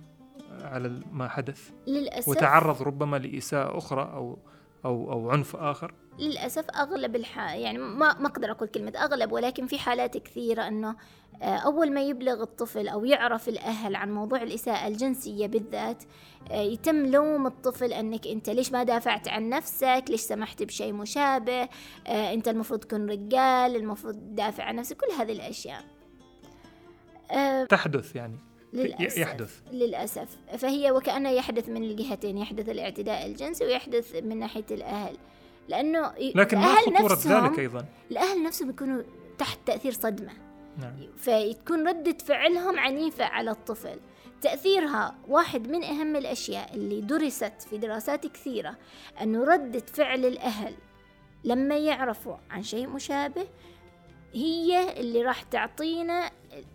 على 0.62 1.00
ما 1.12 1.28
حدث؟ 1.28 1.70
للأسف 1.86 2.28
وتعرض 2.28 2.82
ربما 2.82 3.16
لإساءة 3.16 3.78
أخرى 3.78 4.02
أو 4.02 4.38
أو 4.84 5.12
أو 5.12 5.30
عنف 5.30 5.56
آخر؟ 5.56 5.94
للأسف 6.18 6.70
أغلب 6.70 7.16
الح... 7.16 7.38
يعني 7.38 7.78
ما 7.78 8.18
ما 8.18 8.26
أقدر 8.26 8.50
أقول 8.50 8.68
كلمة 8.68 8.92
أغلب 8.96 9.32
ولكن 9.32 9.66
في 9.66 9.78
حالات 9.78 10.16
كثيرة 10.16 10.68
أنه 10.68 10.96
آه، 11.42 11.56
أول 11.56 11.92
ما 11.92 12.02
يبلغ 12.02 12.42
الطفل 12.42 12.88
أو 12.88 13.04
يعرف 13.04 13.48
الأهل 13.48 13.96
عن 13.96 14.12
موضوع 14.12 14.42
الإساءة 14.42 14.88
الجنسية 14.88 15.46
بالذات 15.46 16.04
آه، 16.50 16.60
يتم 16.60 17.06
لوم 17.06 17.46
الطفل 17.46 17.92
أنك 17.92 18.26
أنت 18.26 18.50
ليش 18.50 18.72
ما 18.72 18.82
دافعت 18.82 19.28
عن 19.28 19.48
نفسك؟ 19.48 20.04
ليش 20.08 20.20
سمحت 20.20 20.62
بشيء 20.62 20.92
مشابه؟ 20.92 21.68
آه، 22.06 22.32
أنت 22.32 22.48
المفروض 22.48 22.80
تكون 22.80 23.10
رجال 23.10 23.76
المفروض 23.76 24.14
تدافع 24.14 24.64
عن 24.64 24.76
نفسك 24.76 24.96
كل 24.96 25.12
هذه 25.18 25.32
الأشياء. 25.32 25.97
تحدث 27.68 28.16
يعني 28.16 28.38
للأسف 28.72 29.18
يحدث. 29.18 29.60
للأسف. 29.72 30.36
فهي 30.58 30.90
وكأنه 30.90 31.30
يحدث 31.30 31.68
من 31.68 31.84
الجهتين 31.84 32.38
يحدث 32.38 32.68
الاعتداء 32.68 33.26
الجنسي 33.26 33.64
ويحدث 33.64 34.14
من 34.14 34.38
ناحية 34.38 34.66
الأهل. 34.70 35.16
لأنه 35.68 36.12
لكن 36.34 36.58
ما 36.58 36.74
خطورة 36.74 37.12
نفسهم 37.12 37.46
ذلك 37.46 37.58
أيضا. 37.58 37.84
الأهل 38.10 38.42
نفسهم 38.42 38.70
يكونوا 38.70 39.02
تحت 39.38 39.58
تأثير 39.66 39.92
صدمة. 39.92 40.32
نعم. 40.78 40.92
فتكون 41.16 41.88
ردة 41.88 42.16
فعلهم 42.18 42.78
عنيفة 42.78 43.24
على 43.24 43.50
الطفل. 43.50 43.98
تأثيرها 44.42 45.18
واحد 45.28 45.68
من 45.68 45.84
أهم 45.84 46.16
الأشياء 46.16 46.74
اللي 46.74 47.00
درست 47.00 47.52
في 47.70 47.78
دراسات 47.78 48.26
كثيرة 48.26 48.76
أنه 49.22 49.44
ردة 49.44 49.82
فعل 49.94 50.24
الأهل 50.24 50.74
لما 51.44 51.76
يعرفوا 51.76 52.36
عن 52.50 52.62
شيء 52.62 52.88
مشابه 52.88 53.46
هي 54.34 55.00
اللي 55.00 55.22
راح 55.22 55.42
تعطينا 55.42 56.30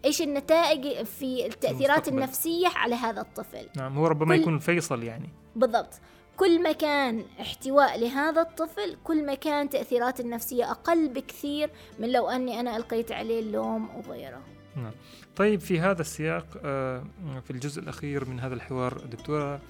إيش 0.06 0.22
النتائج 0.22 1.04
في 1.06 1.46
التأثيرات 1.46 2.08
المستقبل. 2.08 2.18
النفسية 2.18 2.68
على 2.68 2.96
هذا 2.96 3.22
الطفل؟ 3.22 3.68
نعم 3.78 3.98
هو 3.98 4.08
ربما 4.08 4.36
كل- 4.36 4.42
يكون 4.42 4.60
فيصل 4.60 5.04
يعني. 5.04 5.30
بالضبط. 5.56 5.94
كل 6.38 6.64
ما 6.64 6.72
كان 6.72 7.24
احتواء 7.42 8.00
لهذا 8.00 8.42
الطفل 8.42 8.98
كل 9.04 9.26
ما 9.26 9.34
كان 9.36 9.70
تأثيرات 9.70 10.20
النفسية 10.20 10.72
أقل 10.72 11.08
بكثير 11.10 11.70
من 12.00 12.12
لو 12.12 12.30
أني 12.30 12.60
أنا 12.60 12.78
ألقيت 12.78 13.12
عليه 13.12 13.40
اللوم 13.40 13.90
وغيره. 13.96 14.42
نعم. 14.76 14.92
طيب 15.36 15.60
في 15.60 15.80
هذا 15.80 16.02
السياق 16.02 16.46
آه، 16.66 17.04
في 17.44 17.52
الجزء 17.52 17.82
الأخير 17.82 18.30
من 18.30 18.40
هذا 18.40 18.54
الحوار 18.54 18.94
دكتورة 18.98 19.62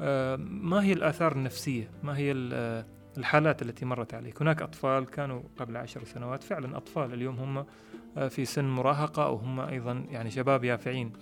آه، 0.00 0.36
ما 0.36 0.82
هي 0.84 0.92
الآثار 0.92 1.32
النفسية؟ 1.32 1.90
ما 2.02 2.16
هي 2.18 2.50
آه، 2.52 2.84
الحالات 3.18 3.62
التي 3.62 3.84
مرت 3.84 4.14
عليك؟ 4.14 4.42
هناك 4.42 4.62
أطفال 4.62 5.06
كانوا 5.06 5.40
قبل 5.58 5.76
عشر 5.76 6.04
سنوات 6.04 6.42
فعلا 6.42 6.76
أطفال 6.76 7.12
اليوم 7.14 7.36
هم 7.38 7.66
في 8.28 8.44
سن 8.44 8.64
مراهقة 8.64 9.24
أو 9.26 9.36
هم 9.36 9.60
أيضا 9.60 10.06
يعني 10.10 10.30
شباب 10.30 10.64
يافعين. 10.64 11.12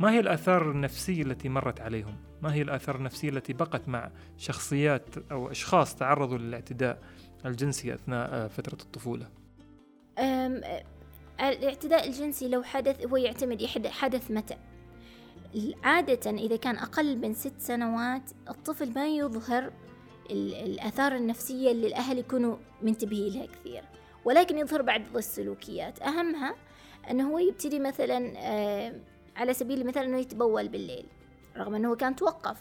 ما 0.00 0.12
هي 0.12 0.20
الآثار 0.20 0.70
النفسية 0.70 1.22
التي 1.22 1.48
مرت 1.48 1.80
عليهم؟ 1.80 2.16
ما 2.42 2.54
هي 2.54 2.62
الآثار 2.62 2.96
النفسية 2.96 3.28
التي 3.28 3.52
بقت 3.52 3.88
مع 3.88 4.10
شخصيات 4.36 5.04
أو 5.32 5.50
أشخاص 5.50 5.94
تعرضوا 5.94 6.38
للاعتداء 6.38 7.02
الجنسي 7.46 7.94
أثناء 7.94 8.48
فترة 8.48 8.78
الطفولة؟ 8.82 9.26
الاعتداء 11.40 12.08
الجنسي 12.08 12.48
لو 12.48 12.62
حدث 12.62 13.06
هو 13.06 13.16
يعتمد 13.16 13.66
حدث 13.86 14.30
متى؟ 14.30 14.56
عادة 15.84 16.30
إذا 16.30 16.56
كان 16.56 16.76
أقل 16.76 17.18
من 17.18 17.34
ست 17.34 17.54
سنوات 17.58 18.30
الطفل 18.50 18.94
ما 18.94 19.08
يظهر 19.08 19.72
ال- 20.30 20.54
الآثار 20.54 21.16
النفسية 21.16 21.70
اللي 21.70 21.86
الأهل 21.86 22.18
يكونوا 22.18 22.56
منتبهين 22.82 23.32
لها 23.32 23.46
كثير. 23.46 23.82
ولكن 24.24 24.58
يظهر 24.58 24.82
بعض 24.82 25.16
السلوكيات. 25.16 26.02
أهمها 26.02 26.54
أنه 27.10 27.32
هو 27.32 27.38
يبتدي 27.38 27.78
مثلا 27.78 28.32
آه، 28.36 28.94
على 29.36 29.54
سبيل 29.54 29.80
المثال 29.80 30.02
أنه 30.04 30.18
يتبول 30.18 30.68
بالليل 30.68 31.06
رغم 31.56 31.74
أنه 31.74 31.96
كان 31.96 32.16
توقف. 32.16 32.56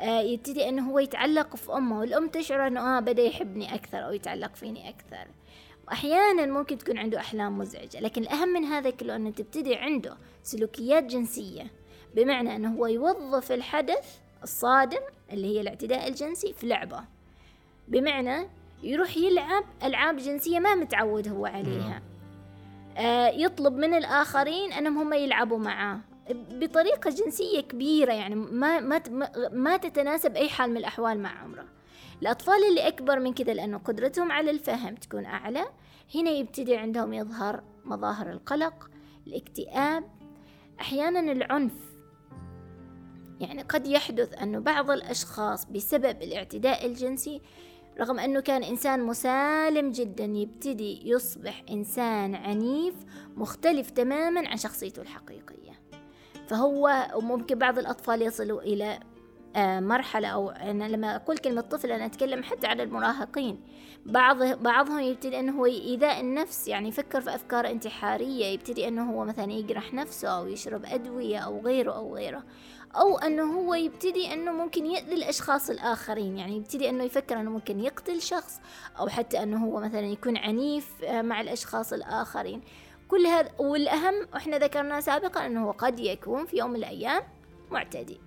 آه، 0.00 0.20
يبتدي 0.20 0.68
أنه 0.68 0.90
هو 0.90 0.98
يتعلق 0.98 1.56
في 1.56 1.72
أمه 1.72 1.98
والأم 1.98 2.28
تشعر 2.28 2.66
أنه 2.66 2.96
آه 2.96 3.00
بدأ 3.00 3.22
يحبني 3.22 3.74
أكثر 3.74 4.04
أو 4.06 4.12
يتعلق 4.12 4.54
فيني 4.54 4.88
أكثر. 4.88 5.28
أحيانا 5.92 6.46
ممكن 6.46 6.78
تكون 6.78 6.98
عنده 6.98 7.18
أحلام 7.18 7.58
مزعجة 7.58 8.00
لكن 8.00 8.22
الأهم 8.22 8.48
من 8.48 8.64
هذا 8.64 8.90
كله 8.90 9.16
أنه 9.16 9.30
تبتدي 9.30 9.74
عنده 9.74 10.16
سلوكيات 10.42 11.04
جنسية 11.04 11.70
بمعنى 12.14 12.56
أنه 12.56 12.74
هو 12.74 12.86
يوظف 12.86 13.52
الحدث 13.52 14.18
الصادم 14.42 15.00
اللي 15.32 15.46
هي 15.46 15.60
الاعتداء 15.60 16.08
الجنسي 16.08 16.52
في 16.52 16.66
لعبة. 16.66 17.04
بمعنى 17.88 18.48
يروح 18.82 19.16
يلعب 19.16 19.64
ألعاب 19.82 20.16
جنسية 20.16 20.58
ما 20.58 20.74
متعود 20.74 21.28
هو 21.28 21.46
عليها. 21.46 22.02
آه 22.96 23.28
يطلب 23.28 23.72
من 23.76 23.94
الآخرين 23.94 24.72
أنهم 24.72 24.98
هم 24.98 25.12
يلعبوا 25.12 25.58
معاه. 25.58 26.00
بطريقة 26.30 27.10
جنسية 27.10 27.60
كبيرة 27.60 28.12
يعني 28.12 28.34
ما 28.34 28.80
ما 28.80 29.02
ما- 29.10 29.30
ما 29.52 29.76
تتناسب 29.76 30.36
أي 30.36 30.48
حال 30.48 30.70
من 30.70 30.76
الأحوال 30.76 31.20
مع 31.22 31.42
عمره. 31.42 31.64
الأطفال 32.22 32.64
اللي 32.68 32.88
أكبر 32.88 33.18
من 33.18 33.34
كذا 33.34 33.54
لأنه 33.54 33.78
قدرتهم 33.78 34.32
على 34.32 34.50
الفهم 34.50 34.94
تكون 34.94 35.24
أعلى. 35.24 35.64
هنا 36.14 36.30
يبتدي 36.30 36.76
عندهم 36.76 37.12
يظهر 37.12 37.62
مظاهر 37.84 38.30
القلق 38.30 38.90
الاكتئاب 39.26 40.04
أحيانا 40.80 41.32
العنف. 41.32 41.72
يعني 43.40 43.62
قد 43.62 43.86
يحدث 43.86 44.42
أنه 44.42 44.58
بعض 44.58 44.90
الأشخاص 44.90 45.64
بسبب 45.64 46.22
الاعتداء 46.22 46.86
الجنسي 46.86 47.40
رغم 48.00 48.18
أنه 48.18 48.40
كان 48.40 48.62
إنسان 48.62 49.02
مسالم 49.02 49.90
جدا 49.90 50.24
يبتدي 50.24 51.10
يصبح 51.10 51.62
إنسان 51.70 52.34
عنيف 52.34 52.94
مختلف 53.36 53.90
تماما 53.90 54.48
عن 54.48 54.56
شخصيته 54.56 55.02
الحقيقية. 55.02 55.80
فهو 56.48 57.06
وممكن 57.14 57.58
بعض 57.58 57.78
الأطفال 57.78 58.22
يصلوا 58.22 58.62
إلى 58.62 59.00
آه، 59.56 59.80
مرحلة 59.80 60.28
أو 60.28 60.50
أنا 60.50 60.84
لما 60.88 61.16
أقول 61.16 61.38
كلمة 61.38 61.60
طفل 61.60 61.92
أنا 61.92 62.06
أتكلم 62.06 62.42
حتى 62.42 62.66
عن 62.66 62.80
المراهقين. 62.80 63.60
بعض 64.06 64.42
بعضهم 64.42 65.00
يبتدي 65.00 65.40
أنه 65.40 65.58
هو 65.58 65.66
إيذاء 65.66 66.20
النفس 66.20 66.68
يعني 66.68 66.88
يفكر 66.88 67.20
في 67.20 67.34
أفكار 67.34 67.70
انتحارية 67.70 68.46
يبتدي 68.46 68.88
أنه 68.88 69.12
هو 69.12 69.24
مثلا 69.24 69.52
يجرح 69.52 69.94
نفسه 69.94 70.28
أو 70.28 70.46
يشرب 70.46 70.84
أدوية 70.84 71.38
أو 71.38 71.60
غيره 71.60 71.92
أو 71.92 72.14
غيره. 72.16 72.42
أو 72.96 73.18
أنه 73.18 73.42
هو 73.42 73.74
يبتدي 73.74 74.32
أنه 74.32 74.52
ممكن 74.52 74.86
يأذي 74.86 75.14
الأشخاص 75.14 75.70
الآخرين 75.70 76.38
يعني 76.38 76.56
يبتدي 76.56 76.88
أنه 76.88 77.04
يفكر 77.04 77.40
أنه 77.40 77.50
ممكن 77.50 77.80
يقتل 77.80 78.22
شخص 78.22 78.60
أو 78.98 79.08
حتى 79.08 79.42
أنه 79.42 79.64
هو 79.64 79.80
مثلا 79.80 80.06
يكون 80.06 80.36
عنيف 80.36 81.04
آه، 81.04 81.22
مع 81.22 81.40
الأشخاص 81.40 81.92
الآخرين. 81.92 82.60
كل 83.08 83.26
هذا 83.26 83.50
والأهم 83.58 84.14
وإحنا 84.34 84.58
ذكرنا 84.58 85.00
سابقا 85.00 85.46
أنه 85.46 85.72
قد 85.72 86.00
يكون 86.00 86.46
في 86.46 86.56
يوم 86.56 86.70
من 86.70 86.76
الأيام 86.76 87.22
معتدي. 87.70 88.20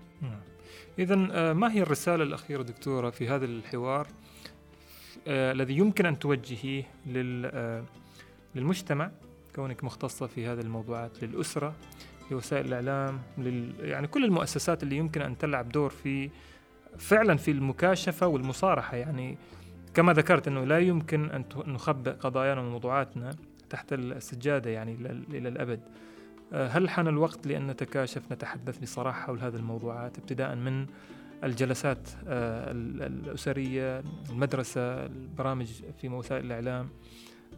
إذا 1.00 1.16
ما 1.54 1.74
هي 1.74 1.82
الرسالة 1.82 2.24
الأخيرة 2.24 2.62
دكتورة 2.62 3.10
في 3.10 3.28
هذا 3.28 3.46
الحوار 3.46 4.08
آه، 5.28 5.52
الذي 5.52 5.78
يمكن 5.78 6.06
أن 6.06 6.20
توجهيه 6.20 6.84
لل 7.06 7.52
آه، 7.54 7.84
للمجتمع 8.56 9.12
كونك 9.56 9.84
مختصة 9.84 10.28
في 10.28 10.48
هذه 10.48 10.60
الموضوعات 10.60 11.24
للأسرة 11.24 11.76
لوسائل 12.32 12.66
الإعلام 12.68 13.20
لل 13.38 13.74
يعني 13.80 14.08
كل 14.08 14.26
المؤسسات 14.26 14.84
اللي 14.84 14.98
يمكن 14.98 15.22
أن 15.22 15.38
تلعب 15.38 15.70
دور 15.70 15.90
في 15.90 16.30
فعلا 16.98 17.38
في 17.38 17.52
المكاشفة 17.52 18.28
والمصارحة. 18.28 18.98
يعني 18.98 19.38
كما 19.94 20.14
ذكرت 20.14 20.48
أنه 20.48 20.64
لا 20.64 20.80
يمكن 20.80 21.44
ت- 21.50 21.68
نخبئ 21.68 22.12
قضايانا 22.12 22.62
وموضوعاتنا 22.62 23.30
تحت 23.70 23.94
السجادة 23.94 24.70
يعني 24.70 24.94
إلى 25.30 25.50
الأبد. 25.50 25.80
آه، 26.54 26.68
هل 26.68 26.90
حان 26.90 27.08
الوقت 27.08 27.48
لأن 27.48 27.68
نتكاشف 27.68 28.32
نتحدث 28.32 28.78
بصراحة 28.78 29.22
حول 29.22 29.40
هذه 29.40 29.56
الموضوعات 29.56 30.18
ابتداء 30.18 30.56
من 30.56 30.86
الجلسات 31.44 32.10
آه، 32.28 32.72
ال- 32.72 33.02
الأسرية 33.02 34.04
المدرسة 34.30 35.06
البرامج 35.06 35.66
في 36.02 36.10
وسائل 36.10 36.46
الإعلام 36.46 36.90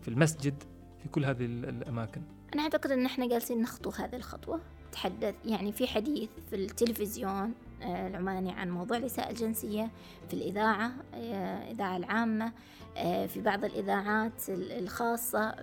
في 0.02 0.08
المسجد 0.08 0.64
في 1.04 1.10
كل 1.10 1.26
هذه 1.26 1.46
ال- 1.46 1.66
الأماكن؟ 1.70 2.22
أنا 2.54 2.64
أعتقد 2.64 2.92
أن 2.92 3.06
إحنا 3.06 3.28
جالسين 3.28 3.62
نخطو 3.62 3.90
هذه 3.90 4.16
الخطوة. 4.16 4.60
تحدث 4.92 5.36
يعني 5.46 5.72
في 5.72 5.88
حديث 5.88 6.30
في 6.50 6.56
التلفزيون 6.56 7.54
آه، 7.84 8.08
العماني 8.08 8.52
عن 8.52 8.70
موضوع 8.72 8.98
الإساءة 8.98 9.30
الجنسية 9.30 9.90
في 10.28 10.34
الإذاعة 10.34 10.92
آه، 11.14 11.64
الإذاعة 11.64 11.98
العامة 11.98 12.52
آه، 12.98 13.26
في 13.26 13.42
بعض 13.42 13.66
الإذاعات 13.66 14.50
ال- 14.50 14.72
الخاصة. 14.72 15.56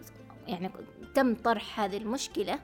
يعني 0.47 0.71
تم 1.15 1.35
طرح 1.35 1.81
هذه 1.81 1.97
المشكلة. 1.97 2.59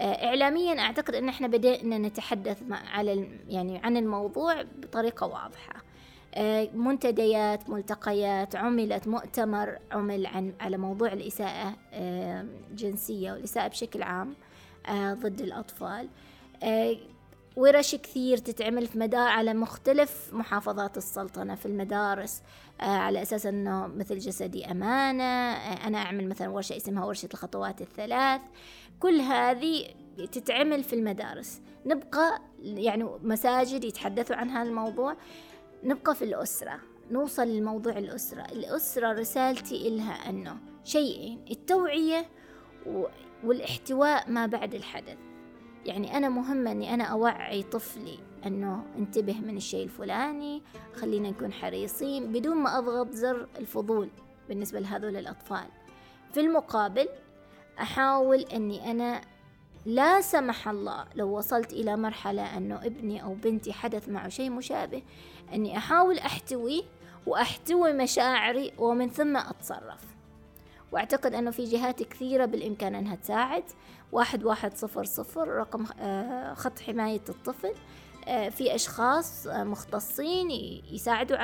آه، 0.00 0.26
إعلاميا 0.28 0.80
أعتقد 0.80 1.14
أن 1.14 1.28
إحنا 1.28 1.46
بدأنا 1.46 1.98
نتحدث 1.98 2.62
على 2.70 3.28
يعني 3.48 3.78
عن 3.78 3.96
الموضوع 3.96 4.62
بطريقة 4.62 5.26
واضحة. 5.26 5.74
آه، 5.76 5.85
منتديات 6.74 7.70
ملتقيات 7.70 8.56
عملت 8.56 9.08
مؤتمر 9.08 9.78
عمل 9.92 10.26
عن 10.26 10.52
على 10.60 10.76
موضوع 10.76 11.12
الإساءة 11.12 11.76
الجنسية 11.92 13.32
والإساءة 13.32 13.68
بشكل 13.68 14.02
عام 14.02 14.34
ضد 14.92 15.40
الأطفال. 15.40 16.08
ورش 17.56 17.94
كثير 17.94 18.36
تتعمل 18.38 18.86
في 18.86 18.98
مدار 18.98 19.28
على 19.28 19.54
مختلف 19.54 20.30
محافظات 20.32 20.96
السلطنة 20.96 21.54
في 21.54 21.66
المدارس 21.66 22.42
آه 22.80 22.84
على 22.84 23.22
أساس 23.22 23.46
أنه 23.46 23.86
مثل 23.86 24.18
جسدي 24.18 24.70
أمانة 24.70 25.24
آه 25.24 25.86
أنا 25.86 25.98
أعمل 25.98 26.28
مثلا 26.28 26.48
ورشة 26.48 26.76
اسمها 26.76 27.04
ورشة 27.04 27.28
الخطوات 27.34 27.80
الثلاث. 27.80 28.40
كل 29.00 29.20
هذه 29.20 29.86
تتعمل 30.32 30.84
في 30.84 30.92
المدارس. 30.92 31.60
نبقى 31.86 32.40
يعني 32.62 33.04
مساجد 33.22 33.84
يتحدثوا 33.84 34.36
عن 34.36 34.50
هذا 34.50 34.68
الموضوع. 34.68 35.16
نبقى 35.84 36.14
في 36.14 36.24
الأسرة 36.24 36.80
نوصل 37.10 37.48
لموضوع 37.48 37.98
الأسرة. 37.98 38.42
الأسرة 38.42 39.12
رسالتي 39.12 39.88
إلها 39.88 40.30
أنه 40.30 40.56
شيئين 40.84 41.44
التوعية 41.50 42.26
والاحتواء 43.44 44.30
ما 44.30 44.46
بعد 44.46 44.74
الحدث. 44.74 45.18
يعني 45.84 46.16
أنا 46.16 46.28
مهمة 46.28 46.72
أني 46.72 46.94
أنا 46.94 47.04
أوعي 47.04 47.62
طفلي 47.62 48.18
أنه 48.46 48.84
انتبه 48.98 49.40
من 49.40 49.56
الشيء 49.56 49.84
الفلاني 49.84 50.62
خلينا 50.94 51.30
نكون 51.30 51.52
حريصين 51.52 52.32
بدون 52.32 52.56
ما 52.56 52.78
أضغط 52.78 53.10
زر 53.10 53.48
الفضول 53.58 54.10
بالنسبة 54.48 54.80
لهذول 54.80 55.16
الأطفال. 55.16 55.66
في 56.32 56.40
المقابل 56.40 57.08
أحاول 57.80 58.40
أني 58.40 58.90
أنا 58.90 59.20
لا 59.86 60.20
سمح 60.20 60.68
الله 60.68 61.04
لو 61.14 61.38
وصلت 61.38 61.72
إلى 61.72 61.96
مرحلة 61.96 62.56
أنه 62.56 62.86
ابني 62.86 63.22
أو 63.22 63.34
بنتي 63.34 63.72
حدث 63.72 64.08
معه 64.08 64.28
شيء 64.28 64.50
مشابه 64.50 65.02
أني 65.52 65.78
أحاول 65.78 66.18
أحتويه 66.18 66.82
وأحتوي 67.26 67.92
مشاعري 67.92 68.72
ومن 68.78 69.10
ثم 69.10 69.36
أتصرف. 69.36 70.16
وأعتقد 70.92 71.34
أنه 71.34 71.50
في 71.50 71.64
جهات 71.64 72.02
كثيرة 72.02 72.44
بالإمكان 72.44 72.94
أنها 72.94 73.16
تساعد. 73.16 73.64
واحد 74.12 74.44
واحد 74.44 74.76
صفر 74.76 75.04
صفر 75.04 75.48
رقم 75.48 75.86
آه، 76.00 76.54
خط 76.54 76.78
حماية 76.78 77.20
الطفل. 77.28 77.72
آه، 78.28 78.48
في 78.48 78.74
أشخاص 78.74 79.46
آه، 79.46 79.64
مختصين 79.64 80.50
يساعدوا 80.90 81.36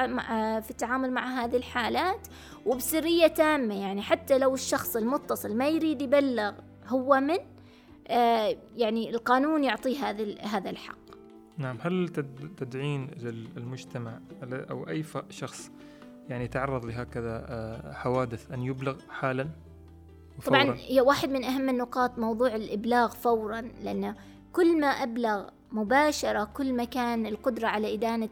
في 0.60 0.70
التعامل 0.70 1.12
مع 1.12 1.44
هذه 1.44 1.56
الحالات 1.56 2.28
وبسرية 2.66 3.26
تامة. 3.26 3.80
يعني 3.80 4.02
حتى 4.02 4.38
لو 4.38 4.54
الشخص 4.54 4.96
المتصل 4.96 5.56
ما 5.56 5.68
يريد 5.68 6.02
يبلغ 6.02 6.52
هو 6.86 7.20
من 7.20 7.38
يعني 8.76 9.10
القانون 9.10 9.64
يعطيه 9.64 10.10
هذا 10.10 10.40
هذا 10.40 10.70
الحق. 10.70 11.01
نعم 11.62 11.78
هل 11.80 12.08
تدعين 12.56 13.10
للمجتمع 13.56 14.20
أو 14.42 14.88
أي 14.88 15.04
شخص 15.30 15.70
يعني 16.28 16.48
تعرض 16.48 16.84
لهكذا 16.84 17.46
آه، 17.48 17.92
حوادث 17.92 18.52
أن 18.52 18.62
يبلغ 18.62 19.00
حالا 19.08 19.48
وفورا. 20.38 20.62
طبعا 20.64 20.76
هي 20.76 21.00
واحد 21.00 21.28
من 21.28 21.44
أهم 21.44 21.68
النقاط 21.68 22.18
موضوع 22.18 22.54
الإبلاغ 22.54 23.08
فورا 23.08 23.60
لأنه 23.60 24.14
كل 24.52 24.80
ما 24.80 24.86
أبلغ 24.86 25.48
مباشرة 25.72 26.44
كل 26.44 26.74
ما 26.74 26.84
كان 26.84 27.26
القدرة 27.26 27.66
على 27.66 27.94
إدانة 27.94 28.28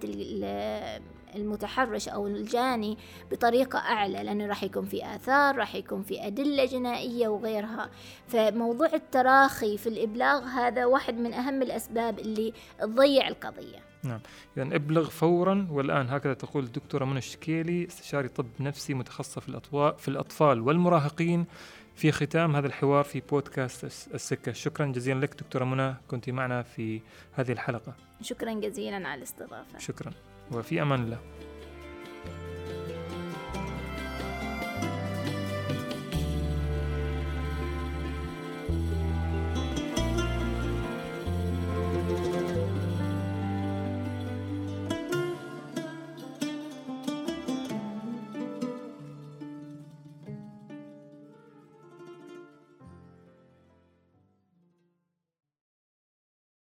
المتحرش 1.37 2.09
أو 2.09 2.27
الجاني 2.27 2.99
بطريقة 3.31 3.79
أعلى 3.79 4.23
لأنه 4.23 4.47
راح 4.47 4.63
يكون 4.63 4.85
في 4.85 5.15
آثار 5.15 5.57
راح 5.57 5.75
يكون 5.75 6.03
في 6.03 6.27
أدلة 6.27 6.65
جنائية 6.65 7.29
وغيرها. 7.29 7.91
فموضوع 8.29 8.95
التراخي 8.95 9.79
في 9.79 9.87
الإبلاغ 9.87 10.45
هذا 10.45 10.87
واحد 10.87 11.15
من 11.15 11.33
أهم 11.33 11.63
الأسباب 11.63 12.19
اللي 12.19 12.53
تضيع 12.81 13.29
القضية. 13.29 13.79
نعم. 14.03 14.21
إذا 14.57 14.77
أبلغ 14.77 15.09
فورا 15.09 15.69
والآن 15.71 16.09
هكذا 16.09 16.35
تقول 16.35 16.65
الدكتورة 16.65 17.05
منى 17.05 17.19
الشكيلي 17.19 17.87
استشاري 17.87 18.29
طب 18.29 18.47
نفسي 18.61 18.95
متخصصة 18.95 19.41
في 19.41 19.49
الأطفال 19.49 19.95
في 19.99 20.09
الأطفال 20.09 20.61
والمراهقين 20.61 21.47
في 21.95 22.13
ختام 22.13 22.57
هذا 22.57 22.67
الحوار 22.67 23.05
في 23.05 23.21
بودكاست 23.21 23.85
السكة. 24.15 24.53
شكرا 24.53 24.87
جزيلا 24.87 25.21
لك 25.21 25.35
دكتورة 25.35 25.65
منى 25.65 25.95
كنت 26.09 26.31
معنا 26.31 26.63
في 26.63 27.01
هذه 27.33 27.53
الحلقة. 27.53 27.95
شكرا 28.23 28.53
جزيلا 28.53 29.09
على 29.09 29.19
الاستضافة. 29.19 29.79
شكرا. 29.79 30.13
وفي 30.53 30.83
أمان 30.83 31.03
الله. 31.03 31.19